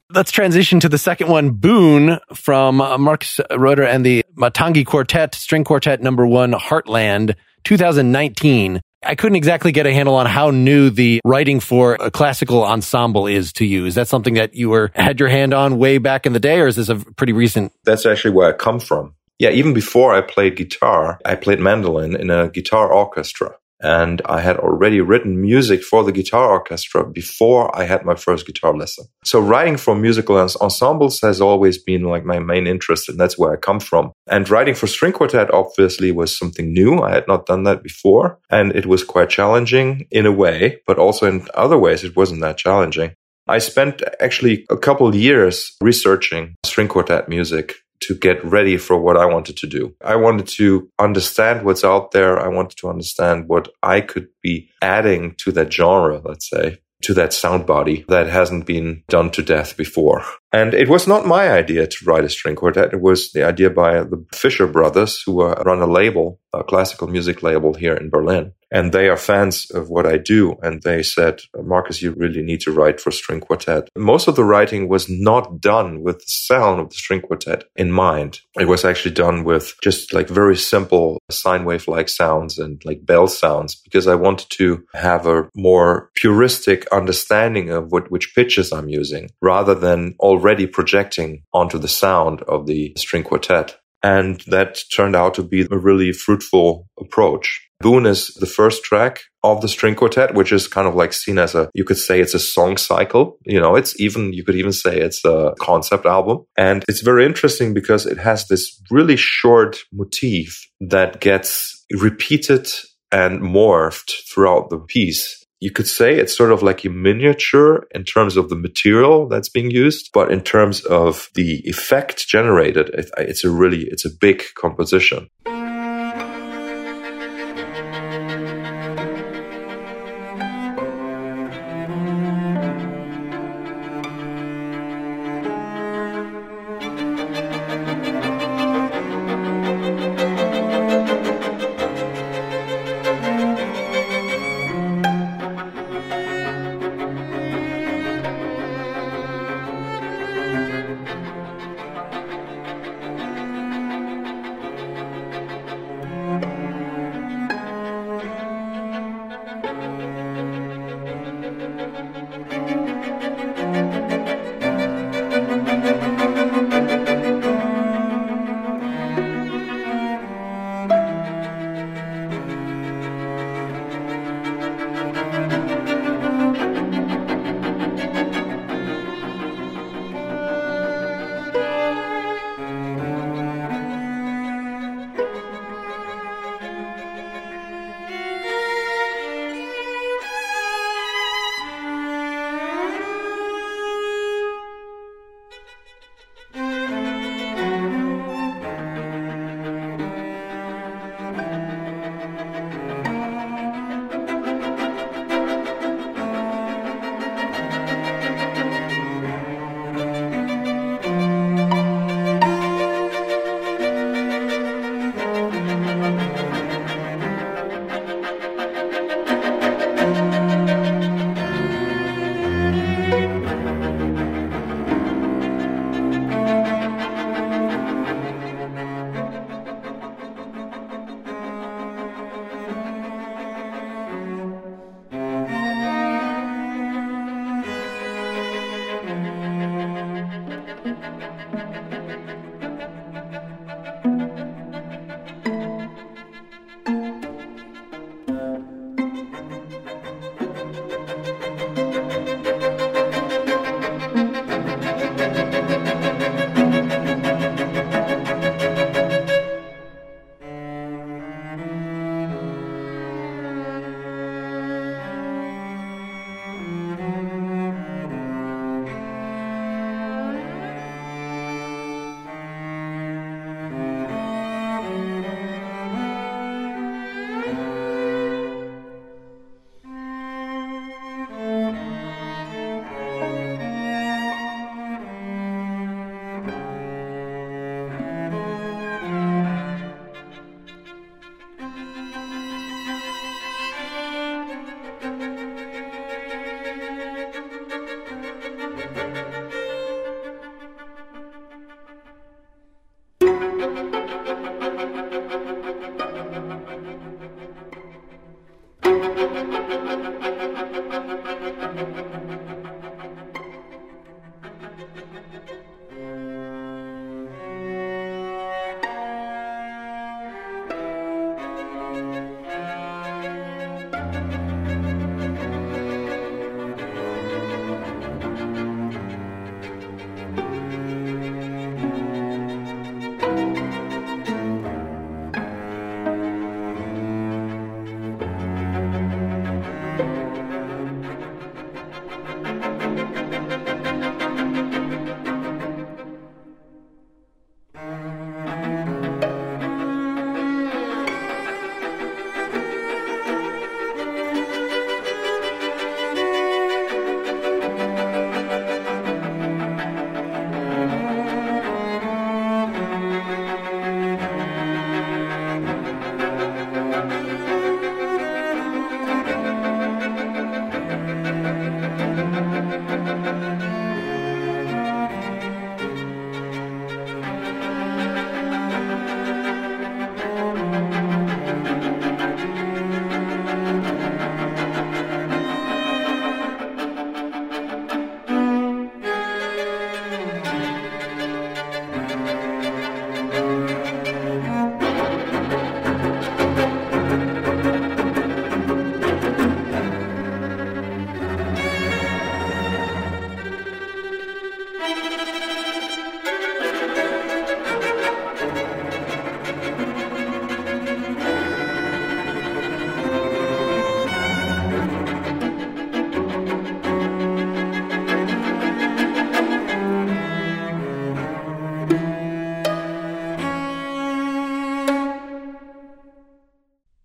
Let's 0.09 0.31
transition 0.31 0.81
to 0.81 0.89
the 0.89 0.97
second 0.97 1.29
one, 1.29 1.51
Boon 1.51 2.19
from 2.33 2.81
uh, 2.81 2.97
Markus 2.97 3.39
Reuter 3.55 3.83
and 3.83 4.05
the 4.05 4.25
Matangi 4.35 4.85
Quartet, 4.85 5.33
string 5.33 5.63
quartet 5.63 6.01
number 6.01 6.27
one, 6.27 6.51
Heartland, 6.51 7.35
2019. 7.63 8.81
I 9.05 9.15
couldn't 9.15 9.35
exactly 9.35 9.71
get 9.71 9.85
a 9.85 9.93
handle 9.93 10.15
on 10.15 10.25
how 10.25 10.51
new 10.51 10.89
the 10.89 11.21
writing 11.25 11.59
for 11.59 11.95
a 11.99 12.11
classical 12.11 12.63
ensemble 12.63 13.27
is 13.27 13.53
to 13.53 13.65
you. 13.65 13.85
Is 13.85 13.95
that 13.95 14.07
something 14.07 14.35
that 14.35 14.55
you 14.55 14.69
were 14.69 14.91
had 14.95 15.19
your 15.19 15.29
hand 15.29 15.53
on 15.53 15.77
way 15.77 15.97
back 15.97 16.25
in 16.25 16.33
the 16.33 16.39
day, 16.39 16.59
or 16.59 16.67
is 16.67 16.75
this 16.75 16.89
a 16.89 16.95
pretty 16.95 17.33
recent? 17.33 17.71
That's 17.83 18.05
actually 18.05 18.31
where 18.31 18.49
I 18.49 18.53
come 18.53 18.79
from. 18.79 19.15
Yeah, 19.39 19.49
even 19.49 19.73
before 19.73 20.13
I 20.13 20.21
played 20.21 20.55
guitar, 20.55 21.19
I 21.25 21.35
played 21.35 21.59
mandolin 21.59 22.15
in 22.15 22.29
a 22.29 22.49
guitar 22.49 22.91
orchestra. 22.91 23.55
And 23.83 24.21
I 24.25 24.39
had 24.39 24.57
already 24.57 25.01
written 25.01 25.41
music 25.41 25.83
for 25.83 26.03
the 26.03 26.13
guitar 26.13 26.49
orchestra 26.49 27.05
before 27.05 27.75
I 27.77 27.83
had 27.83 28.05
my 28.05 28.15
first 28.15 28.47
guitar 28.47 28.75
lesson. 28.75 29.05
So 29.25 29.39
writing 29.39 29.77
for 29.77 29.93
musical 29.93 30.37
ensembles 30.37 31.19
has 31.21 31.41
always 31.41 31.77
been 31.77 32.03
like 32.03 32.23
my 32.23 32.39
main 32.39 32.65
interest, 32.65 33.09
and 33.09 33.19
that's 33.19 33.37
where 33.37 33.51
I 33.51 33.57
come 33.57 33.81
from. 33.81 34.13
And 34.27 34.49
writing 34.49 34.73
for 34.73 34.87
string 34.87 35.11
quartet 35.11 35.53
obviously 35.53 36.11
was 36.11 36.37
something 36.37 36.73
new. 36.73 37.01
I 37.01 37.11
had 37.11 37.27
not 37.27 37.45
done 37.45 37.63
that 37.63 37.83
before, 37.83 38.39
and 38.49 38.73
it 38.73 38.85
was 38.85 39.03
quite 39.03 39.29
challenging 39.29 40.07
in 40.09 40.25
a 40.25 40.31
way, 40.31 40.79
but 40.87 40.97
also 40.97 41.27
in 41.27 41.47
other 41.53 41.77
ways 41.77 42.03
it 42.03 42.15
wasn't 42.15 42.41
that 42.41 42.57
challenging. 42.57 43.11
I 43.47 43.57
spent 43.57 44.01
actually 44.21 44.65
a 44.69 44.77
couple 44.77 45.13
years 45.13 45.75
researching 45.81 46.55
string 46.63 46.87
quartet 46.87 47.27
music 47.27 47.75
to 48.07 48.15
get 48.15 48.43
ready 48.43 48.77
for 48.77 48.99
what 48.99 49.17
I 49.17 49.25
wanted 49.25 49.57
to 49.57 49.67
do. 49.67 49.95
I 50.03 50.15
wanted 50.15 50.47
to 50.57 50.89
understand 50.99 51.65
what's 51.65 51.83
out 51.83 52.11
there. 52.11 52.39
I 52.39 52.47
wanted 52.47 52.77
to 52.77 52.89
understand 52.89 53.47
what 53.47 53.67
I 53.81 54.01
could 54.01 54.27
be 54.41 54.69
adding 54.81 55.35
to 55.39 55.51
that 55.53 55.71
genre, 55.71 56.21
let's 56.23 56.49
say, 56.49 56.79
to 57.03 57.13
that 57.13 57.33
sound 57.33 57.65
body 57.65 58.05
that 58.07 58.27
hasn't 58.27 58.65
been 58.65 59.03
done 59.09 59.29
to 59.31 59.41
death 59.41 59.77
before. 59.77 60.23
And 60.53 60.75
it 60.75 60.87
was 60.87 61.07
not 61.07 61.25
my 61.25 61.51
idea 61.51 61.87
to 61.87 62.05
write 62.05 62.23
a 62.23 62.29
string 62.29 62.55
quartet. 62.55 62.93
It 62.93 63.01
was 63.01 63.31
the 63.31 63.43
idea 63.43 63.71
by 63.71 64.03
the 64.03 64.23
Fisher 64.31 64.67
brothers 64.67 65.21
who 65.25 65.41
uh, 65.41 65.63
run 65.65 65.81
a 65.81 65.87
label, 65.87 66.39
a 66.53 66.63
classical 66.63 67.07
music 67.07 67.41
label 67.41 67.73
here 67.73 67.95
in 67.95 68.11
Berlin 68.11 68.53
and 68.73 68.91
they 68.91 69.07
are 69.07 69.15
fans 69.15 69.69
of 69.69 69.89
what 69.89 70.07
I 70.07 70.17
do. 70.17 70.57
And 70.63 70.81
they 70.81 71.03
said, 71.03 71.41
Markus, 71.55 72.01
you 72.01 72.11
really 72.11 72.41
need 72.41 72.59
to 72.61 72.71
write 72.71 72.99
for 72.99 73.11
string 73.11 73.39
quartet. 73.39 73.87
Most 73.95 74.27
of 74.27 74.35
the 74.35 74.43
writing 74.43 74.89
was 74.89 75.07
not 75.07 75.61
done 75.61 76.01
with 76.01 76.17
the 76.17 76.25
sound 76.27 76.81
of 76.81 76.89
the 76.89 76.95
string 76.95 77.21
quartet 77.21 77.65
in 77.75 77.91
mind. 77.91 78.41
It 78.59 78.67
was 78.67 78.83
actually 78.83 79.13
done 79.13 79.43
with 79.43 79.75
just 79.83 80.11
like 80.11 80.27
very 80.27 80.57
simple 80.57 81.21
sine 81.29 81.65
wave 81.65 81.87
like 81.87 82.09
sounds 82.09 82.57
and 82.57 82.81
like 82.83 83.05
bell 83.05 83.27
sounds 83.27 83.75
because 83.75 84.07
I 84.07 84.15
wanted 84.15 84.49
to 84.57 84.83
have 84.95 85.27
a 85.27 85.49
more 85.55 86.09
puristic 86.19 86.85
understanding 86.91 87.69
of 87.69 87.91
what, 87.91 88.09
which 88.09 88.33
pitches 88.33 88.73
I'm 88.73 88.89
using 88.89 89.29
rather 89.39 89.75
than 89.75 90.15
already 90.43 90.67
projecting 90.67 91.41
onto 91.53 91.79
the 91.79 91.87
sound 91.87 92.41
of 92.43 92.67
the 92.67 92.93
string 92.97 93.23
quartet. 93.23 93.77
And 94.03 94.41
that 94.47 94.81
turned 94.93 95.15
out 95.15 95.33
to 95.35 95.43
be 95.43 95.65
a 95.71 95.77
really 95.77 96.11
fruitful 96.11 96.85
approach. 96.99 97.65
Boon 97.79 98.05
is 98.05 98.27
the 98.39 98.45
first 98.45 98.83
track 98.83 99.21
of 99.43 99.61
the 99.61 99.69
string 99.69 99.95
quartet, 99.95 100.33
which 100.33 100.51
is 100.51 100.67
kind 100.67 100.87
of 100.87 100.95
like 100.95 101.13
seen 101.13 101.37
as 101.37 101.55
a, 101.55 101.69
you 101.73 101.85
could 101.85 101.97
say 101.97 102.19
it's 102.19 102.33
a 102.33 102.39
song 102.39 102.75
cycle. 102.75 103.37
You 103.45 103.61
know, 103.61 103.75
it's 103.75 103.97
even, 103.99 104.33
you 104.33 104.43
could 104.43 104.55
even 104.55 104.73
say 104.73 104.99
it's 104.99 105.23
a 105.23 105.53
concept 105.59 106.05
album. 106.05 106.45
And 106.57 106.83
it's 106.89 107.01
very 107.01 107.25
interesting 107.25 107.73
because 107.73 108.05
it 108.05 108.17
has 108.17 108.47
this 108.47 108.81
really 108.91 109.15
short 109.15 109.77
motif 109.93 110.69
that 110.81 111.21
gets 111.21 111.85
repeated 111.93 112.69
and 113.11 113.41
morphed 113.41 114.11
throughout 114.29 114.69
the 114.69 114.79
piece 114.79 115.42
you 115.63 115.71
could 115.71 115.87
say 115.87 116.13
it's 116.13 116.35
sort 116.35 116.51
of 116.51 116.61
like 116.61 116.83
a 116.83 116.89
miniature 116.89 117.87
in 117.95 118.03
terms 118.03 118.35
of 118.35 118.49
the 118.49 118.55
material 118.55 119.29
that's 119.29 119.47
being 119.47 119.71
used, 119.71 120.09
but 120.13 120.29
in 120.29 120.41
terms 120.41 120.83
of 120.85 121.29
the 121.35 121.61
effect 121.63 122.27
generated, 122.27 122.89
it's 123.17 123.45
a 123.45 123.49
really, 123.49 123.83
it's 123.83 124.03
a 124.03 124.09
big 124.09 124.43
composition. 124.55 125.29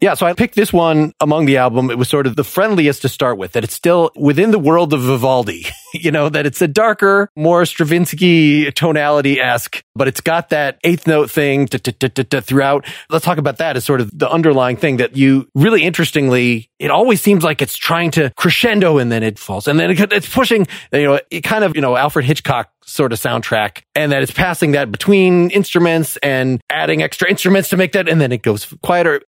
Yeah, 0.09 0.15
so 0.15 0.25
I 0.25 0.33
picked 0.33 0.55
this 0.55 0.73
one 0.73 1.13
among 1.21 1.45
the 1.45 1.59
album. 1.59 1.91
It 1.91 1.99
was 1.99 2.09
sort 2.09 2.27
of 2.27 2.35
the 2.35 2.43
friendliest 2.43 3.03
to 3.03 3.11
start 3.11 3.37
with, 3.37 3.53
that 3.53 3.63
it's 3.63 3.75
still 3.75 4.11
within 4.17 4.53
the 4.53 4.59
world 4.59 4.95
of 4.95 5.03
Vivaldi, 5.03 5.67
you 5.93 6.11
know, 6.11 6.31
that 6.31 6.47
it's 6.47 6.63
a 6.63 6.67
darker, 6.67 7.29
more 7.37 7.67
Stravinsky 7.67 8.73
tonality 8.73 9.39
esque, 9.39 9.83
but 9.95 10.09
it's 10.09 10.23
got 10.23 10.49
that 10.49 10.79
eighth 10.83 11.07
note 11.07 11.31
thing 11.31 11.67
throughout. 11.67 12.87
Let's 13.11 13.23
talk 13.27 13.37
about 13.37 13.59
that 13.59 13.77
as 13.77 13.85
sort 13.85 14.01
of 14.01 14.11
the 14.19 14.31
underlying 14.31 14.79
thing 14.79 14.97
that 14.97 15.15
you 15.15 15.47
really 15.55 15.83
interestingly, 15.83 16.71
it 16.79 16.91
always 16.91 17.21
seems 17.21 17.45
like 17.45 17.61
it's 17.61 17.77
trying 17.77 18.11
to 18.13 18.33
crescendo 18.35 18.97
and 18.97 19.13
then 19.13 19.23
it 19.23 19.39
falls 19.39 19.69
and 19.69 19.79
then 19.79 19.91
it's 19.91 20.33
pushing, 20.33 20.67
you 20.91 21.03
know, 21.03 21.21
it 21.31 21.43
kind 21.43 21.65
of, 21.65 21.75
you 21.77 21.83
know, 21.83 21.97
Alfred 21.97 22.25
Hitchcock 22.25 22.71
sort 22.89 23.13
of 23.13 23.21
soundtrack 23.21 23.83
and 23.95 24.13
that 24.13 24.23
it's 24.23 24.33
passing 24.33 24.73
that 24.73 24.91
between 24.91 25.51
instruments 25.51 26.17
and 26.23 26.63
adding 26.71 27.03
extra 27.03 27.29
instruments 27.29 27.69
to 27.69 27.77
make 27.77 27.93
that 27.93 28.09
and 28.09 28.19
then 28.19 28.33
it 28.33 28.41
goes 28.41 28.65
quieter 28.83 29.21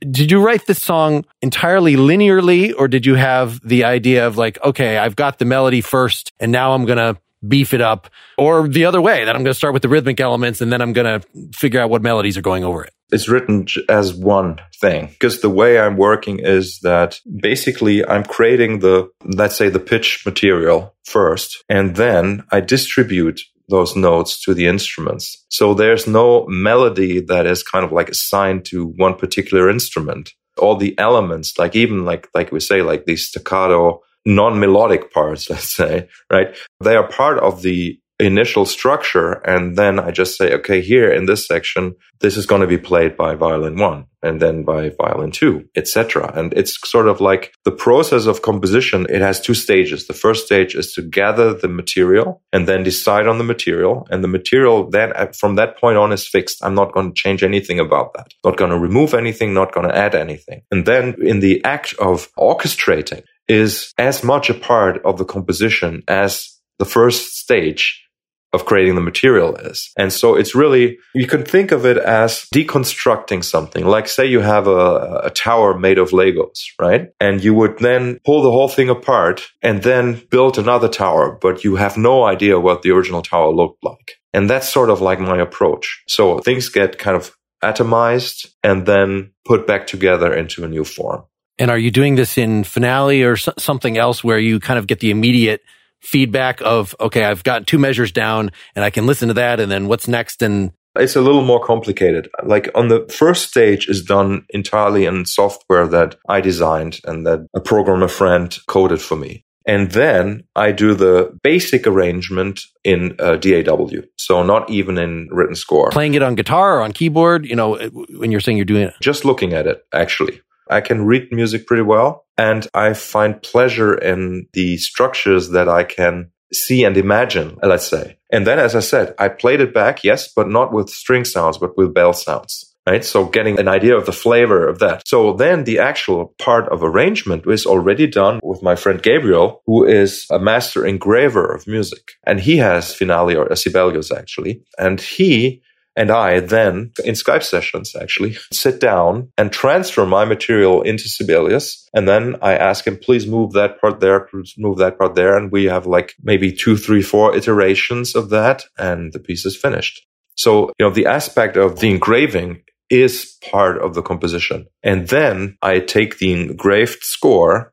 did 0.00 0.30
you 0.30 0.40
write 0.40 0.66
this 0.66 0.82
song 0.82 1.24
entirely 1.42 1.96
linearly 1.96 2.72
or 2.76 2.88
did 2.88 3.06
you 3.06 3.14
have 3.14 3.60
the 3.66 3.84
idea 3.84 4.26
of 4.26 4.36
like, 4.36 4.62
okay, 4.64 4.98
I've 4.98 5.16
got 5.16 5.38
the 5.38 5.44
melody 5.44 5.80
first 5.80 6.32
and 6.38 6.52
now 6.52 6.72
I'm 6.72 6.84
going 6.84 6.98
to 6.98 7.20
beef 7.46 7.72
it 7.72 7.80
up 7.80 8.10
or 8.36 8.66
the 8.66 8.84
other 8.84 9.00
way 9.00 9.24
that 9.24 9.34
I'm 9.34 9.42
going 9.42 9.52
to 9.52 9.58
start 9.58 9.72
with 9.72 9.82
the 9.82 9.88
rhythmic 9.88 10.20
elements 10.20 10.60
and 10.60 10.72
then 10.72 10.82
I'm 10.82 10.92
going 10.92 11.20
to 11.20 11.26
figure 11.56 11.80
out 11.80 11.88
what 11.88 12.02
melodies 12.02 12.36
are 12.36 12.42
going 12.42 12.64
over 12.64 12.84
it? 12.84 12.92
It's 13.10 13.28
written 13.28 13.66
as 13.88 14.12
one 14.12 14.60
thing 14.80 15.06
because 15.06 15.40
the 15.40 15.48
way 15.48 15.78
I'm 15.78 15.96
working 15.96 16.40
is 16.40 16.80
that 16.80 17.20
basically 17.40 18.04
I'm 18.06 18.24
creating 18.24 18.80
the, 18.80 19.10
let's 19.24 19.56
say 19.56 19.68
the 19.68 19.78
pitch 19.78 20.24
material 20.26 20.94
first 21.04 21.64
and 21.68 21.96
then 21.96 22.44
I 22.50 22.60
distribute 22.60 23.40
those 23.68 23.96
notes 23.96 24.42
to 24.44 24.54
the 24.54 24.66
instruments. 24.66 25.44
So 25.50 25.74
there's 25.74 26.06
no 26.06 26.46
melody 26.48 27.20
that 27.20 27.46
is 27.46 27.62
kind 27.62 27.84
of 27.84 27.92
like 27.92 28.08
assigned 28.08 28.64
to 28.66 28.86
one 28.96 29.14
particular 29.14 29.68
instrument. 29.68 30.32
All 30.56 30.76
the 30.76 30.98
elements, 30.98 31.58
like 31.58 31.76
even 31.76 32.04
like, 32.04 32.28
like 32.34 32.50
we 32.50 32.60
say, 32.60 32.82
like 32.82 33.04
these 33.04 33.28
staccato 33.28 34.00
non-melodic 34.24 35.12
parts, 35.12 35.48
let's 35.50 35.74
say, 35.74 36.08
right? 36.30 36.56
They 36.82 36.96
are 36.96 37.08
part 37.08 37.38
of 37.38 37.62
the 37.62 37.98
initial 38.20 38.66
structure 38.66 39.32
and 39.44 39.76
then 39.76 39.98
I 39.98 40.10
just 40.10 40.36
say, 40.36 40.52
okay, 40.54 40.80
here 40.80 41.10
in 41.10 41.26
this 41.26 41.46
section, 41.46 41.94
this 42.20 42.36
is 42.36 42.46
going 42.46 42.62
to 42.62 42.66
be 42.66 42.78
played 42.78 43.16
by 43.16 43.34
violin 43.36 43.76
one 43.76 44.06
and 44.22 44.42
then 44.42 44.64
by 44.64 44.90
violin 44.90 45.30
two, 45.30 45.68
etc. 45.76 46.32
And 46.34 46.52
it's 46.54 46.78
sort 46.90 47.06
of 47.06 47.20
like 47.20 47.52
the 47.64 47.70
process 47.70 48.26
of 48.26 48.42
composition. 48.42 49.06
It 49.08 49.20
has 49.20 49.40
two 49.40 49.54
stages. 49.54 50.06
The 50.06 50.14
first 50.14 50.46
stage 50.46 50.74
is 50.74 50.92
to 50.94 51.02
gather 51.02 51.54
the 51.54 51.68
material 51.68 52.42
and 52.52 52.66
then 52.66 52.82
decide 52.82 53.28
on 53.28 53.38
the 53.38 53.44
material. 53.44 54.08
And 54.10 54.24
the 54.24 54.28
material 54.28 54.90
then 54.90 55.12
uh, 55.14 55.32
from 55.38 55.54
that 55.54 55.78
point 55.78 55.96
on 55.96 56.12
is 56.12 56.26
fixed. 56.26 56.64
I'm 56.64 56.74
not 56.74 56.92
going 56.92 57.14
to 57.14 57.20
change 57.20 57.44
anything 57.44 57.78
about 57.78 58.14
that. 58.14 58.32
Not 58.44 58.56
going 58.56 58.72
to 58.72 58.78
remove 58.78 59.14
anything, 59.14 59.54
not 59.54 59.72
going 59.72 59.88
to 59.88 59.96
add 59.96 60.16
anything. 60.16 60.62
And 60.72 60.84
then 60.86 61.14
in 61.22 61.38
the 61.38 61.64
act 61.64 61.94
of 62.00 62.28
orchestrating 62.36 63.22
is 63.46 63.94
as 63.96 64.24
much 64.24 64.50
a 64.50 64.54
part 64.54 65.00
of 65.04 65.18
the 65.18 65.24
composition 65.24 66.02
as 66.08 66.58
the 66.78 66.84
first 66.84 67.36
stage 67.36 68.04
of 68.52 68.64
creating 68.64 68.94
the 68.94 69.00
material 69.00 69.56
is. 69.56 69.90
And 69.96 70.12
so 70.12 70.34
it's 70.34 70.54
really, 70.54 70.98
you 71.14 71.26
can 71.26 71.44
think 71.44 71.70
of 71.70 71.84
it 71.84 71.98
as 71.98 72.46
deconstructing 72.54 73.44
something. 73.44 73.84
Like 73.84 74.08
say 74.08 74.26
you 74.26 74.40
have 74.40 74.66
a, 74.66 75.20
a 75.24 75.30
tower 75.30 75.78
made 75.78 75.98
of 75.98 76.10
Legos, 76.10 76.58
right? 76.80 77.08
And 77.20 77.44
you 77.44 77.52
would 77.54 77.78
then 77.78 78.20
pull 78.24 78.42
the 78.42 78.50
whole 78.50 78.68
thing 78.68 78.88
apart 78.88 79.48
and 79.62 79.82
then 79.82 80.22
build 80.30 80.58
another 80.58 80.88
tower, 80.88 81.38
but 81.40 81.62
you 81.62 81.76
have 81.76 81.98
no 81.98 82.24
idea 82.24 82.58
what 82.58 82.82
the 82.82 82.90
original 82.90 83.22
tower 83.22 83.52
looked 83.52 83.84
like. 83.84 84.12
And 84.32 84.48
that's 84.48 84.68
sort 84.68 84.90
of 84.90 85.00
like 85.00 85.20
my 85.20 85.38
approach. 85.38 86.02
So 86.08 86.38
things 86.38 86.68
get 86.68 86.98
kind 86.98 87.16
of 87.16 87.34
atomized 87.62 88.46
and 88.62 88.86
then 88.86 89.32
put 89.44 89.66
back 89.66 89.86
together 89.86 90.32
into 90.32 90.64
a 90.64 90.68
new 90.68 90.84
form. 90.84 91.24
And 91.58 91.70
are 91.70 91.78
you 91.78 91.90
doing 91.90 92.14
this 92.14 92.38
in 92.38 92.62
Finale 92.64 93.22
or 93.24 93.36
something 93.36 93.98
else 93.98 94.22
where 94.22 94.38
you 94.38 94.60
kind 94.60 94.78
of 94.78 94.86
get 94.86 95.00
the 95.00 95.10
immediate 95.10 95.60
feedback 96.00 96.60
of, 96.62 96.94
okay, 97.00 97.24
I've 97.24 97.44
got 97.44 97.66
two 97.66 97.78
measures 97.78 98.12
down 98.12 98.50
and 98.74 98.84
I 98.84 98.90
can 98.90 99.06
listen 99.06 99.28
to 99.28 99.34
that. 99.34 99.60
And 99.60 99.70
then 99.70 99.88
what's 99.88 100.08
next? 100.08 100.42
And 100.42 100.72
it's 100.96 101.16
a 101.16 101.20
little 101.20 101.44
more 101.44 101.64
complicated. 101.64 102.28
Like 102.44 102.70
on 102.74 102.88
the 102.88 103.06
first 103.08 103.48
stage 103.48 103.88
is 103.88 104.02
done 104.02 104.44
entirely 104.50 105.04
in 105.04 105.24
software 105.24 105.86
that 105.88 106.16
I 106.28 106.40
designed 106.40 107.00
and 107.04 107.26
that 107.26 107.46
a 107.54 107.60
programmer 107.60 108.08
friend 108.08 108.56
coded 108.66 109.00
for 109.00 109.16
me. 109.16 109.44
And 109.66 109.90
then 109.90 110.44
I 110.56 110.72
do 110.72 110.94
the 110.94 111.38
basic 111.42 111.86
arrangement 111.86 112.62
in 112.84 113.14
uh, 113.18 113.36
DAW. 113.36 114.00
So 114.16 114.42
not 114.42 114.70
even 114.70 114.96
in 114.96 115.28
written 115.30 115.54
score. 115.54 115.90
Playing 115.90 116.14
it 116.14 116.22
on 116.22 116.36
guitar 116.36 116.78
or 116.78 116.82
on 116.82 116.92
keyboard, 116.92 117.44
you 117.44 117.54
know, 117.54 117.76
when 118.16 118.32
you're 118.32 118.40
saying 118.40 118.56
you're 118.56 118.64
doing 118.64 118.84
it. 118.84 118.94
Just 119.02 119.26
looking 119.26 119.52
at 119.52 119.66
it, 119.66 119.82
actually. 119.92 120.40
I 120.70 120.80
can 120.80 121.04
read 121.04 121.28
music 121.32 121.66
pretty 121.66 121.82
well 121.82 122.24
and 122.38 122.66
I 122.72 122.94
find 122.94 123.42
pleasure 123.42 123.94
in 123.94 124.46
the 124.52 124.78
structures 124.78 125.50
that 125.50 125.68
I 125.68 125.82
can 125.84 126.30
see 126.52 126.84
and 126.84 126.96
imagine, 126.96 127.58
let's 127.62 127.88
say. 127.88 128.18
And 128.30 128.46
then, 128.46 128.58
as 128.58 128.74
I 128.74 128.80
said, 128.80 129.14
I 129.18 129.28
played 129.28 129.60
it 129.60 129.74
back, 129.74 130.04
yes, 130.04 130.32
but 130.32 130.48
not 130.48 130.72
with 130.72 130.88
string 130.88 131.24
sounds, 131.24 131.58
but 131.58 131.76
with 131.76 131.92
bell 131.92 132.12
sounds. 132.12 132.64
Right. 132.86 133.04
So 133.04 133.26
getting 133.26 133.58
an 133.58 133.68
idea 133.68 133.94
of 133.98 134.06
the 134.06 134.12
flavor 134.12 134.66
of 134.66 134.78
that. 134.78 135.06
So 135.06 135.34
then 135.34 135.64
the 135.64 135.78
actual 135.78 136.34
part 136.38 136.72
of 136.72 136.82
arrangement 136.82 137.46
is 137.46 137.66
already 137.66 138.06
done 138.06 138.40
with 138.42 138.62
my 138.62 138.76
friend 138.76 139.02
Gabriel, 139.02 139.60
who 139.66 139.84
is 139.84 140.24
a 140.30 140.38
master 140.38 140.86
engraver 140.86 141.44
of 141.44 141.66
music. 141.66 142.12
And 142.24 142.40
he 142.40 142.56
has 142.56 142.94
Finale 142.94 143.36
or 143.36 143.54
Sibelius 143.54 144.10
actually. 144.10 144.62
And 144.78 145.02
he 145.02 145.60
And 145.98 146.12
I 146.12 146.38
then, 146.38 146.92
in 147.04 147.14
Skype 147.14 147.42
sessions 147.42 147.96
actually, 147.96 148.36
sit 148.52 148.80
down 148.80 149.32
and 149.36 149.50
transfer 149.50 150.06
my 150.06 150.24
material 150.24 150.80
into 150.82 151.08
Sibelius. 151.08 151.88
And 151.92 152.06
then 152.06 152.36
I 152.40 152.54
ask 152.54 152.86
him, 152.86 152.96
please 152.96 153.26
move 153.26 153.50
that 153.54 153.80
part 153.80 153.98
there, 153.98 154.28
move 154.56 154.78
that 154.78 154.96
part 154.96 155.16
there. 155.16 155.36
And 155.36 155.50
we 155.50 155.64
have 155.64 155.86
like 155.86 156.14
maybe 156.22 156.52
two, 156.52 156.76
three, 156.76 157.02
four 157.02 157.36
iterations 157.36 158.14
of 158.14 158.30
that 158.30 158.62
and 158.78 159.12
the 159.12 159.18
piece 159.18 159.44
is 159.44 159.56
finished. 159.56 160.06
So, 160.36 160.68
you 160.78 160.86
know, 160.86 160.90
the 160.90 161.06
aspect 161.06 161.56
of 161.56 161.80
the 161.80 161.90
engraving 161.90 162.62
is 162.88 163.36
part 163.50 163.82
of 163.82 163.94
the 163.94 164.02
composition. 164.02 164.68
And 164.84 165.08
then 165.08 165.58
I 165.62 165.80
take 165.80 166.18
the 166.18 166.32
engraved 166.32 167.02
score 167.02 167.72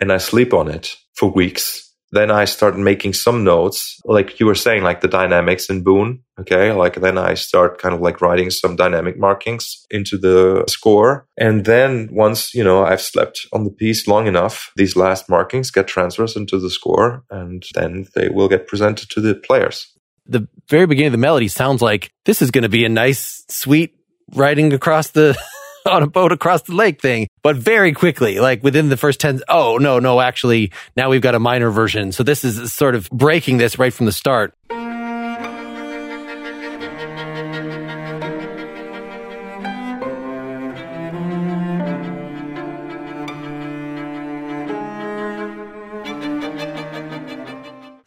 and 0.00 0.12
I 0.12 0.16
sleep 0.16 0.52
on 0.52 0.66
it 0.66 0.96
for 1.14 1.30
weeks 1.30 1.89
then 2.12 2.30
I 2.30 2.44
start 2.44 2.76
making 2.76 3.12
some 3.12 3.44
notes, 3.44 4.00
like 4.04 4.40
you 4.40 4.46
were 4.46 4.54
saying, 4.54 4.82
like 4.82 5.00
the 5.00 5.08
dynamics 5.08 5.70
in 5.70 5.82
Boon. 5.82 6.22
Okay. 6.40 6.72
Like 6.72 7.00
then 7.00 7.18
I 7.18 7.34
start 7.34 7.78
kind 7.78 7.94
of 7.94 8.00
like 8.00 8.20
writing 8.20 8.50
some 8.50 8.74
dynamic 8.74 9.18
markings 9.18 9.84
into 9.90 10.16
the 10.16 10.64
score. 10.68 11.26
And 11.38 11.64
then 11.64 12.08
once, 12.10 12.54
you 12.54 12.64
know, 12.64 12.84
I've 12.84 13.02
slept 13.02 13.46
on 13.52 13.64
the 13.64 13.70
piece 13.70 14.08
long 14.08 14.26
enough, 14.26 14.72
these 14.76 14.96
last 14.96 15.28
markings 15.28 15.70
get 15.70 15.86
transferred 15.86 16.30
into 16.36 16.58
the 16.58 16.70
score 16.70 17.24
and 17.30 17.62
then 17.74 18.06
they 18.14 18.28
will 18.28 18.48
get 18.48 18.66
presented 18.66 19.10
to 19.10 19.20
the 19.20 19.34
players. 19.34 19.86
The 20.26 20.48
very 20.68 20.86
beginning 20.86 21.08
of 21.08 21.12
the 21.12 21.18
melody 21.18 21.48
sounds 21.48 21.82
like 21.82 22.10
this 22.24 22.40
is 22.40 22.50
going 22.50 22.62
to 22.62 22.68
be 22.68 22.84
a 22.84 22.88
nice, 22.88 23.44
sweet 23.48 23.94
riding 24.34 24.72
across 24.72 25.10
the 25.10 25.36
on 25.86 26.02
a 26.02 26.06
boat 26.06 26.32
across 26.32 26.62
the 26.62 26.74
lake 26.74 27.00
thing, 27.00 27.28
but 27.42 27.56
very 27.56 27.92
quickly, 27.92 28.40
like 28.40 28.62
within 28.62 28.88
the 28.88 28.96
first 28.96 29.20
10, 29.20 29.42
oh, 29.48 29.78
no, 29.78 29.98
no, 29.98 30.20
actually, 30.20 30.72
now 30.96 31.10
we've 31.10 31.22
got 31.22 31.34
a 31.34 31.40
minor 31.40 31.70
version. 31.70 32.12
So 32.12 32.22
this 32.22 32.44
is 32.44 32.72
sort 32.72 32.94
of 32.94 33.08
breaking 33.10 33.58
this 33.58 33.78
right 33.78 33.92
from 33.92 34.06
the 34.06 34.12
start. 34.12 34.54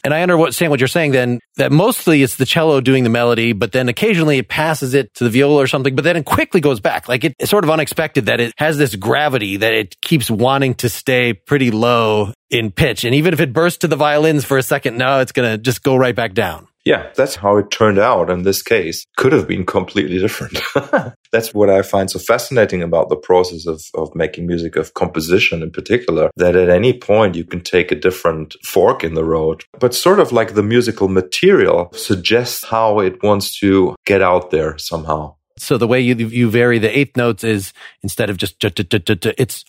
And 0.04 0.14
I 0.14 0.22
understand 0.22 0.70
what 0.70 0.82
you're 0.82 0.88
saying 0.88 1.12
then, 1.12 1.40
that 1.56 1.72
mostly 1.72 2.24
it's 2.24 2.36
the 2.36 2.46
cello 2.46 2.82
doing 2.82 3.06
the 3.06 3.10
melody, 3.10 3.54
but 3.54 3.72
then 3.72 3.88
occasionally 3.88 4.38
it 4.38 4.50
passes 4.50 4.94
it 4.94 5.14
to 5.16 5.24
the 5.24 5.30
viola 5.30 5.62
or 5.62 5.68
something, 5.68 5.96
but 5.96 6.04
then 6.04 6.18
it 6.18 6.26
quickly 6.26 6.60
goes 6.60 6.82
back. 6.82 7.08
Like 7.08 7.24
it's 7.24 7.50
sort 7.50 7.64
of 7.64 7.70
unexpected 7.70 8.26
that 8.26 8.42
it 8.42 8.54
has 8.58 8.78
this 8.78 8.96
gravity 8.96 9.58
that 9.58 9.74
it 9.74 10.00
keeps 10.02 10.30
wanting 10.30 10.76
to 10.76 10.90
stay 10.90 11.34
pretty 11.34 11.72
low 11.72 12.34
in 12.50 12.72
pitch. 12.72 13.06
And 13.06 13.16
even 13.16 13.34
if 13.34 13.40
it 13.40 13.54
bursts 13.54 13.80
to 13.80 13.88
the 13.88 13.96
violins 13.96 14.44
for 14.44 14.58
a 14.58 14.64
second, 14.64 14.98
no, 14.98 15.20
it's 15.22 15.32
going 15.32 15.50
to 15.50 15.58
just 15.58 15.84
go 15.84 15.96
right 15.96 16.16
back 16.16 16.34
down. 16.34 16.68
Yeah, 16.86 17.12
that's 17.16 17.36
how 17.36 17.58
it 17.58 17.72
turned 17.72 18.00
out 18.00 18.30
in 18.30 18.44
this 18.44 18.62
case. 18.62 19.06
Could 19.16 19.32
have 19.32 19.48
been 19.48 19.66
completely 19.66 20.20
different. 20.20 20.60
that's 21.32 21.54
what 21.54 21.70
I 21.70 21.82
find 21.82 22.12
so 22.12 22.20
fascinating 22.20 22.84
about 22.84 23.10
the 23.10 23.16
process 23.16 23.66
of, 23.66 23.82
of 23.94 24.14
making 24.16 24.48
music, 24.48 24.76
of 24.76 24.94
composition 24.94 25.64
in 25.64 25.72
particular, 25.72 26.30
that 26.36 26.56
at 26.56 26.70
any 26.70 26.98
point 26.98 27.36
you 27.36 27.46
can 27.46 27.62
take 27.62 27.92
a 27.92 28.00
different 28.00 28.56
fork 28.66 29.04
in 29.04 29.14
the 29.14 29.24
road. 29.24 29.64
But 29.80 29.94
sort 29.94 30.20
of 30.20 30.32
like 30.32 30.56
the 30.56 30.64
musical 30.64 31.08
material 31.08 31.90
suggests 31.94 32.66
how 32.66 33.00
it 33.00 33.24
wants 33.24 33.58
to 33.60 33.96
get 34.06 34.22
out 34.22 34.52
there 34.52 34.78
somehow. 34.78 35.36
So 35.58 35.78
the 35.78 35.88
way 35.88 36.02
you 36.02 36.16
you 36.16 36.50
vary 36.50 36.80
the 36.80 36.98
eighth 36.98 37.16
notes 37.16 37.44
is 37.44 37.74
instead 38.02 38.30
of 38.30 38.38
just 38.38 38.64
it's 38.64 39.66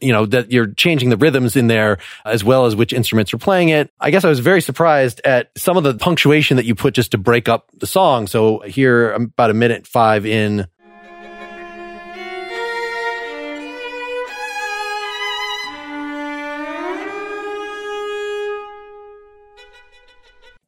you 0.00 0.12
know 0.12 0.26
that 0.26 0.52
you're 0.52 0.68
changing 0.68 1.10
the 1.10 1.16
rhythms 1.16 1.56
in 1.56 1.66
there 1.66 1.98
as 2.24 2.44
well 2.44 2.66
as 2.66 2.76
which 2.76 2.92
instruments 2.92 3.34
are 3.34 3.38
playing 3.38 3.70
it. 3.70 3.90
I 4.00 4.10
guess 4.10 4.24
I 4.24 4.28
was 4.28 4.40
very 4.40 4.60
surprised 4.60 5.20
at 5.24 5.50
some 5.56 5.76
of 5.76 5.82
the 5.82 5.94
punctuation 5.94 6.56
that 6.58 6.66
you 6.66 6.74
put 6.74 6.94
just 6.94 7.10
to 7.12 7.18
break 7.18 7.48
up 7.48 7.68
the 7.78 7.86
song. 7.86 8.26
So 8.26 8.60
here 8.60 9.10
I'm 9.10 9.24
about 9.24 9.50
a 9.50 9.54
minute 9.54 9.86
five 9.86 10.24
in 10.26 10.66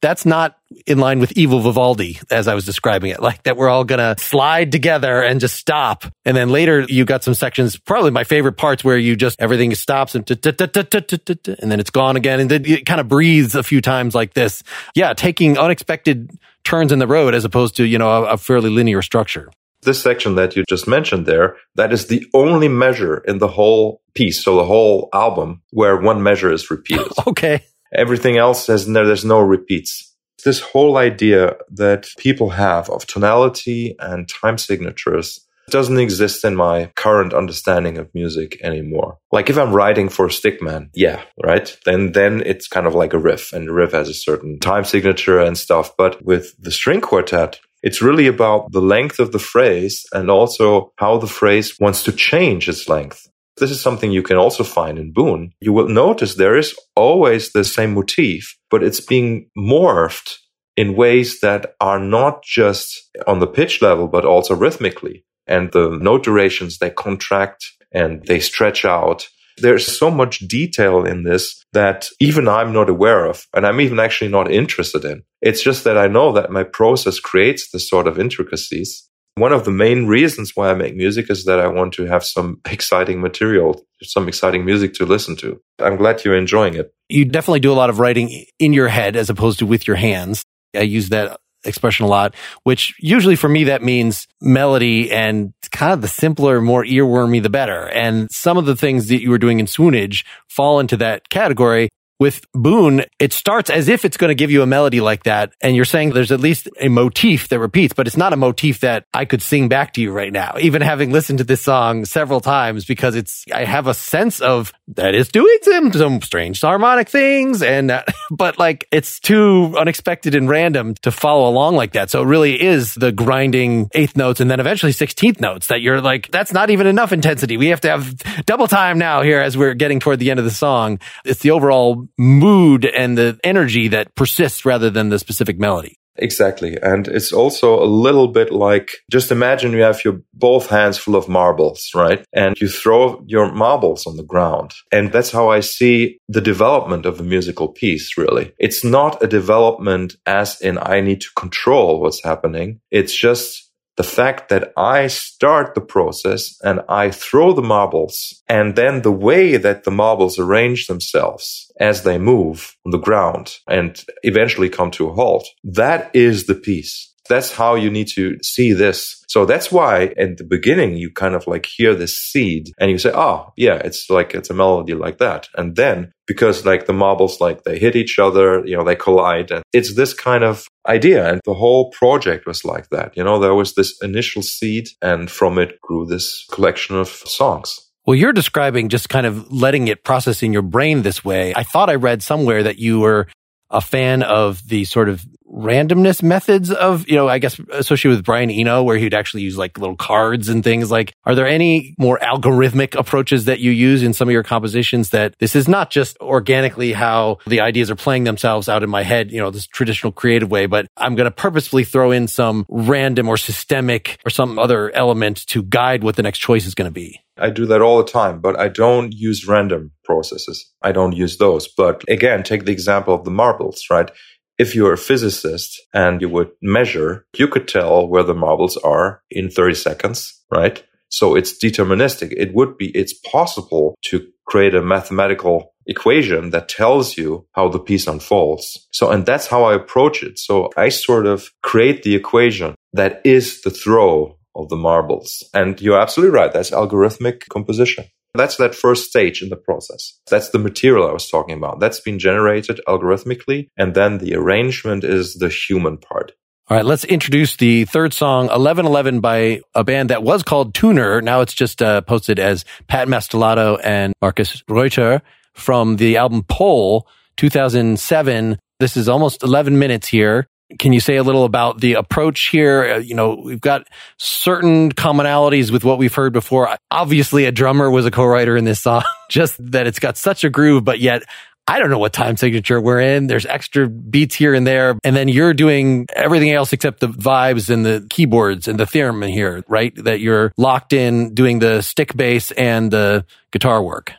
that's 0.02 0.26
not 0.26 0.58
in 0.86 0.98
line 0.98 1.20
with 1.20 1.32
evil 1.32 1.60
Vivaldi 1.60 2.18
as 2.30 2.48
I 2.48 2.54
was 2.54 2.66
describing 2.66 3.10
it, 3.12 3.22
like 3.22 3.44
that 3.44 3.56
we're 3.56 3.68
all 3.68 3.84
gonna 3.84 4.16
slide 4.18 4.72
together 4.72 5.22
and 5.22 5.40
just 5.40 5.54
stop. 5.54 6.04
And 6.24 6.36
then 6.36 6.50
later 6.50 6.80
you 6.80 7.04
got 7.04 7.22
some 7.22 7.34
sections, 7.34 7.76
probably 7.78 8.10
my 8.10 8.24
favorite 8.24 8.54
parts 8.54 8.82
where 8.82 8.98
you 8.98 9.14
just 9.16 9.40
everything 9.40 9.74
stops 9.74 10.14
and 10.14 10.28
and 10.28 11.70
then 11.72 11.80
it's 11.80 11.90
gone 11.90 12.16
again. 12.16 12.40
And 12.40 12.50
then 12.50 12.64
it 12.66 12.84
kind 12.84 13.00
of 13.00 13.08
breathes 13.08 13.54
a 13.54 13.62
few 13.62 13.80
times 13.80 14.14
like 14.14 14.34
this. 14.34 14.62
Yeah, 14.94 15.14
taking 15.14 15.56
unexpected 15.56 16.30
turns 16.64 16.90
in 16.92 16.98
the 16.98 17.06
road 17.06 17.34
as 17.34 17.44
opposed 17.44 17.76
to, 17.76 17.84
you 17.84 17.98
know, 17.98 18.24
a, 18.24 18.36
fairly 18.36 18.70
linear 18.70 19.02
structure. 19.02 19.50
This 19.82 20.02
section 20.02 20.34
that 20.34 20.56
you 20.56 20.64
just 20.68 20.86
mentioned 20.86 21.26
there, 21.26 21.56
that 21.74 21.92
is 21.92 22.06
the 22.06 22.26
only 22.34 22.68
measure 22.68 23.18
in 23.18 23.38
the 23.38 23.48
whole 23.48 24.00
piece, 24.14 24.42
so 24.42 24.56
the 24.56 24.64
whole 24.64 25.08
album, 25.12 25.62
where 25.70 25.96
one 25.96 26.22
measure 26.22 26.52
is 26.52 26.70
repeated. 26.70 27.08
okay. 27.26 27.64
Everything 27.94 28.36
else 28.36 28.66
there's 28.66 28.86
no 28.88 29.40
repeats. 29.40 30.14
This 30.44 30.60
whole 30.60 30.96
idea 30.96 31.56
that 31.70 32.08
people 32.18 32.50
have 32.50 32.90
of 32.90 33.06
tonality 33.06 33.94
and 34.00 34.28
time 34.28 34.58
signatures 34.58 35.46
doesn't 35.70 35.98
exist 35.98 36.44
in 36.44 36.56
my 36.56 36.90
current 36.96 37.32
understanding 37.32 37.96
of 37.96 38.12
music 38.14 38.60
anymore. 38.62 39.18
Like 39.30 39.48
if 39.48 39.56
I'm 39.56 39.72
writing 39.72 40.08
for 40.08 40.26
a 40.26 40.30
Stick 40.30 40.60
Men, 40.60 40.90
yeah, 40.94 41.22
right? 41.42 41.76
Then 41.84 42.12
then 42.12 42.42
it's 42.44 42.66
kind 42.66 42.86
of 42.86 42.94
like 42.94 43.12
a 43.12 43.18
riff 43.18 43.52
and 43.52 43.68
the 43.68 43.72
riff 43.72 43.92
has 43.92 44.08
a 44.08 44.14
certain 44.14 44.58
time 44.58 44.84
signature 44.84 45.38
and 45.38 45.56
stuff. 45.56 45.96
But 45.96 46.24
with 46.24 46.54
the 46.58 46.72
string 46.72 47.00
quartet, 47.00 47.60
it's 47.82 48.02
really 48.02 48.26
about 48.26 48.70
the 48.72 48.80
length 48.80 49.18
of 49.18 49.32
the 49.32 49.38
phrase 49.38 50.04
and 50.12 50.30
also 50.30 50.92
how 50.96 51.18
the 51.18 51.26
phrase 51.26 51.76
wants 51.80 52.04
to 52.04 52.12
change 52.12 52.68
its 52.68 52.88
length. 52.88 53.28
This 53.58 53.70
is 53.70 53.80
something 53.80 54.10
you 54.10 54.22
can 54.22 54.36
also 54.36 54.64
find 54.64 54.98
in 54.98 55.12
Boon. 55.12 55.52
You 55.60 55.72
will 55.72 55.88
notice 55.88 56.34
there 56.34 56.56
is 56.56 56.74
always 56.96 57.52
the 57.52 57.64
same 57.64 57.94
motif, 57.94 58.56
but 58.70 58.82
it's 58.82 59.00
being 59.00 59.50
morphed 59.56 60.36
in 60.76 60.96
ways 60.96 61.40
that 61.40 61.74
are 61.80 61.98
not 61.98 62.42
just 62.42 63.10
on 63.26 63.40
the 63.40 63.46
pitch 63.46 63.82
level, 63.82 64.08
but 64.08 64.24
also 64.24 64.54
rhythmically. 64.54 65.24
And 65.46 65.70
the 65.72 65.98
note 66.00 66.24
durations, 66.24 66.78
they 66.78 66.90
contract 66.90 67.64
and 67.92 68.24
they 68.26 68.40
stretch 68.40 68.84
out. 68.84 69.28
There's 69.58 69.86
so 69.86 70.10
much 70.10 70.38
detail 70.38 71.04
in 71.04 71.24
this 71.24 71.62
that 71.74 72.08
even 72.20 72.48
I'm 72.48 72.72
not 72.72 72.88
aware 72.88 73.26
of, 73.26 73.46
and 73.54 73.66
I'm 73.66 73.82
even 73.82 74.00
actually 74.00 74.30
not 74.30 74.50
interested 74.50 75.04
in. 75.04 75.24
It's 75.42 75.62
just 75.62 75.84
that 75.84 75.98
I 75.98 76.06
know 76.06 76.32
that 76.32 76.50
my 76.50 76.62
process 76.62 77.18
creates 77.18 77.70
this 77.70 77.88
sort 77.88 78.06
of 78.06 78.18
intricacies. 78.18 79.08
One 79.36 79.52
of 79.52 79.64
the 79.64 79.70
main 79.70 80.06
reasons 80.06 80.52
why 80.54 80.70
I 80.70 80.74
make 80.74 80.94
music 80.94 81.30
is 81.30 81.46
that 81.46 81.58
I 81.58 81.66
want 81.66 81.94
to 81.94 82.04
have 82.04 82.22
some 82.22 82.60
exciting 82.70 83.20
material, 83.20 83.86
some 84.02 84.28
exciting 84.28 84.64
music 84.64 84.92
to 84.94 85.06
listen 85.06 85.36
to. 85.36 85.58
I'm 85.78 85.96
glad 85.96 86.22
you're 86.24 86.36
enjoying 86.36 86.74
it. 86.74 86.92
You 87.08 87.24
definitely 87.24 87.60
do 87.60 87.72
a 87.72 87.74
lot 87.74 87.88
of 87.88 87.98
writing 87.98 88.44
in 88.58 88.74
your 88.74 88.88
head 88.88 89.16
as 89.16 89.30
opposed 89.30 89.58
to 89.60 89.66
with 89.66 89.86
your 89.86 89.96
hands. 89.96 90.44
I 90.76 90.82
use 90.82 91.08
that 91.08 91.40
expression 91.64 92.04
a 92.04 92.08
lot, 92.08 92.34
which 92.64 92.94
usually 92.98 93.36
for 93.36 93.48
me 93.48 93.64
that 93.64 93.82
means 93.82 94.26
melody 94.40 95.10
and 95.10 95.52
kind 95.70 95.92
of 95.92 96.02
the 96.02 96.08
simpler, 96.08 96.60
more 96.60 96.84
earwormy, 96.84 97.42
the 97.42 97.50
better. 97.50 97.88
And 97.88 98.30
some 98.30 98.58
of 98.58 98.66
the 98.66 98.76
things 98.76 99.08
that 99.08 99.22
you 99.22 99.30
were 99.30 99.38
doing 99.38 99.60
in 99.60 99.66
Swoonage 99.66 100.24
fall 100.48 100.80
into 100.80 100.96
that 100.98 101.28
category. 101.28 101.88
With 102.22 102.46
Boon, 102.52 103.04
it 103.18 103.32
starts 103.32 103.68
as 103.68 103.88
if 103.88 104.04
it's 104.04 104.16
going 104.16 104.28
to 104.28 104.36
give 104.36 104.52
you 104.52 104.62
a 104.62 104.66
melody 104.66 105.00
like 105.00 105.24
that. 105.24 105.54
And 105.60 105.74
you're 105.74 105.84
saying 105.84 106.10
there's 106.10 106.30
at 106.30 106.38
least 106.38 106.68
a 106.78 106.86
motif 106.86 107.48
that 107.48 107.58
repeats, 107.58 107.94
but 107.94 108.06
it's 108.06 108.16
not 108.16 108.32
a 108.32 108.36
motif 108.36 108.78
that 108.78 109.06
I 109.12 109.24
could 109.24 109.42
sing 109.42 109.68
back 109.68 109.94
to 109.94 110.00
you 110.00 110.12
right 110.12 110.32
now, 110.32 110.54
even 110.60 110.82
having 110.82 111.10
listened 111.10 111.38
to 111.38 111.44
this 111.44 111.62
song 111.62 112.04
several 112.04 112.40
times 112.40 112.84
because 112.84 113.16
it's, 113.16 113.44
I 113.52 113.64
have 113.64 113.88
a 113.88 113.94
sense 113.94 114.40
of 114.40 114.72
that 114.94 115.16
it's 115.16 115.32
doing 115.32 115.58
some, 115.62 115.92
some 115.92 116.22
strange 116.22 116.60
harmonic 116.60 117.08
things. 117.08 117.60
And, 117.60 117.90
uh, 117.90 118.04
but 118.30 118.56
like 118.56 118.86
it's 118.92 119.18
too 119.18 119.74
unexpected 119.76 120.36
and 120.36 120.48
random 120.48 120.94
to 121.02 121.10
follow 121.10 121.50
along 121.50 121.74
like 121.74 121.94
that. 121.94 122.08
So 122.08 122.22
it 122.22 122.26
really 122.26 122.62
is 122.62 122.94
the 122.94 123.10
grinding 123.10 123.88
eighth 123.94 124.16
notes 124.16 124.38
and 124.38 124.48
then 124.48 124.60
eventually 124.60 124.92
16th 124.92 125.40
notes 125.40 125.66
that 125.66 125.80
you're 125.80 126.00
like, 126.00 126.30
that's 126.30 126.52
not 126.52 126.70
even 126.70 126.86
enough 126.86 127.10
intensity. 127.10 127.56
We 127.56 127.66
have 127.70 127.80
to 127.80 127.90
have 127.90 128.46
double 128.46 128.68
time 128.68 128.98
now 128.98 129.22
here 129.22 129.40
as 129.40 129.58
we're 129.58 129.74
getting 129.74 129.98
toward 129.98 130.20
the 130.20 130.30
end 130.30 130.38
of 130.38 130.44
the 130.44 130.52
song. 130.52 131.00
It's 131.24 131.40
the 131.40 131.50
overall 131.50 132.06
mood 132.18 132.84
and 132.84 133.16
the 133.16 133.38
energy 133.44 133.88
that 133.88 134.14
persists 134.14 134.64
rather 134.64 134.90
than 134.90 135.08
the 135.08 135.18
specific 135.18 135.58
melody. 135.58 135.98
Exactly. 136.16 136.76
And 136.82 137.08
it's 137.08 137.32
also 137.32 137.82
a 137.82 137.86
little 137.86 138.28
bit 138.28 138.52
like 138.52 138.90
just 139.10 139.30
imagine 139.30 139.72
you 139.72 139.82
have 139.82 140.04
your 140.04 140.20
both 140.34 140.68
hands 140.68 140.98
full 140.98 141.16
of 141.16 141.28
marbles, 141.28 141.90
right? 141.94 142.24
And 142.34 142.54
you 142.60 142.68
throw 142.68 143.22
your 143.26 143.52
marbles 143.52 144.06
on 144.06 144.16
the 144.16 144.22
ground. 144.22 144.74
And 144.90 145.10
that's 145.10 145.30
how 145.30 145.48
I 145.48 145.60
see 145.60 146.18
the 146.28 146.40
development 146.40 147.06
of 147.06 147.18
a 147.18 147.24
musical 147.24 147.68
piece, 147.68 148.18
really. 148.18 148.52
It's 148.58 148.84
not 148.84 149.22
a 149.22 149.26
development 149.26 150.16
as 150.26 150.60
in 150.60 150.78
I 150.78 151.00
need 151.00 151.22
to 151.22 151.28
control 151.36 152.00
what's 152.00 152.22
happening. 152.22 152.80
It's 152.90 153.14
just 153.14 153.71
the 153.96 154.02
fact 154.02 154.48
that 154.48 154.72
I 154.76 155.06
start 155.06 155.74
the 155.74 155.80
process 155.80 156.56
and 156.62 156.80
I 156.88 157.10
throw 157.10 157.52
the 157.52 157.62
marbles 157.62 158.42
and 158.48 158.74
then 158.74 159.02
the 159.02 159.12
way 159.12 159.56
that 159.56 159.84
the 159.84 159.90
marbles 159.90 160.38
arrange 160.38 160.86
themselves 160.86 161.70
as 161.78 162.02
they 162.02 162.18
move 162.18 162.76
on 162.86 162.92
the 162.92 162.98
ground 162.98 163.56
and 163.68 164.02
eventually 164.22 164.68
come 164.68 164.90
to 164.92 165.08
a 165.08 165.12
halt, 165.12 165.46
that 165.64 166.10
is 166.14 166.46
the 166.46 166.54
piece. 166.54 167.11
That's 167.32 167.50
how 167.50 167.76
you 167.76 167.90
need 167.90 168.08
to 168.08 168.36
see 168.42 168.74
this. 168.74 169.24
So 169.26 169.46
that's 169.46 169.72
why 169.72 170.12
at 170.18 170.36
the 170.36 170.44
beginning 170.44 170.98
you 170.98 171.10
kind 171.10 171.34
of 171.34 171.46
like 171.46 171.64
hear 171.64 171.94
this 171.94 172.14
seed 172.14 172.68
and 172.78 172.90
you 172.90 172.98
say, 172.98 173.10
oh, 173.14 173.54
yeah, 173.56 173.76
it's 173.76 174.10
like, 174.10 174.34
it's 174.34 174.50
a 174.50 174.54
melody 174.54 174.92
like 174.92 175.16
that. 175.16 175.48
And 175.56 175.74
then 175.74 176.12
because 176.26 176.66
like 176.66 176.84
the 176.84 176.92
marbles, 176.92 177.40
like 177.40 177.64
they 177.64 177.78
hit 177.78 177.96
each 177.96 178.18
other, 178.18 178.62
you 178.66 178.76
know, 178.76 178.84
they 178.84 178.94
collide 178.94 179.50
and 179.50 179.62
it's 179.72 179.94
this 179.96 180.12
kind 180.12 180.44
of 180.44 180.66
idea. 180.86 181.26
And 181.26 181.40
the 181.46 181.54
whole 181.54 181.90
project 181.92 182.46
was 182.46 182.66
like 182.66 182.90
that. 182.90 183.16
You 183.16 183.24
know, 183.24 183.38
there 183.38 183.54
was 183.54 183.74
this 183.74 183.98
initial 184.02 184.42
seed 184.42 184.88
and 185.00 185.30
from 185.30 185.58
it 185.58 185.80
grew 185.80 186.04
this 186.04 186.46
collection 186.52 186.96
of 186.96 187.08
songs. 187.08 187.74
Well, 188.04 188.16
you're 188.16 188.34
describing 188.34 188.90
just 188.90 189.08
kind 189.08 189.24
of 189.24 189.50
letting 189.50 189.88
it 189.88 190.04
process 190.04 190.42
in 190.42 190.52
your 190.52 190.68
brain 190.76 191.00
this 191.00 191.24
way. 191.24 191.54
I 191.54 191.62
thought 191.62 191.88
I 191.88 191.94
read 191.94 192.22
somewhere 192.22 192.62
that 192.64 192.78
you 192.78 193.00
were 193.00 193.28
a 193.70 193.80
fan 193.80 194.22
of 194.22 194.60
the 194.68 194.84
sort 194.84 195.08
of 195.08 195.24
randomness 195.52 196.22
methods 196.22 196.70
of, 196.70 197.08
you 197.08 197.16
know, 197.16 197.28
I 197.28 197.38
guess 197.38 197.60
associated 197.70 198.16
with 198.16 198.24
Brian 198.24 198.50
Eno, 198.50 198.82
where 198.82 198.96
he'd 198.96 199.14
actually 199.14 199.42
use 199.42 199.58
like 199.58 199.78
little 199.78 199.96
cards 199.96 200.48
and 200.48 200.64
things 200.64 200.90
like, 200.90 201.12
are 201.24 201.34
there 201.34 201.46
any 201.46 201.94
more 201.98 202.18
algorithmic 202.18 202.98
approaches 202.98 203.44
that 203.44 203.60
you 203.60 203.70
use 203.70 204.02
in 204.02 204.12
some 204.14 204.28
of 204.28 204.32
your 204.32 204.42
compositions 204.42 205.10
that 205.10 205.34
this 205.38 205.54
is 205.54 205.68
not 205.68 205.90
just 205.90 206.18
organically 206.20 206.92
how 206.92 207.38
the 207.46 207.60
ideas 207.60 207.90
are 207.90 207.96
playing 207.96 208.24
themselves 208.24 208.68
out 208.68 208.82
in 208.82 208.90
my 208.90 209.02
head, 209.02 209.30
you 209.30 209.38
know, 209.38 209.50
this 209.50 209.66
traditional 209.66 210.12
creative 210.12 210.50
way, 210.50 210.66
but 210.66 210.86
I'm 210.96 211.14
going 211.14 211.26
to 211.26 211.30
purposefully 211.30 211.84
throw 211.84 212.10
in 212.10 212.28
some 212.28 212.64
random 212.68 213.28
or 213.28 213.36
systemic 213.36 214.18
or 214.24 214.30
some 214.30 214.58
other 214.58 214.90
element 214.92 215.46
to 215.48 215.62
guide 215.62 216.02
what 216.02 216.16
the 216.16 216.22
next 216.22 216.38
choice 216.38 216.66
is 216.66 216.74
going 216.74 216.88
to 216.88 216.94
be? 216.94 217.20
I 217.38 217.50
do 217.50 217.66
that 217.66 217.80
all 217.80 217.98
the 217.98 218.10
time, 218.10 218.40
but 218.40 218.58
I 218.58 218.68
don't 218.68 219.12
use 219.12 219.48
random 219.48 219.90
processes. 220.04 220.70
I 220.82 220.92
don't 220.92 221.12
use 221.12 221.38
those. 221.38 221.66
But 221.66 222.04
again, 222.08 222.42
take 222.42 222.66
the 222.66 222.72
example 222.72 223.14
of 223.14 223.24
the 223.24 223.30
marbles, 223.30 223.84
right? 223.90 224.10
If 224.58 224.74
you're 224.74 224.92
a 224.92 224.98
physicist 224.98 225.80
and 225.92 226.20
you 226.20 226.28
would 226.28 226.50
measure, 226.60 227.26
you 227.36 227.48
could 227.48 227.68
tell 227.68 228.06
where 228.06 228.22
the 228.22 228.34
marbles 228.34 228.76
are 228.78 229.22
in 229.30 229.50
30 229.50 229.74
seconds, 229.74 230.40
right? 230.50 230.82
So 231.08 231.34
it's 231.34 231.58
deterministic. 231.62 232.32
It 232.36 232.54
would 232.54 232.76
be, 232.78 232.88
it's 232.96 233.12
possible 233.12 233.94
to 234.06 234.26
create 234.46 234.74
a 234.74 234.82
mathematical 234.82 235.74
equation 235.86 236.50
that 236.50 236.68
tells 236.68 237.16
you 237.16 237.46
how 237.52 237.68
the 237.68 237.78
piece 237.78 238.06
unfolds. 238.06 238.86
So, 238.92 239.10
and 239.10 239.26
that's 239.26 239.46
how 239.46 239.64
I 239.64 239.74
approach 239.74 240.22
it. 240.22 240.38
So 240.38 240.70
I 240.76 240.88
sort 240.88 241.26
of 241.26 241.50
create 241.62 242.02
the 242.02 242.14
equation 242.14 242.74
that 242.92 243.20
is 243.24 243.62
the 243.62 243.70
throw 243.70 244.38
of 244.54 244.68
the 244.68 244.76
marbles. 244.76 245.42
And 245.54 245.80
you're 245.80 246.00
absolutely 246.00 246.34
right. 246.34 246.52
That's 246.52 246.70
algorithmic 246.70 247.48
composition. 247.48 248.04
That's 248.34 248.56
that 248.56 248.74
first 248.74 249.08
stage 249.08 249.42
in 249.42 249.50
the 249.50 249.56
process. 249.56 250.18
That's 250.30 250.50
the 250.50 250.58
material 250.58 251.06
I 251.06 251.12
was 251.12 251.28
talking 251.28 251.56
about. 251.56 251.80
That's 251.80 252.00
been 252.00 252.18
generated 252.18 252.80
algorithmically. 252.88 253.68
And 253.76 253.94
then 253.94 254.18
the 254.18 254.34
arrangement 254.34 255.04
is 255.04 255.34
the 255.34 255.48
human 255.48 255.98
part. 255.98 256.32
All 256.68 256.76
right, 256.76 256.86
let's 256.86 257.04
introduce 257.04 257.56
the 257.56 257.84
third 257.84 258.14
song, 258.14 258.46
1111 258.46 259.20
by 259.20 259.60
a 259.74 259.84
band 259.84 260.10
that 260.10 260.22
was 260.22 260.42
called 260.42 260.74
Tuner. 260.74 261.20
Now 261.20 261.40
it's 261.40 261.52
just 261.52 261.82
uh, 261.82 262.00
posted 262.02 262.38
as 262.38 262.64
Pat 262.86 263.08
Mastelotto 263.08 263.78
and 263.82 264.14
Markus 264.22 264.62
Reuter 264.68 265.20
from 265.52 265.96
the 265.96 266.16
album 266.16 266.44
Pole 266.44 267.06
2007. 267.36 268.58
This 268.78 268.96
is 268.96 269.08
almost 269.08 269.42
11 269.42 269.78
minutes 269.78 270.08
here. 270.08 270.46
Can 270.78 270.92
you 270.92 271.00
say 271.00 271.16
a 271.16 271.22
little 271.22 271.44
about 271.44 271.80
the 271.80 271.94
approach 271.94 272.48
here? 272.48 272.94
Uh, 272.94 272.98
you 272.98 273.14
know, 273.14 273.40
we've 273.44 273.60
got 273.60 273.86
certain 274.16 274.92
commonalities 274.92 275.70
with 275.70 275.84
what 275.84 275.98
we've 275.98 276.14
heard 276.14 276.32
before. 276.32 276.76
Obviously, 276.90 277.44
a 277.44 277.52
drummer 277.52 277.90
was 277.90 278.06
a 278.06 278.10
co-writer 278.10 278.56
in 278.56 278.64
this 278.64 278.80
song, 278.80 279.02
just 279.30 279.56
that 279.72 279.86
it's 279.86 279.98
got 279.98 280.16
such 280.16 280.44
a 280.44 280.50
groove, 280.50 280.84
but 280.84 281.00
yet 281.00 281.22
I 281.68 281.78
don't 281.78 281.90
know 281.90 281.98
what 281.98 282.12
time 282.12 282.36
signature 282.36 282.80
we're 282.80 283.00
in. 283.00 283.28
There's 283.28 283.46
extra 283.46 283.88
beats 283.88 284.34
here 284.34 284.52
and 284.52 284.66
there. 284.66 284.98
And 285.04 285.14
then 285.14 285.28
you're 285.28 285.54
doing 285.54 286.06
everything 286.14 286.50
else 286.50 286.72
except 286.72 287.00
the 287.00 287.08
vibes 287.08 287.70
and 287.70 287.86
the 287.86 288.06
keyboards 288.10 288.66
and 288.66 288.78
the 288.80 288.84
theremin 288.84 289.30
here, 289.30 289.62
right? 289.68 289.94
That 290.04 290.20
you're 290.20 290.52
locked 290.56 290.92
in 290.92 291.34
doing 291.34 291.60
the 291.60 291.82
stick 291.82 292.16
bass 292.16 292.50
and 292.52 292.90
the 292.90 293.24
guitar 293.52 293.82
work. 293.82 294.12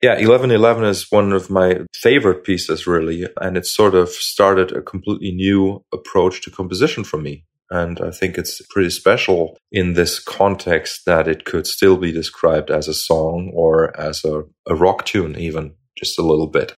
Yeah, 0.00 0.12
1111 0.12 0.84
is 0.84 1.10
one 1.10 1.32
of 1.32 1.50
my 1.50 1.80
favorite 1.92 2.44
pieces, 2.44 2.86
really. 2.86 3.26
And 3.40 3.56
it 3.56 3.66
sort 3.66 3.96
of 3.96 4.10
started 4.10 4.70
a 4.70 4.80
completely 4.80 5.32
new 5.32 5.84
approach 5.92 6.40
to 6.42 6.50
composition 6.50 7.02
for 7.02 7.18
me. 7.18 7.44
And 7.70 8.00
I 8.00 8.10
think 8.10 8.38
it's 8.38 8.62
pretty 8.70 8.90
special 8.90 9.58
in 9.72 9.94
this 9.94 10.20
context 10.20 11.04
that 11.04 11.28
it 11.28 11.44
could 11.44 11.66
still 11.66 11.96
be 11.96 12.12
described 12.12 12.70
as 12.70 12.88
a 12.88 12.94
song 12.94 13.50
or 13.54 13.94
as 13.98 14.24
a, 14.24 14.44
a 14.66 14.74
rock 14.74 15.04
tune, 15.04 15.36
even 15.36 15.74
just 15.96 16.18
a 16.18 16.22
little 16.22 16.46
bit. 16.46 16.74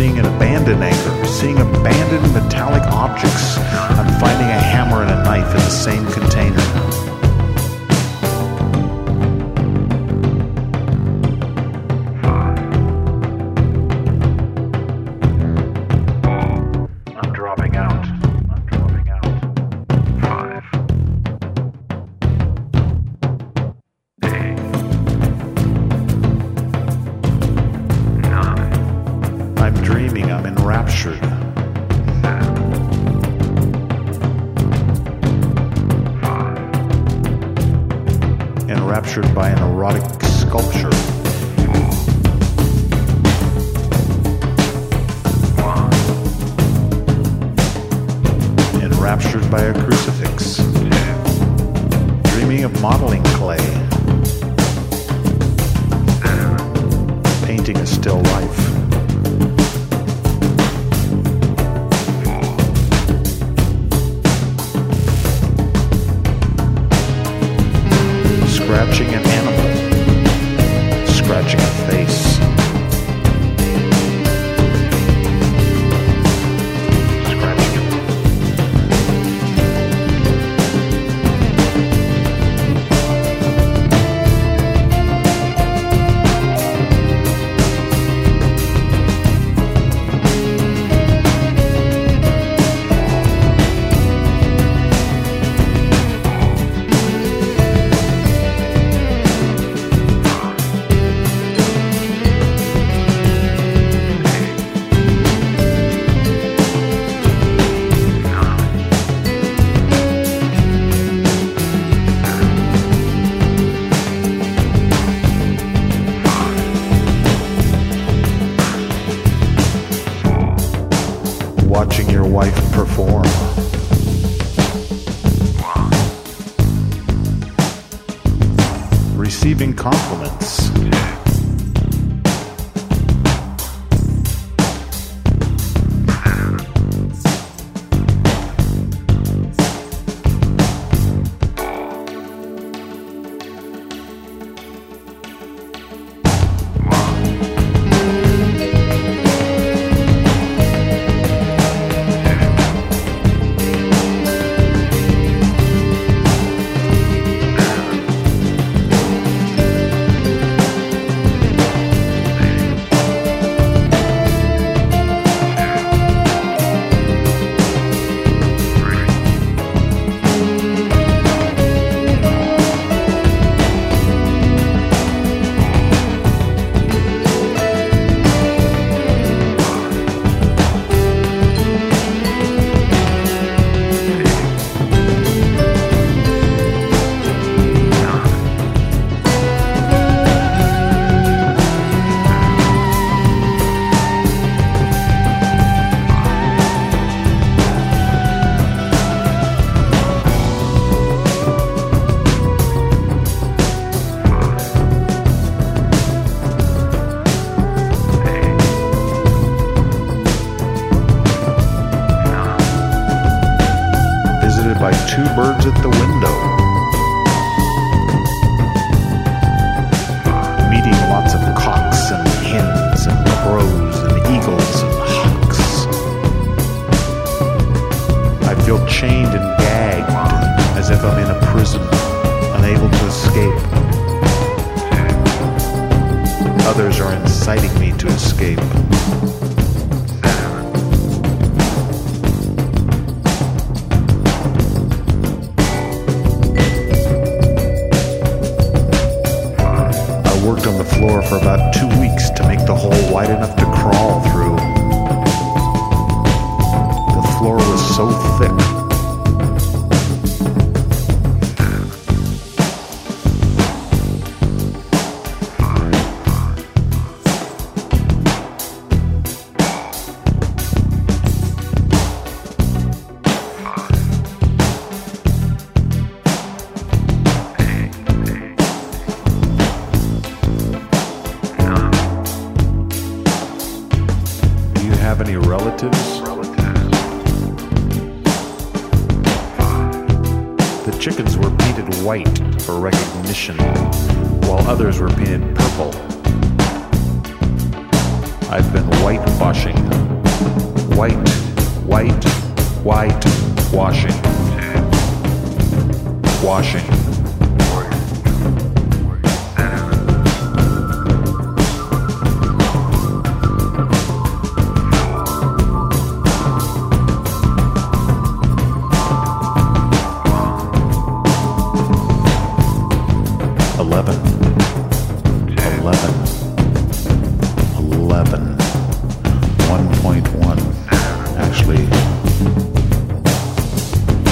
Seeing 0.00 0.18
an 0.18 0.24
abandoned 0.24 0.82
anchor, 0.82 1.26
seeing 1.26 1.58
abandoned 1.58 2.32
metallic 2.32 2.82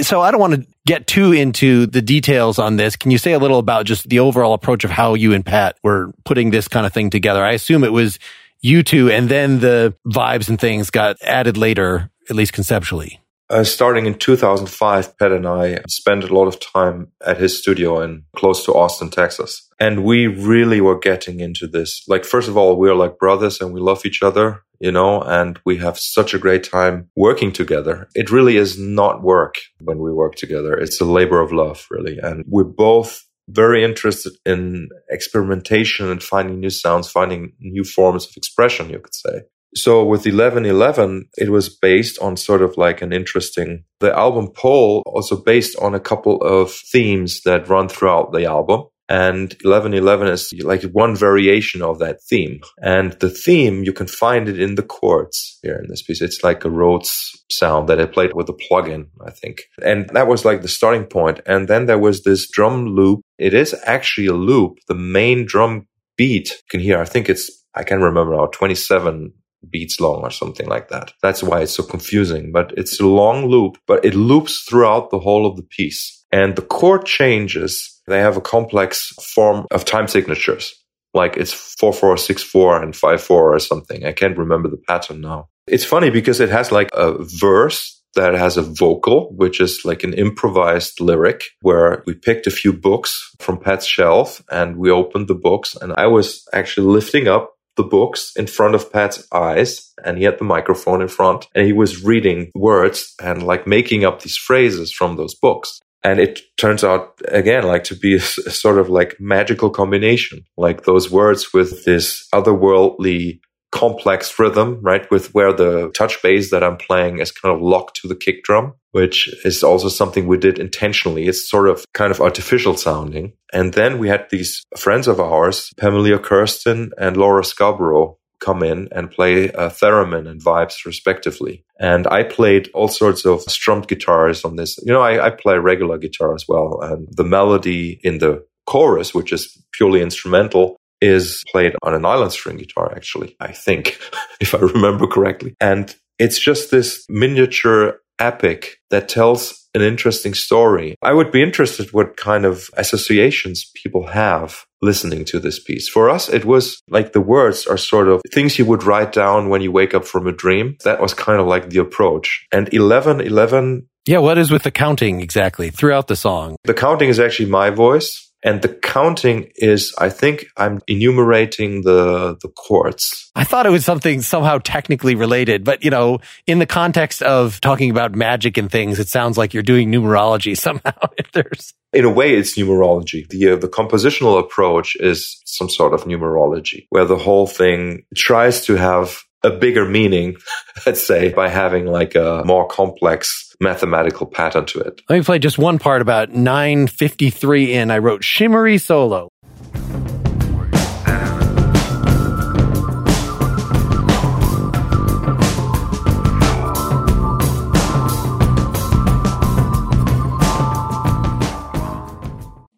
So 0.02 0.20
I 0.20 0.30
don't 0.30 0.40
want 0.40 0.54
to 0.54 0.66
get 0.86 1.06
too 1.06 1.32
into 1.32 1.86
the 1.86 2.02
details 2.02 2.58
on 2.58 2.76
this. 2.76 2.96
Can 2.96 3.10
you 3.10 3.18
say 3.18 3.32
a 3.32 3.38
little 3.38 3.58
about 3.58 3.86
just 3.86 4.08
the 4.08 4.20
overall 4.20 4.54
approach 4.54 4.84
of 4.84 4.90
how 4.90 5.14
you 5.14 5.32
and 5.32 5.44
Pat 5.44 5.76
were 5.82 6.12
putting 6.24 6.50
this 6.50 6.68
kind 6.68 6.86
of 6.86 6.92
thing 6.92 7.10
together? 7.10 7.44
I 7.44 7.52
assume 7.52 7.84
it 7.84 7.92
was 7.92 8.18
you 8.60 8.82
two 8.82 9.10
and 9.10 9.28
then 9.28 9.60
the 9.60 9.94
vibes 10.06 10.48
and 10.48 10.60
things 10.60 10.90
got 10.90 11.16
added 11.22 11.56
later, 11.56 12.10
at 12.28 12.36
least 12.36 12.52
conceptually. 12.52 13.20
Uh, 13.50 13.64
starting 13.64 14.06
in 14.06 14.14
2005, 14.14 15.18
Pat 15.18 15.32
and 15.32 15.44
I 15.44 15.80
spent 15.88 16.22
a 16.22 16.32
lot 16.32 16.46
of 16.46 16.60
time 16.60 17.08
at 17.26 17.38
his 17.38 17.58
studio 17.58 18.00
in 18.00 18.22
close 18.36 18.64
to 18.64 18.72
Austin, 18.72 19.10
Texas. 19.10 19.68
And 19.80 20.04
we 20.04 20.28
really 20.28 20.80
were 20.80 20.98
getting 20.98 21.40
into 21.40 21.66
this. 21.66 22.04
Like, 22.06 22.24
first 22.24 22.48
of 22.48 22.56
all, 22.56 22.78
we 22.78 22.88
are 22.88 22.94
like 22.94 23.18
brothers 23.18 23.60
and 23.60 23.72
we 23.72 23.80
love 23.80 24.06
each 24.06 24.22
other, 24.22 24.62
you 24.78 24.92
know, 24.92 25.20
and 25.22 25.58
we 25.66 25.78
have 25.78 25.98
such 25.98 26.32
a 26.32 26.38
great 26.38 26.62
time 26.62 27.10
working 27.16 27.50
together. 27.50 28.08
It 28.14 28.30
really 28.30 28.56
is 28.56 28.78
not 28.78 29.20
work 29.20 29.56
when 29.80 29.98
we 29.98 30.12
work 30.12 30.36
together. 30.36 30.74
It's 30.74 31.00
a 31.00 31.04
labor 31.04 31.40
of 31.40 31.52
love, 31.52 31.88
really. 31.90 32.18
And 32.18 32.44
we're 32.46 32.62
both 32.62 33.26
very 33.48 33.82
interested 33.82 34.32
in 34.46 34.90
experimentation 35.10 36.08
and 36.08 36.22
finding 36.22 36.60
new 36.60 36.70
sounds, 36.70 37.10
finding 37.10 37.54
new 37.58 37.82
forms 37.82 38.26
of 38.26 38.36
expression, 38.36 38.90
you 38.90 39.00
could 39.00 39.14
say. 39.14 39.42
So 39.74 40.04
with 40.04 40.26
1111, 40.26 41.28
it 41.36 41.50
was 41.50 41.68
based 41.68 42.18
on 42.18 42.36
sort 42.36 42.62
of 42.62 42.76
like 42.76 43.02
an 43.02 43.12
interesting, 43.12 43.84
the 44.00 44.16
album 44.16 44.48
Pole 44.54 45.02
also 45.06 45.40
based 45.40 45.76
on 45.78 45.94
a 45.94 46.00
couple 46.00 46.38
of 46.42 46.72
themes 46.72 47.42
that 47.42 47.68
run 47.68 47.88
throughout 47.88 48.32
the 48.32 48.46
album. 48.46 48.86
And 49.08 49.56
1111 49.64 50.28
is 50.28 50.52
like 50.62 50.82
one 50.84 51.16
variation 51.16 51.82
of 51.82 51.98
that 51.98 52.22
theme. 52.28 52.60
And 52.80 53.12
the 53.14 53.28
theme, 53.28 53.82
you 53.82 53.92
can 53.92 54.06
find 54.06 54.48
it 54.48 54.60
in 54.60 54.76
the 54.76 54.84
chords 54.84 55.58
here 55.62 55.74
in 55.74 55.88
this 55.88 56.02
piece. 56.02 56.22
It's 56.22 56.44
like 56.44 56.64
a 56.64 56.70
Rhodes 56.70 57.10
sound 57.50 57.88
that 57.88 58.00
I 58.00 58.06
played 58.06 58.34
with 58.34 58.48
a 58.48 58.52
plugin, 58.52 59.08
I 59.26 59.32
think. 59.32 59.62
And 59.82 60.08
that 60.10 60.28
was 60.28 60.44
like 60.44 60.62
the 60.62 60.68
starting 60.68 61.06
point. 61.06 61.40
And 61.44 61.66
then 61.66 61.86
there 61.86 61.98
was 61.98 62.22
this 62.22 62.48
drum 62.48 62.86
loop. 62.86 63.22
It 63.36 63.52
is 63.52 63.74
actually 63.84 64.28
a 64.28 64.32
loop. 64.32 64.78
The 64.86 64.94
main 64.94 65.44
drum 65.44 65.88
beat 66.16 66.50
you 66.50 66.56
can 66.70 66.80
hear, 66.80 67.00
I 67.00 67.04
think 67.04 67.28
it's, 67.28 67.50
I 67.74 67.82
can 67.82 68.00
remember 68.00 68.36
now, 68.36 68.46
27 68.46 69.32
beats 69.68 70.00
long 70.00 70.22
or 70.22 70.30
something 70.30 70.68
like 70.68 70.88
that. 70.88 71.12
That's 71.22 71.42
why 71.42 71.60
it's 71.60 71.74
so 71.74 71.82
confusing, 71.82 72.52
but 72.52 72.72
it's 72.76 73.00
a 73.00 73.06
long 73.06 73.46
loop, 73.46 73.78
but 73.86 74.04
it 74.04 74.14
loops 74.14 74.64
throughout 74.68 75.10
the 75.10 75.18
whole 75.18 75.46
of 75.46 75.56
the 75.56 75.62
piece. 75.62 76.24
And 76.32 76.56
the 76.56 76.62
chord 76.62 77.06
changes, 77.06 78.00
they 78.06 78.20
have 78.20 78.36
a 78.36 78.40
complex 78.40 79.08
form 79.34 79.66
of 79.70 79.84
time 79.84 80.08
signatures. 80.08 80.74
Like 81.12 81.36
it's 81.36 81.52
4464 81.52 82.82
and 82.82 82.94
54 82.94 83.54
or 83.54 83.58
something. 83.58 84.04
I 84.04 84.12
can't 84.12 84.38
remember 84.38 84.68
the 84.68 84.82
pattern 84.88 85.20
now. 85.20 85.48
It's 85.66 85.84
funny 85.84 86.10
because 86.10 86.40
it 86.40 86.50
has 86.50 86.70
like 86.70 86.88
a 86.92 87.16
verse 87.18 88.00
that 88.14 88.34
has 88.34 88.56
a 88.56 88.62
vocal, 88.62 89.32
which 89.36 89.60
is 89.60 89.82
like 89.84 90.02
an 90.02 90.14
improvised 90.14 91.00
lyric 91.00 91.44
where 91.62 92.02
we 92.06 92.14
picked 92.14 92.46
a 92.46 92.50
few 92.50 92.72
books 92.72 93.32
from 93.38 93.58
Pat's 93.58 93.86
shelf 93.86 94.42
and 94.50 94.76
we 94.76 94.90
opened 94.90 95.28
the 95.28 95.34
books 95.34 95.76
and 95.76 95.92
I 95.92 96.06
was 96.06 96.44
actually 96.52 96.88
lifting 96.88 97.28
up 97.28 97.54
the 97.76 97.82
books 97.82 98.32
in 98.36 98.46
front 98.46 98.74
of 98.74 98.92
Pat's 98.92 99.26
eyes 99.32 99.92
and 100.04 100.18
he 100.18 100.24
had 100.24 100.38
the 100.38 100.44
microphone 100.44 101.02
in 101.02 101.08
front 101.08 101.46
and 101.54 101.66
he 101.66 101.72
was 101.72 102.04
reading 102.04 102.50
words 102.54 103.14
and 103.22 103.42
like 103.42 103.66
making 103.66 104.04
up 104.04 104.22
these 104.22 104.36
phrases 104.36 104.92
from 104.92 105.16
those 105.16 105.34
books. 105.34 105.80
And 106.02 106.18
it 106.18 106.40
turns 106.56 106.82
out 106.82 107.20
again, 107.28 107.64
like 107.64 107.84
to 107.84 107.94
be 107.94 108.14
a, 108.14 108.20
sort 108.20 108.78
of 108.78 108.88
like 108.88 109.16
magical 109.20 109.70
combination, 109.70 110.44
like 110.56 110.84
those 110.84 111.10
words 111.10 111.52
with 111.52 111.84
this 111.84 112.26
otherworldly 112.34 113.40
complex 113.72 114.36
rhythm, 114.38 114.78
right? 114.82 115.08
With 115.10 115.32
where 115.34 115.52
the 115.52 115.90
touch 115.90 116.20
bass 116.22 116.50
that 116.50 116.64
I'm 116.64 116.76
playing 116.76 117.20
is 117.20 117.30
kind 117.30 117.54
of 117.54 117.62
locked 117.62 117.96
to 118.02 118.08
the 118.08 118.16
kick 118.16 118.42
drum, 118.42 118.74
which 118.92 119.28
is 119.44 119.62
also 119.62 119.88
something 119.88 120.26
we 120.26 120.38
did 120.38 120.58
intentionally. 120.58 121.28
It's 121.28 121.48
sort 121.48 121.68
of 121.68 121.84
kind 121.94 122.10
of 122.10 122.20
artificial 122.20 122.76
sounding. 122.76 123.32
And 123.52 123.74
then 123.74 123.98
we 123.98 124.08
had 124.08 124.26
these 124.30 124.62
friends 124.76 125.06
of 125.06 125.20
ours, 125.20 125.70
Pamela 125.78 126.18
Kirsten 126.18 126.90
and 126.98 127.16
Laura 127.16 127.44
Scarborough, 127.44 128.18
come 128.40 128.62
in 128.62 128.88
and 128.90 129.10
play 129.10 129.52
uh, 129.52 129.68
theremin 129.68 130.26
and 130.26 130.42
vibes 130.42 130.86
respectively. 130.86 131.62
And 131.78 132.06
I 132.06 132.22
played 132.22 132.70
all 132.74 132.88
sorts 132.88 133.24
of 133.26 133.42
strummed 133.42 133.86
guitars 133.86 134.44
on 134.44 134.56
this. 134.56 134.78
You 134.82 134.92
know, 134.92 135.02
I, 135.02 135.26
I 135.26 135.30
play 135.30 135.58
regular 135.58 135.98
guitar 135.98 136.34
as 136.34 136.46
well. 136.48 136.80
And 136.82 137.06
the 137.10 137.24
melody 137.24 138.00
in 138.02 138.18
the 138.18 138.44
chorus, 138.66 139.14
which 139.14 139.32
is 139.32 139.62
purely 139.72 140.00
instrumental, 140.00 140.76
is 141.00 141.44
played 141.50 141.74
on 141.82 141.94
an 141.94 142.04
island 142.04 142.32
string 142.32 142.56
guitar, 142.56 142.92
actually, 142.94 143.36
I 143.40 143.52
think, 143.52 143.98
if 144.40 144.54
I 144.54 144.58
remember 144.58 145.06
correctly. 145.06 145.54
And 145.60 145.94
it's 146.18 146.38
just 146.38 146.70
this 146.70 147.04
miniature 147.08 148.00
epic 148.18 148.78
that 148.90 149.08
tells 149.08 149.68
an 149.74 149.82
interesting 149.82 150.34
story. 150.34 150.96
I 151.02 151.12
would 151.12 151.30
be 151.30 151.42
interested 151.42 151.92
what 151.92 152.16
kind 152.16 152.44
of 152.44 152.70
associations 152.76 153.70
people 153.74 154.08
have 154.08 154.66
listening 154.82 155.24
to 155.26 155.38
this 155.38 155.62
piece. 155.62 155.88
For 155.88 156.10
us, 156.10 156.28
it 156.28 156.44
was 156.44 156.80
like 156.88 157.12
the 157.12 157.20
words 157.20 157.66
are 157.66 157.76
sort 157.76 158.08
of 158.08 158.20
things 158.32 158.58
you 158.58 158.64
would 158.66 158.82
write 158.82 159.12
down 159.12 159.48
when 159.48 159.60
you 159.60 159.70
wake 159.72 159.94
up 159.94 160.04
from 160.04 160.26
a 160.26 160.32
dream. 160.32 160.76
That 160.84 161.00
was 161.00 161.14
kind 161.14 161.40
of 161.40 161.46
like 161.46 161.70
the 161.70 161.80
approach. 161.80 162.46
And 162.52 162.72
11, 162.72 163.20
11. 163.20 163.88
Yeah. 164.06 164.18
What 164.18 164.38
is 164.38 164.50
with 164.50 164.62
the 164.62 164.70
counting 164.70 165.20
exactly 165.20 165.70
throughout 165.70 166.08
the 166.08 166.16
song? 166.16 166.56
The 166.64 166.74
counting 166.74 167.08
is 167.08 167.20
actually 167.20 167.50
my 167.50 167.70
voice. 167.70 168.29
And 168.42 168.62
the 168.62 168.68
counting 168.68 169.50
is, 169.56 169.94
I 169.98 170.08
think 170.08 170.46
I'm 170.56 170.80
enumerating 170.86 171.82
the, 171.82 172.36
the 172.40 172.48
chords. 172.48 173.30
I 173.34 173.44
thought 173.44 173.66
it 173.66 173.70
was 173.70 173.84
something 173.84 174.22
somehow 174.22 174.58
technically 174.58 175.14
related, 175.14 175.62
but 175.62 175.84
you 175.84 175.90
know, 175.90 176.20
in 176.46 176.58
the 176.58 176.66
context 176.66 177.22
of 177.22 177.60
talking 177.60 177.90
about 177.90 178.14
magic 178.14 178.56
and 178.56 178.70
things, 178.70 178.98
it 178.98 179.08
sounds 179.08 179.36
like 179.36 179.52
you're 179.52 179.62
doing 179.62 179.92
numerology 179.92 180.56
somehow. 180.56 180.92
If 181.18 181.32
there's, 181.32 181.74
in 181.92 182.04
a 182.04 182.10
way, 182.10 182.34
it's 182.34 182.56
numerology. 182.56 183.28
The, 183.28 183.50
uh, 183.50 183.56
the 183.56 183.68
compositional 183.68 184.38
approach 184.38 184.96
is 184.96 185.40
some 185.44 185.68
sort 185.68 185.92
of 185.92 186.04
numerology 186.04 186.86
where 186.90 187.04
the 187.04 187.18
whole 187.18 187.46
thing 187.46 188.04
tries 188.14 188.64
to 188.66 188.76
have 188.76 189.22
a 189.42 189.50
bigger 189.50 189.86
meaning, 189.86 190.36
let's 190.86 191.06
say, 191.06 191.32
by 191.32 191.48
having 191.48 191.86
like 191.86 192.14
a 192.14 192.42
more 192.46 192.66
complex 192.66 193.49
mathematical 193.60 194.26
pattern 194.26 194.66
to 194.66 194.80
it. 194.80 195.02
Let 195.08 195.16
me 195.16 195.22
play 195.22 195.38
just 195.38 195.58
one 195.58 195.78
part 195.78 196.02
about 196.02 196.30
953 196.30 197.74
in. 197.74 197.90
I 197.90 197.98
wrote 197.98 198.24
Shimmery 198.24 198.78
Solo. 198.78 199.28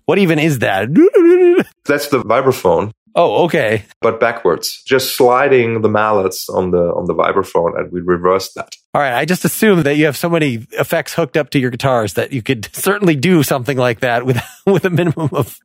What 0.07 0.18
even 0.18 0.39
is 0.39 0.59
that? 0.59 0.89
That's 1.87 2.09
the 2.09 2.22
vibraphone. 2.22 2.93
Oh, 3.15 3.45
okay. 3.45 3.85
But 4.01 4.21
backwards, 4.21 4.83
just 4.87 5.17
sliding 5.17 5.83
the 5.83 5.89
mallets 5.89 6.49
on 6.49 6.71
the 6.71 6.79
on 6.79 7.07
the 7.07 7.15
vibraphone, 7.15 7.79
and 7.79 7.93
we 7.93 8.01
reverse 8.01 8.53
that. 8.55 8.75
All 8.95 9.01
right. 9.01 9.15
I 9.15 9.25
just 9.25 9.45
assume 9.45 9.83
that 9.83 9.97
you 9.97 10.07
have 10.07 10.17
so 10.17 10.29
many 10.29 10.67
effects 10.73 11.15
hooked 11.15 11.37
up 11.37 11.51
to 11.51 11.59
your 11.59 11.71
guitars 11.71 12.15
that 12.15 12.33
you 12.33 12.43
could 12.43 12.69
certainly 12.73 13.17
do 13.17 13.43
something 13.43 13.77
like 13.77 14.01
that 14.01 14.25
with 14.25 14.41
with 14.67 14.85
a 14.85 14.91
minimum 14.91 15.31
of, 15.33 15.59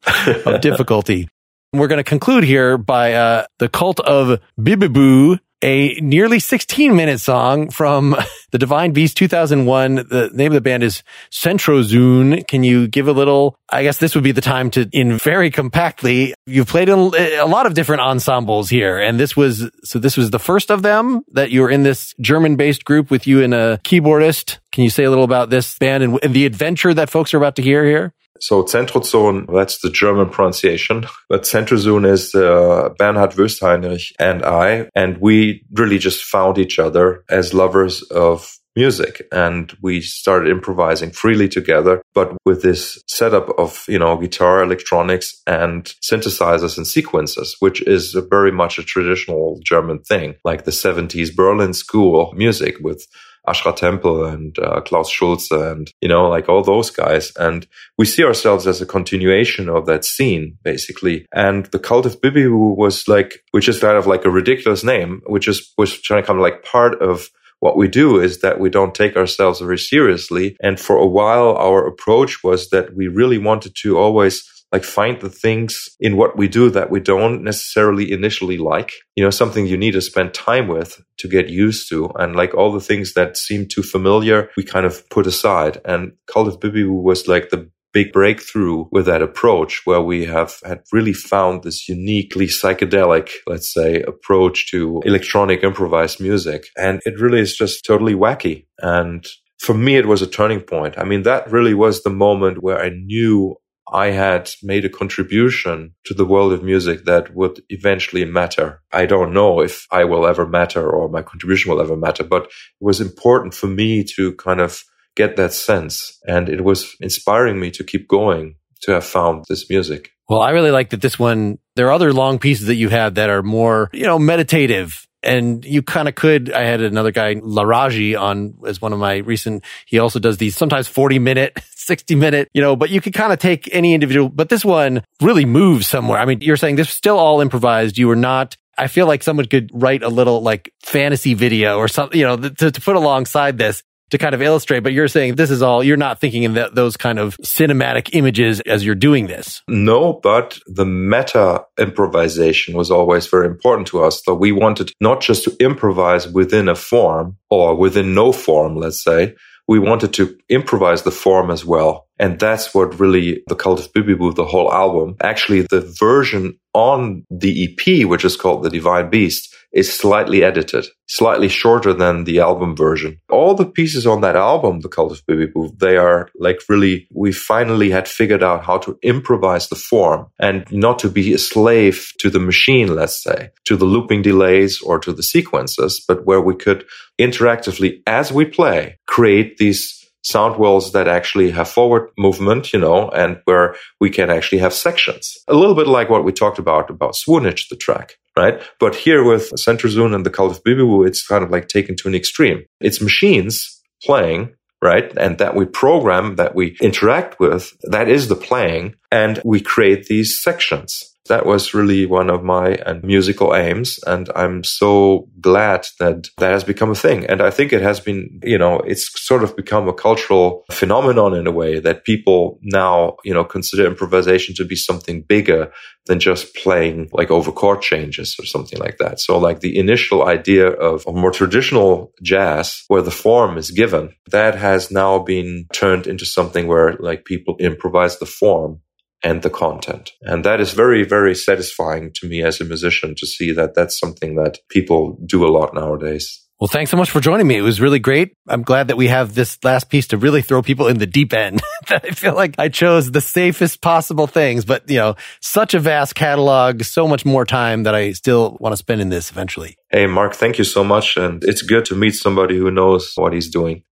of 0.45 0.61
difficulty. 0.61 1.29
We're 1.73 1.87
going 1.87 1.97
to 1.97 2.03
conclude 2.03 2.45
here 2.45 2.77
by 2.77 3.13
uh, 3.13 3.45
the 3.59 3.67
cult 3.67 3.99
of 3.99 4.39
Bibbiboo 4.59 5.39
a 5.63 5.95
nearly 5.95 6.39
16 6.39 6.95
minute 6.95 7.19
song 7.19 7.69
from 7.69 8.15
the 8.51 8.57
Divine 8.57 8.91
Beast 8.91 9.17
2001. 9.17 9.95
The 9.95 10.29
name 10.33 10.51
of 10.51 10.53
the 10.53 10.61
band 10.61 10.83
is 10.83 11.03
Centrozoon. 11.31 12.47
Can 12.47 12.63
you 12.63 12.87
give 12.87 13.07
a 13.07 13.11
little, 13.11 13.57
I 13.69 13.83
guess 13.83 13.97
this 13.97 14.15
would 14.15 14.23
be 14.23 14.31
the 14.31 14.41
time 14.41 14.69
to, 14.71 14.87
in 14.91 15.17
very 15.17 15.49
compactly, 15.49 16.33
you've 16.45 16.67
played 16.67 16.89
in 16.89 17.11
eh, 17.15 17.41
a 17.41 17.47
lot 17.47 17.65
of 17.65 17.73
different 17.73 18.01
ensembles 18.01 18.69
here. 18.69 18.97
And 18.97 19.19
this 19.19 19.35
was, 19.35 19.69
so 19.83 19.99
this 19.99 20.17
was 20.17 20.29
the 20.29 20.39
first 20.39 20.69
of 20.69 20.81
them 20.81 21.23
that 21.31 21.51
you 21.51 21.61
were 21.61 21.71
in 21.71 21.83
this 21.83 22.13
German 22.21 22.55
based 22.55 22.85
group 22.85 23.09
with 23.09 23.27
you 23.27 23.43
and 23.43 23.53
a 23.53 23.79
keyboardist. 23.83 24.59
Can 24.71 24.83
you 24.83 24.89
say 24.89 25.03
a 25.03 25.09
little 25.09 25.25
about 25.25 25.49
this 25.49 25.77
band 25.79 26.03
and, 26.03 26.19
and 26.21 26.33
the 26.33 26.45
adventure 26.45 26.93
that 26.93 27.09
folks 27.09 27.33
are 27.33 27.37
about 27.37 27.55
to 27.55 27.61
hear 27.61 27.83
here? 27.83 28.13
So 28.39 28.63
centrozoon, 28.63 29.51
that's 29.53 29.79
the 29.81 29.89
German 29.89 30.29
pronunciation, 30.29 31.05
but 31.29 31.43
centrozoon 31.43 32.09
is 32.09 32.33
uh, 32.35 32.89
Bernhard 32.97 33.31
Wöstheinrich 33.31 34.11
and 34.19 34.43
I, 34.43 34.89
and 34.95 35.17
we 35.19 35.63
really 35.73 35.97
just 35.97 36.23
found 36.23 36.57
each 36.57 36.79
other 36.79 37.23
as 37.29 37.53
lovers 37.53 38.01
of 38.03 38.57
music 38.77 39.27
and 39.31 39.75
we 39.81 39.99
started 39.99 40.51
improvising 40.51 41.09
freely 41.09 41.49
together 41.49 41.99
but 42.13 42.37
with 42.45 42.61
this 42.61 43.01
setup 43.07 43.49
of 43.57 43.83
you 43.87 43.97
know 43.97 44.15
guitar 44.15 44.61
electronics 44.61 45.41
and 45.47 45.93
synthesizers 46.07 46.77
and 46.77 46.85
sequences 46.85 47.55
which 47.59 47.81
is 47.87 48.15
very 48.29 48.51
much 48.51 48.77
a 48.77 48.83
traditional 48.83 49.59
german 49.65 49.97
thing 50.03 50.35
like 50.45 50.63
the 50.63 50.77
70s 50.85 51.35
berlin 51.35 51.73
school 51.73 52.31
music 52.35 52.75
with 52.79 53.03
Ash 53.47 53.65
Ra 53.65 53.71
Tempel 53.71 54.25
and 54.25 54.57
uh, 54.59 54.81
Klaus 54.81 55.09
Schulze 55.09 55.51
and, 55.51 55.91
you 56.01 56.09
know, 56.09 56.27
like 56.27 56.49
all 56.49 56.63
those 56.63 56.89
guys. 56.89 57.31
And 57.37 57.67
we 57.97 58.05
see 58.05 58.23
ourselves 58.23 58.67
as 58.67 58.81
a 58.81 58.85
continuation 58.85 59.69
of 59.69 59.85
that 59.85 60.05
scene, 60.05 60.57
basically. 60.63 61.25
And 61.33 61.65
the 61.67 61.79
cult 61.79 62.05
of 62.05 62.19
Bibbiboo 62.21 62.75
was 62.75 63.07
like, 63.07 63.43
which 63.51 63.69
is 63.69 63.79
kind 63.79 63.97
of 63.97 64.07
like 64.07 64.25
a 64.25 64.29
ridiculous 64.31 64.83
name, 64.83 65.21
which 65.27 65.47
is, 65.47 65.73
was 65.77 65.99
trying 66.01 66.21
to 66.21 66.27
come 66.27 66.39
like 66.39 66.63
part 66.63 67.01
of 67.01 67.29
what 67.59 67.77
we 67.77 67.87
do 67.87 68.19
is 68.19 68.41
that 68.41 68.59
we 68.59 68.69
don't 68.69 68.93
take 68.93 69.15
ourselves 69.15 69.59
very 69.59 69.79
seriously. 69.79 70.55
And 70.61 70.79
for 70.79 70.95
a 70.95 71.07
while, 71.07 71.55
our 71.57 71.87
approach 71.87 72.43
was 72.43 72.69
that 72.69 72.95
we 72.95 73.07
really 73.07 73.39
wanted 73.39 73.75
to 73.81 73.97
always 73.97 74.43
like 74.71 74.83
find 74.83 75.21
the 75.21 75.29
things 75.29 75.89
in 75.99 76.17
what 76.17 76.37
we 76.37 76.47
do 76.47 76.69
that 76.69 76.91
we 76.91 76.99
don't 76.99 77.43
necessarily 77.43 78.11
initially 78.11 78.57
like. 78.57 78.91
You 79.15 79.23
know, 79.23 79.29
something 79.29 79.65
you 79.65 79.77
need 79.77 79.91
to 79.91 80.01
spend 80.01 80.33
time 80.33 80.67
with 80.67 81.01
to 81.19 81.27
get 81.27 81.49
used 81.49 81.89
to. 81.89 82.09
And 82.15 82.35
like 82.35 82.53
all 82.53 82.71
the 82.71 82.81
things 82.81 83.13
that 83.13 83.37
seem 83.37 83.67
too 83.67 83.83
familiar, 83.83 84.49
we 84.57 84.63
kind 84.63 84.85
of 84.85 85.09
put 85.09 85.27
aside. 85.27 85.79
And 85.85 86.13
Cult 86.27 86.47
of 86.47 86.59
Bibbiboo 86.59 87.01
was 87.01 87.27
like 87.27 87.49
the 87.49 87.69
big 87.93 88.11
breakthrough 88.11 88.85
with 88.91 89.05
that 89.05 89.21
approach 89.21 89.81
where 89.85 90.01
we 90.01 90.25
have 90.25 90.59
had 90.63 90.81
really 90.91 91.13
found 91.13 91.63
this 91.63 91.87
uniquely 91.87 92.45
psychedelic, 92.45 93.31
let's 93.47 93.73
say, 93.73 94.01
approach 94.01 94.69
to 94.69 95.01
electronic 95.05 95.63
improvised 95.63 96.19
music. 96.19 96.65
And 96.77 97.01
it 97.05 97.19
really 97.19 97.39
is 97.39 97.55
just 97.55 97.85
totally 97.85 98.13
wacky. 98.13 98.65
And 98.79 99.25
for 99.59 99.73
me, 99.73 99.95
it 99.95 100.05
was 100.05 100.21
a 100.21 100.27
turning 100.27 100.61
point. 100.61 100.95
I 100.97 101.05
mean, 101.05 101.23
that 101.23 101.49
really 101.51 101.73
was 101.73 102.03
the 102.03 102.09
moment 102.09 102.61
where 102.61 102.79
I 102.79 102.89
knew 102.89 103.55
I 103.91 104.07
had 104.07 104.49
made 104.61 104.85
a 104.85 104.89
contribution 104.89 105.93
to 106.05 106.13
the 106.13 106.25
world 106.25 106.53
of 106.53 106.63
music 106.63 107.05
that 107.05 107.33
would 107.35 107.61
eventually 107.69 108.25
matter. 108.25 108.81
I 108.91 109.05
don't 109.05 109.33
know 109.33 109.61
if 109.61 109.87
I 109.91 110.03
will 110.03 110.27
ever 110.27 110.45
matter 110.45 110.89
or 110.89 111.09
my 111.09 111.21
contribution 111.21 111.71
will 111.71 111.81
ever 111.81 111.95
matter, 111.95 112.23
but 112.23 112.43
it 112.43 112.51
was 112.81 113.01
important 113.01 113.53
for 113.53 113.67
me 113.67 114.03
to 114.15 114.33
kind 114.35 114.59
of 114.59 114.83
get 115.15 115.35
that 115.37 115.53
sense. 115.53 116.19
And 116.27 116.49
it 116.49 116.63
was 116.63 116.95
inspiring 116.99 117.59
me 117.59 117.71
to 117.71 117.83
keep 117.83 118.07
going 118.07 118.55
to 118.81 118.91
have 118.91 119.05
found 119.05 119.45
this 119.49 119.69
music. 119.69 120.11
Well, 120.29 120.41
I 120.41 120.51
really 120.51 120.71
like 120.71 120.89
that 120.89 121.01
this 121.01 121.17
one, 121.17 121.57
there 121.75 121.87
are 121.87 121.93
other 121.93 122.13
long 122.13 122.37
pieces 122.37 122.67
that 122.67 122.75
you 122.75 122.89
have 122.89 123.15
that 123.15 123.29
are 123.29 123.43
more, 123.43 123.89
you 123.93 124.05
know, 124.05 124.19
meditative 124.19 125.07
and 125.23 125.65
you 125.65 125.81
kind 125.81 126.07
of 126.07 126.15
could. 126.15 126.51
I 126.51 126.63
had 126.63 126.81
another 126.81 127.11
guy, 127.11 127.35
Laraji, 127.35 128.19
on 128.19 128.55
as 128.65 128.81
one 128.81 128.93
of 128.93 128.99
my 128.99 129.17
recent. 129.17 129.63
He 129.85 129.99
also 129.99 130.19
does 130.19 130.37
these 130.37 130.55
sometimes 130.55 130.87
forty 130.87 131.19
minute, 131.19 131.59
sixty 131.87 132.13
minute, 132.13 132.49
you 132.53 132.61
know. 132.61 132.75
But 132.75 132.91
you 132.91 133.01
could 133.01 133.13
kind 133.13 133.33
of 133.33 133.39
take 133.39 133.73
any 133.73 133.93
individual. 133.93 134.29
But 134.29 134.49
this 134.49 134.63
one 134.63 135.03
really 135.21 135.45
moves 135.45 135.87
somewhere. 135.87 136.19
I 136.19 136.25
mean, 136.25 136.41
you're 136.41 136.57
saying 136.57 136.75
this 136.75 136.89
is 136.89 136.93
still 136.93 137.17
all 137.17 137.41
improvised. 137.41 137.97
You 137.97 138.07
were 138.07 138.15
not. 138.15 138.55
I 138.77 138.85
feel 138.87 139.07
like 139.07 139.23
someone 139.23 139.47
could 139.47 139.71
write 139.73 140.03
a 140.03 140.09
little 140.09 140.41
like 140.41 140.71
fantasy 140.83 141.33
video 141.33 141.77
or 141.77 141.87
something, 141.87 142.19
you 142.19 142.25
know, 142.27 142.37
to, 142.37 142.71
to 142.71 142.81
put 142.81 142.95
alongside 142.95 143.57
this 143.57 143.81
to 144.09 144.17
kind 144.17 144.33
of 144.33 144.41
illustrate, 144.41 144.81
but 144.81 144.93
you're 144.93 145.07
saying 145.07 145.35
this 145.35 145.51
is 145.51 145.61
all, 145.61 145.83
you're 145.83 145.97
not 145.97 146.21
thinking 146.21 146.43
in 146.43 146.53
that, 146.53 146.75
those 146.75 146.95
kind 146.95 147.19
of 147.19 147.35
cinematic 147.37 148.11
images 148.13 148.61
as 148.61 148.85
you're 148.85 148.95
doing 148.95 149.27
this. 149.27 149.61
No, 149.67 150.13
but 150.13 150.59
the 150.65 150.85
meta 150.85 151.65
improvisation 151.77 152.77
was 152.77 152.89
always 152.89 153.27
very 153.27 153.47
important 153.47 153.87
to 153.87 154.03
us. 154.03 154.21
So 154.23 154.33
we 154.33 154.51
wanted 154.51 154.91
not 155.01 155.19
just 155.21 155.43
to 155.43 155.57
improvise 155.59 156.27
within 156.27 156.69
a 156.69 156.75
form 156.75 157.37
or 157.49 157.75
within 157.75 158.13
no 158.13 158.31
form, 158.31 158.77
let's 158.77 159.03
say, 159.03 159.35
we 159.67 159.79
wanted 159.79 160.13
to 160.13 160.37
improvise 160.49 161.03
the 161.03 161.11
form 161.11 161.51
as 161.51 161.65
well. 161.65 162.07
And 162.19 162.39
that's 162.39 162.73
what 162.73 162.99
really 162.99 163.43
the 163.47 163.55
cult 163.55 163.79
of 163.79 163.91
Bibbiboo, 163.93 164.35
the 164.35 164.45
whole 164.45 164.73
album, 164.73 165.15
actually 165.21 165.61
the 165.63 165.81
version 165.99 166.57
on 166.73 167.25
the 167.29 167.65
EP, 167.65 168.07
which 168.07 168.23
is 168.23 168.37
called 168.37 168.63
the 168.63 168.69
Divine 168.69 169.09
Beast, 169.09 169.53
is 169.77 169.93
slightly 169.93 170.43
edited, 170.43 170.87
slightly 171.07 171.47
shorter 171.47 171.93
than 171.93 172.23
the 172.23 172.39
album 172.39 172.75
version. 172.75 173.19
All 173.29 173.53
the 173.53 173.65
pieces 173.65 174.07
on 174.07 174.21
that 174.21 174.35
album, 174.35 174.79
The 174.79 174.89
Cult 174.89 175.11
of 175.11 175.25
Baby 175.27 175.45
Bibbiboo, 175.45 175.77
they 175.77 175.97
are 175.97 176.29
like 176.39 176.61
really, 176.67 177.07
we 177.13 177.31
finally 177.31 177.91
had 177.91 178.07
figured 178.07 178.41
out 178.41 178.65
how 178.65 178.79
to 178.79 178.97
improvise 179.03 179.69
the 179.69 179.75
form 179.75 180.25
and 180.39 180.65
not 180.71 180.97
to 180.99 181.09
be 181.09 181.31
a 181.31 181.37
slave 181.37 182.11
to 182.19 182.31
the 182.31 182.39
machine, 182.39 182.95
let's 182.95 183.21
say, 183.23 183.51
to 183.65 183.77
the 183.77 183.85
looping 183.85 184.23
delays 184.23 184.81
or 184.81 184.97
to 184.97 185.13
the 185.13 185.21
sequences, 185.21 186.03
but 186.07 186.25
where 186.25 186.41
we 186.41 186.55
could 186.55 186.83
interactively, 187.19 188.01
as 188.07 188.31
we 188.31 188.45
play, 188.45 188.97
create 189.05 189.57
these 189.57 189.96
sound 190.31 190.57
walls 190.57 190.91
that 190.91 191.07
actually 191.07 191.51
have 191.51 191.69
forward 191.69 192.09
movement, 192.17 192.73
you 192.73 192.79
know, 192.79 193.09
and 193.09 193.39
where 193.45 193.75
we 194.01 194.09
can 194.09 194.29
actually 194.29 194.59
have 194.59 194.73
sections. 194.73 195.37
A 195.47 195.53
little 195.53 195.75
bit 195.75 195.87
like 195.87 196.09
what 196.09 196.25
we 196.25 196.31
talked 196.31 196.59
about, 196.59 196.89
about 196.89 197.15
Swoonage, 197.15 197.69
the 197.69 197.75
track 197.75 198.15
right? 198.37 198.61
But 198.79 198.95
here 198.95 199.23
with 199.23 199.51
Centrozoon 199.53 200.13
and 200.13 200.25
the 200.25 200.29
Cult 200.29 200.51
of 200.51 200.63
Bibbiboo, 200.63 201.07
it's 201.07 201.25
kind 201.25 201.43
of 201.43 201.49
like 201.49 201.67
taken 201.67 201.95
to 201.97 202.07
an 202.07 202.15
extreme. 202.15 202.63
It's 202.79 203.01
machines 203.01 203.81
playing, 204.03 204.53
right? 204.81 205.11
And 205.17 205.39
that 205.39 205.55
we 205.55 205.65
program, 205.65 206.35
that 206.35 206.53
we 206.53 206.77
interact 206.79 207.39
with, 207.39 207.75
that 207.89 208.07
is 208.07 208.27
the 208.27 208.35
playing. 208.35 208.95
And 209.11 209.41
we 209.43 209.59
create 209.59 210.05
these 210.05 210.41
sections. 210.41 211.16
That 211.27 211.45
was 211.45 211.73
really 211.73 212.05
one 212.05 212.29
of 212.29 212.43
my 212.43 212.75
uh, 212.75 212.99
musical 213.03 213.55
aims. 213.55 213.99
And 214.05 214.29
I'm 214.35 214.63
so 214.63 215.27
glad 215.39 215.87
that 215.99 216.27
that 216.37 216.51
has 216.51 216.63
become 216.63 216.91
a 216.91 216.95
thing. 216.95 217.25
And 217.25 217.41
I 217.41 217.49
think 217.49 217.73
it 217.73 217.81
has 217.81 217.99
been, 217.99 218.39
you 218.43 218.57
know, 218.57 218.79
it's 218.79 219.09
sort 219.21 219.43
of 219.43 219.55
become 219.55 219.87
a 219.87 219.93
cultural 219.93 220.63
phenomenon 220.71 221.33
in 221.33 221.47
a 221.47 221.51
way 221.51 221.79
that 221.79 222.05
people 222.05 222.59
now, 222.61 223.17
you 223.23 223.33
know, 223.33 223.43
consider 223.43 223.85
improvisation 223.85 224.55
to 224.55 224.65
be 224.65 224.75
something 224.75 225.21
bigger 225.21 225.71
than 226.07 226.19
just 226.19 226.55
playing 226.55 227.09
like 227.11 227.29
over 227.29 227.51
chord 227.51 227.81
changes 227.81 228.35
or 228.39 228.45
something 228.45 228.79
like 228.79 228.97
that. 228.97 229.19
So 229.19 229.37
like 229.37 229.59
the 229.59 229.77
initial 229.77 230.27
idea 230.27 230.67
of, 230.67 231.05
of 231.05 231.15
more 231.15 231.31
traditional 231.31 232.13
jazz 232.23 232.83
where 232.87 233.01
the 233.01 233.11
form 233.11 233.57
is 233.57 233.71
given, 233.71 234.13
that 234.31 234.55
has 234.55 234.89
now 234.89 235.19
been 235.19 235.67
turned 235.73 236.07
into 236.07 236.25
something 236.25 236.67
where 236.67 236.93
like 236.99 237.25
people 237.25 237.57
improvise 237.59 238.17
the 238.19 238.25
form 238.25 238.81
and 239.23 239.41
the 239.41 239.49
content. 239.49 240.11
And 240.21 240.43
that 240.45 240.61
is 240.61 240.73
very, 240.73 241.03
very 241.03 241.35
satisfying 241.35 242.11
to 242.15 242.27
me 242.27 242.43
as 242.43 242.61
a 242.61 242.65
musician 242.65 243.15
to 243.15 243.25
see 243.25 243.51
that 243.53 243.73
that's 243.75 243.99
something 243.99 244.35
that 244.35 244.59
people 244.69 245.17
do 245.25 245.45
a 245.45 245.49
lot 245.49 245.73
nowadays. 245.73 246.43
Well, 246.59 246.67
thanks 246.67 246.89
so 246.89 246.97
much 246.97 247.11
for 247.11 247.19
joining 247.19 247.45
me. 247.45 247.55
It 247.55 247.61
was 247.61 247.79
really 247.79 247.99
great. 247.99 248.33
I'm 248.47 248.63
glad 248.63 248.87
that 248.87 248.97
we 248.97 249.09
have 249.09 249.35
this 249.35 249.63
last 249.63 249.91
piece 249.91 250.07
to 250.07 250.17
really 250.17 250.41
throw 250.41 250.63
people 250.63 250.87
in 250.87 250.97
the 250.97 251.05
deep 251.05 251.31
end. 251.31 251.61
I 251.89 251.99
feel 252.11 252.33
like 252.33 252.55
I 252.57 252.69
chose 252.69 253.11
the 253.11 253.21
safest 253.21 253.79
possible 253.79 254.25
things, 254.25 254.65
but 254.65 254.89
you 254.89 254.97
know, 254.97 255.15
such 255.39 255.75
a 255.75 255.79
vast 255.79 256.15
catalog, 256.15 256.81
so 256.81 257.07
much 257.07 257.25
more 257.25 257.45
time 257.45 257.83
that 257.83 257.93
I 257.93 258.13
still 258.13 258.57
want 258.59 258.73
to 258.73 258.77
spend 258.77 259.01
in 259.01 259.09
this 259.09 259.29
eventually. 259.29 259.77
Hey, 259.91 260.07
Mark, 260.07 260.33
thank 260.33 260.57
you 260.57 260.63
so 260.63 260.83
much. 260.83 261.15
And 261.15 261.43
it's 261.43 261.61
good 261.61 261.85
to 261.85 261.95
meet 261.95 262.15
somebody 262.15 262.57
who 262.57 262.71
knows 262.71 263.11
what 263.15 263.33
he's 263.33 263.51
doing. 263.51 263.83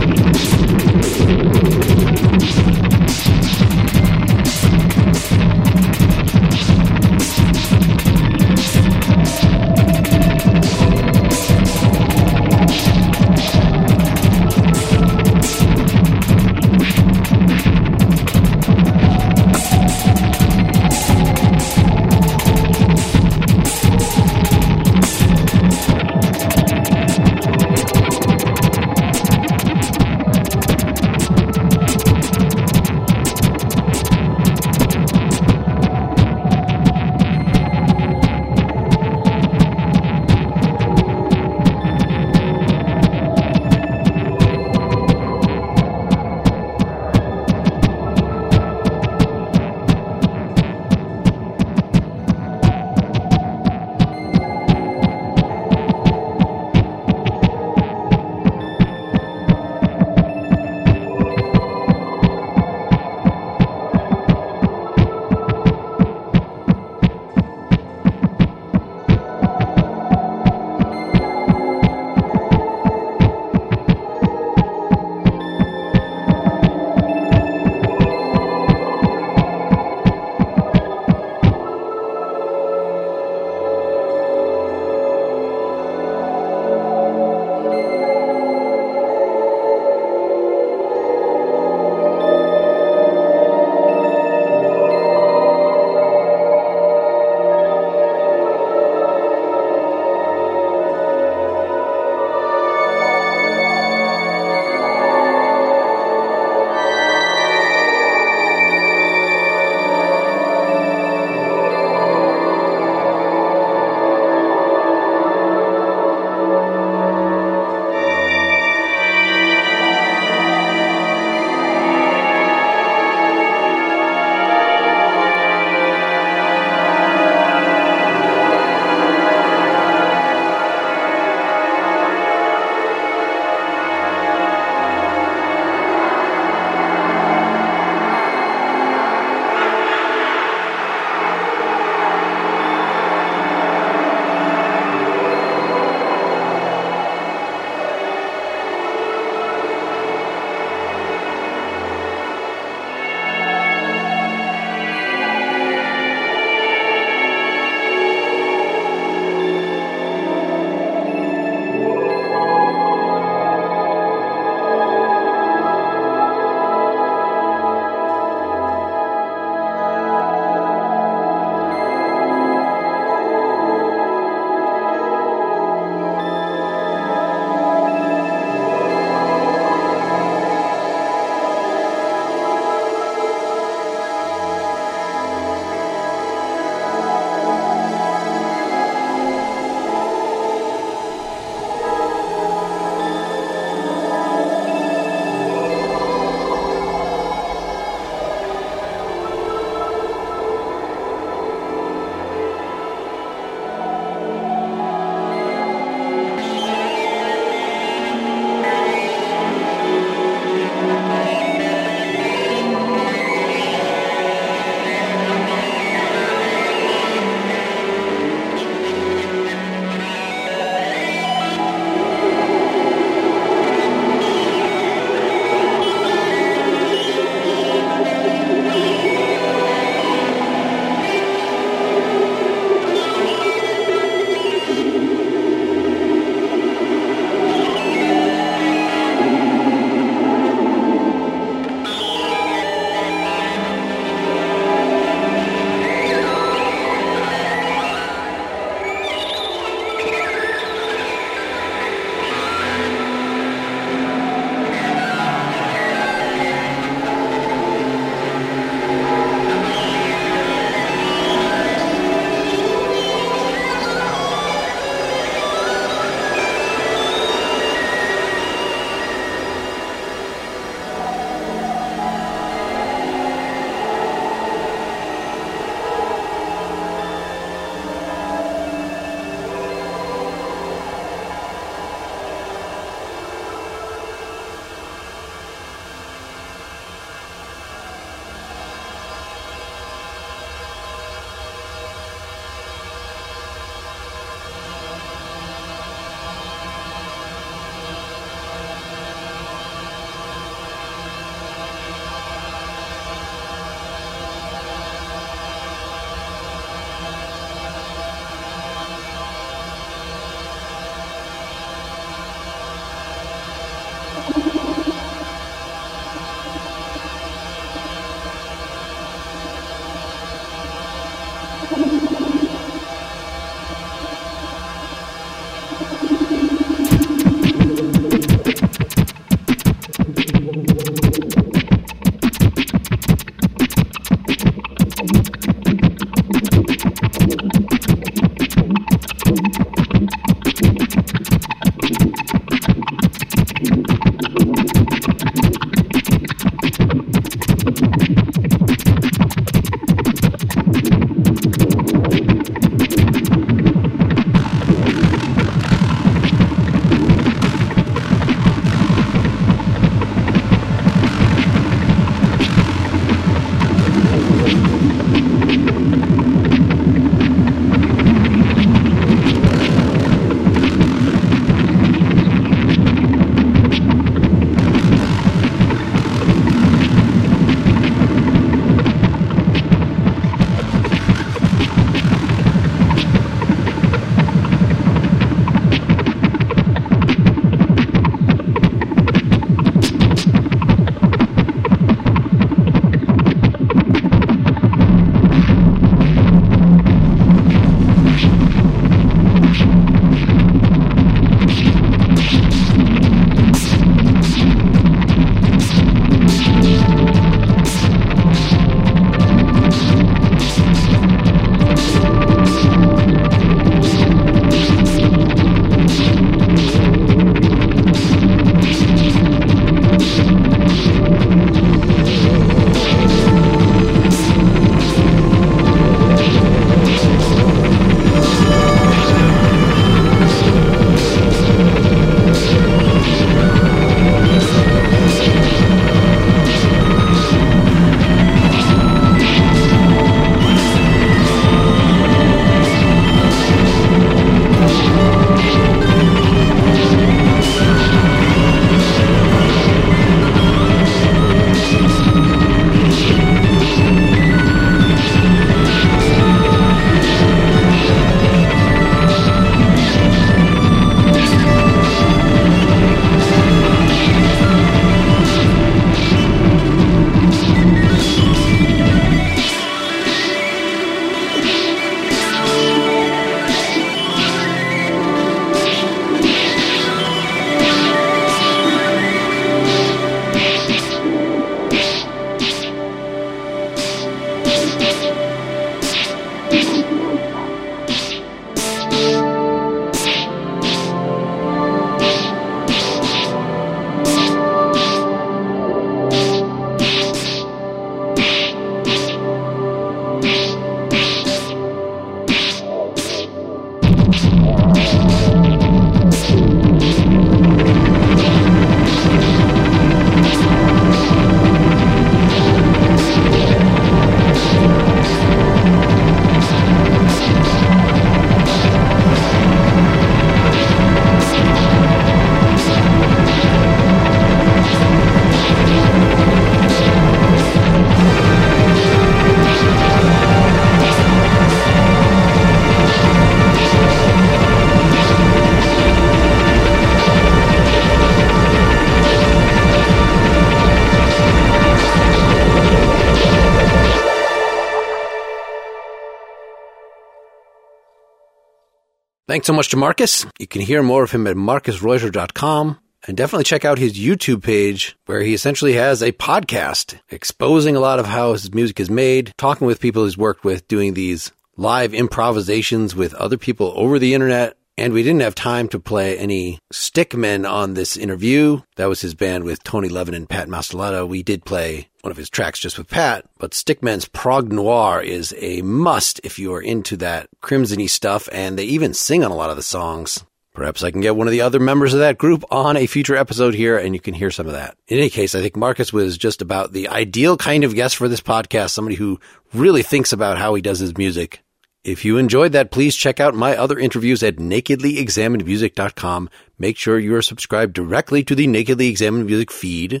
Thanks 549.32 549.46
so 549.46 549.54
much 549.54 549.70
to 549.70 549.78
Markus. 549.78 550.26
You 550.38 550.46
can 550.46 550.60
hear 550.60 550.82
more 550.82 551.02
of 551.02 551.10
him 551.10 551.26
at 551.26 551.36
markusreuter.com 551.36 552.78
and 553.08 553.16
definitely 553.16 553.44
check 553.44 553.64
out 553.64 553.78
his 553.78 553.94
YouTube 553.94 554.42
page 554.42 554.94
where 555.06 555.22
he 555.22 555.32
essentially 555.32 555.72
has 555.72 556.02
a 556.02 556.12
podcast 556.12 556.98
exposing 557.08 557.74
a 557.74 557.80
lot 557.80 557.98
of 557.98 558.04
how 558.04 558.32
his 558.32 558.52
music 558.52 558.78
is 558.78 558.90
made, 558.90 559.32
talking 559.38 559.66
with 559.66 559.80
people 559.80 560.04
he's 560.04 560.18
worked 560.18 560.44
with, 560.44 560.68
doing 560.68 560.92
these 560.92 561.32
live 561.56 561.94
improvisations 561.94 562.94
with 562.94 563.14
other 563.14 563.38
people 563.38 563.72
over 563.74 563.98
the 563.98 564.12
internet. 564.12 564.54
And 564.78 564.94
we 564.94 565.02
didn't 565.02 565.20
have 565.20 565.34
time 565.34 565.68
to 565.68 565.78
play 565.78 566.16
any 566.16 566.58
Stick 566.72 567.14
Men 567.14 567.44
on 567.44 567.74
this 567.74 567.96
interview. 567.96 568.62
That 568.76 568.88
was 568.88 569.02
his 569.02 569.14
band 569.14 569.44
with 569.44 569.62
Tony 569.62 569.88
Levin 569.88 570.14
and 570.14 570.28
Pat 570.28 570.48
Mastelotto. 570.48 571.06
We 571.06 571.22
did 571.22 571.44
play 571.44 571.88
one 572.00 572.10
of 572.10 572.16
his 572.16 572.30
tracks 572.30 572.58
just 572.58 572.78
with 572.78 572.88
Pat, 572.88 573.26
but 573.38 573.54
Stick 573.54 573.82
Men's 573.82 574.08
Prog 574.08 574.50
Noir 574.50 575.02
is 575.02 575.34
a 575.38 575.60
must 575.62 576.20
if 576.24 576.38
you 576.38 576.54
are 576.54 576.62
into 576.62 576.96
that 576.96 577.28
crimsony 577.42 577.88
stuff, 577.88 578.28
and 578.32 578.58
they 578.58 578.64
even 578.64 578.94
sing 578.94 579.22
on 579.22 579.30
a 579.30 579.36
lot 579.36 579.50
of 579.50 579.56
the 579.56 579.62
songs. 579.62 580.24
Perhaps 580.54 580.82
I 580.82 580.90
can 580.90 581.00
get 581.00 581.16
one 581.16 581.26
of 581.26 581.32
the 581.32 581.40
other 581.40 581.60
members 581.60 581.94
of 581.94 582.00
that 582.00 582.18
group 582.18 582.44
on 582.50 582.76
a 582.76 582.86
future 582.86 583.16
episode 583.16 583.54
here 583.54 583.78
and 583.78 583.94
you 583.94 584.00
can 584.00 584.12
hear 584.12 584.30
some 584.30 584.46
of 584.46 584.52
that. 584.52 584.76
In 584.86 584.98
any 584.98 585.08
case, 585.08 585.34
I 585.34 585.40
think 585.40 585.56
Markus 585.56 585.94
was 585.94 586.18
just 586.18 586.42
about 586.42 586.72
the 586.72 586.88
ideal 586.88 587.38
kind 587.38 587.64
of 587.64 587.74
guest 587.74 587.96
for 587.96 588.06
this 588.06 588.20
podcast, 588.20 588.70
somebody 588.70 588.96
who 588.96 589.18
really 589.54 589.82
thinks 589.82 590.12
about 590.12 590.36
how 590.36 590.52
he 590.54 590.60
does 590.60 590.78
his 590.78 590.96
music. 590.98 591.42
If 591.84 592.04
you 592.04 592.16
enjoyed 592.16 592.52
that, 592.52 592.70
please 592.70 592.94
check 592.94 593.18
out 593.18 593.34
my 593.34 593.56
other 593.56 593.76
interviews 593.76 594.22
at 594.22 594.36
nakedlyexaminedmusic.com. 594.36 596.30
Make 596.56 596.76
sure 596.76 596.96
you 596.96 597.16
are 597.16 597.22
subscribed 597.22 597.72
directly 597.72 598.22
to 598.22 598.36
the 598.36 598.46
Nakedly 598.46 598.86
Examined 598.86 599.26
Music 599.26 599.50
feed. 599.50 600.00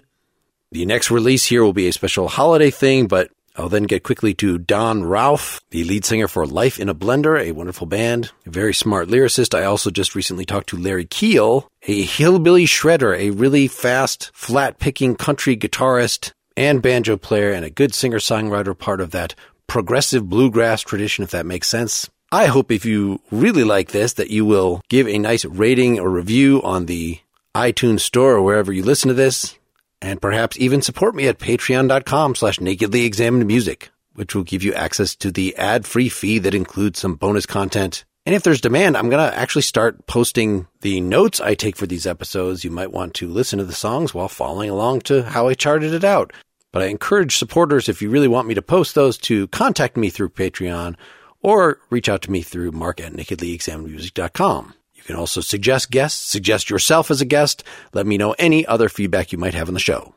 The 0.70 0.86
next 0.86 1.10
release 1.10 1.46
here 1.46 1.64
will 1.64 1.72
be 1.72 1.88
a 1.88 1.92
special 1.92 2.28
holiday 2.28 2.70
thing, 2.70 3.08
but 3.08 3.32
I'll 3.56 3.68
then 3.68 3.82
get 3.82 4.04
quickly 4.04 4.32
to 4.34 4.58
Don 4.58 5.04
Ralph, 5.04 5.60
the 5.70 5.82
lead 5.82 6.04
singer 6.04 6.28
for 6.28 6.46
Life 6.46 6.78
in 6.78 6.88
a 6.88 6.94
Blender, 6.94 7.40
a 7.40 7.50
wonderful 7.50 7.88
band, 7.88 8.30
a 8.46 8.50
very 8.50 8.72
smart 8.72 9.08
lyricist. 9.08 9.52
I 9.52 9.64
also 9.64 9.90
just 9.90 10.14
recently 10.14 10.44
talked 10.44 10.68
to 10.68 10.78
Larry 10.78 11.04
Keel, 11.04 11.68
a 11.88 12.02
hillbilly 12.02 12.64
shredder, 12.64 13.18
a 13.18 13.30
really 13.30 13.66
fast, 13.66 14.30
flat 14.32 14.78
picking 14.78 15.16
country 15.16 15.56
guitarist 15.56 16.30
and 16.56 16.80
banjo 16.80 17.16
player, 17.16 17.50
and 17.50 17.64
a 17.64 17.70
good 17.70 17.92
singer 17.92 18.18
songwriter, 18.18 18.78
part 18.78 19.00
of 19.00 19.10
that 19.10 19.34
progressive 19.72 20.28
bluegrass 20.28 20.82
tradition, 20.82 21.24
if 21.24 21.30
that 21.30 21.46
makes 21.46 21.66
sense. 21.66 22.10
I 22.30 22.44
hope 22.44 22.70
if 22.70 22.84
you 22.84 23.22
really 23.30 23.64
like 23.64 23.90
this 23.90 24.12
that 24.14 24.28
you 24.28 24.44
will 24.44 24.82
give 24.90 25.08
a 25.08 25.16
nice 25.16 25.46
rating 25.46 25.98
or 25.98 26.10
review 26.10 26.60
on 26.62 26.84
the 26.84 27.20
iTunes 27.54 28.00
store 28.00 28.34
or 28.34 28.42
wherever 28.42 28.70
you 28.70 28.82
listen 28.82 29.08
to 29.08 29.14
this 29.14 29.58
and 30.02 30.20
perhaps 30.20 30.58
even 30.58 30.82
support 30.82 31.14
me 31.14 31.26
at 31.26 31.38
patreon.com 31.38 32.34
slash 32.34 32.60
nakedly 32.60 33.06
examined 33.06 33.46
music, 33.46 33.88
which 34.12 34.34
will 34.34 34.42
give 34.42 34.62
you 34.62 34.74
access 34.74 35.16
to 35.16 35.32
the 35.32 35.56
ad 35.56 35.86
free 35.86 36.10
feed 36.10 36.42
that 36.42 36.54
includes 36.54 36.98
some 36.98 37.14
bonus 37.14 37.46
content. 37.46 38.04
And 38.26 38.34
if 38.34 38.42
there's 38.42 38.60
demand, 38.60 38.94
I'm 38.98 39.08
going 39.08 39.26
to 39.26 39.38
actually 39.38 39.62
start 39.62 40.06
posting 40.06 40.66
the 40.82 41.00
notes 41.00 41.40
I 41.40 41.54
take 41.54 41.76
for 41.76 41.86
these 41.86 42.06
episodes. 42.06 42.62
You 42.62 42.70
might 42.70 42.92
want 42.92 43.14
to 43.14 43.26
listen 43.26 43.58
to 43.58 43.64
the 43.64 43.72
songs 43.72 44.12
while 44.12 44.28
following 44.28 44.68
along 44.68 45.00
to 45.02 45.22
how 45.22 45.48
I 45.48 45.54
charted 45.54 45.94
it 45.94 46.04
out. 46.04 46.34
But 46.72 46.82
I 46.82 46.86
encourage 46.86 47.36
supporters, 47.36 47.88
if 47.88 48.02
you 48.02 48.10
really 48.10 48.28
want 48.28 48.48
me 48.48 48.54
to 48.54 48.62
post 48.62 48.94
those, 48.94 49.18
to 49.18 49.46
contact 49.48 49.96
me 49.96 50.10
through 50.10 50.30
Patreon 50.30 50.96
or 51.42 51.78
reach 51.90 52.08
out 52.08 52.22
to 52.22 52.30
me 52.30 52.42
through 52.42 52.72
mark 52.72 53.00
at 53.00 53.12
nakedlyexaminedmusic.com. 53.12 54.74
You 54.94 55.02
can 55.02 55.16
also 55.16 55.40
suggest 55.40 55.90
guests, 55.90 56.20
suggest 56.20 56.70
yourself 56.70 57.10
as 57.10 57.20
a 57.20 57.26
guest. 57.26 57.64
Let 57.92 58.06
me 58.06 58.16
know 58.16 58.34
any 58.38 58.64
other 58.66 58.88
feedback 58.88 59.32
you 59.32 59.38
might 59.38 59.54
have 59.54 59.68
on 59.68 59.74
the 59.74 59.80
show. 59.80 60.14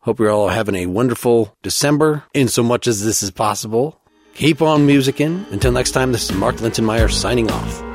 Hope 0.00 0.20
you're 0.20 0.30
all 0.30 0.48
having 0.48 0.76
a 0.76 0.86
wonderful 0.86 1.56
December 1.62 2.24
in 2.32 2.48
so 2.48 2.62
much 2.62 2.86
as 2.86 3.04
this 3.04 3.22
is 3.22 3.30
possible. 3.30 4.00
Keep 4.34 4.62
on 4.62 4.86
musicking. 4.86 5.50
Until 5.50 5.72
next 5.72 5.90
time, 5.90 6.12
this 6.12 6.30
is 6.30 6.36
Mark 6.36 6.56
Linsenmayer 6.56 7.10
signing 7.10 7.50
off. 7.50 7.87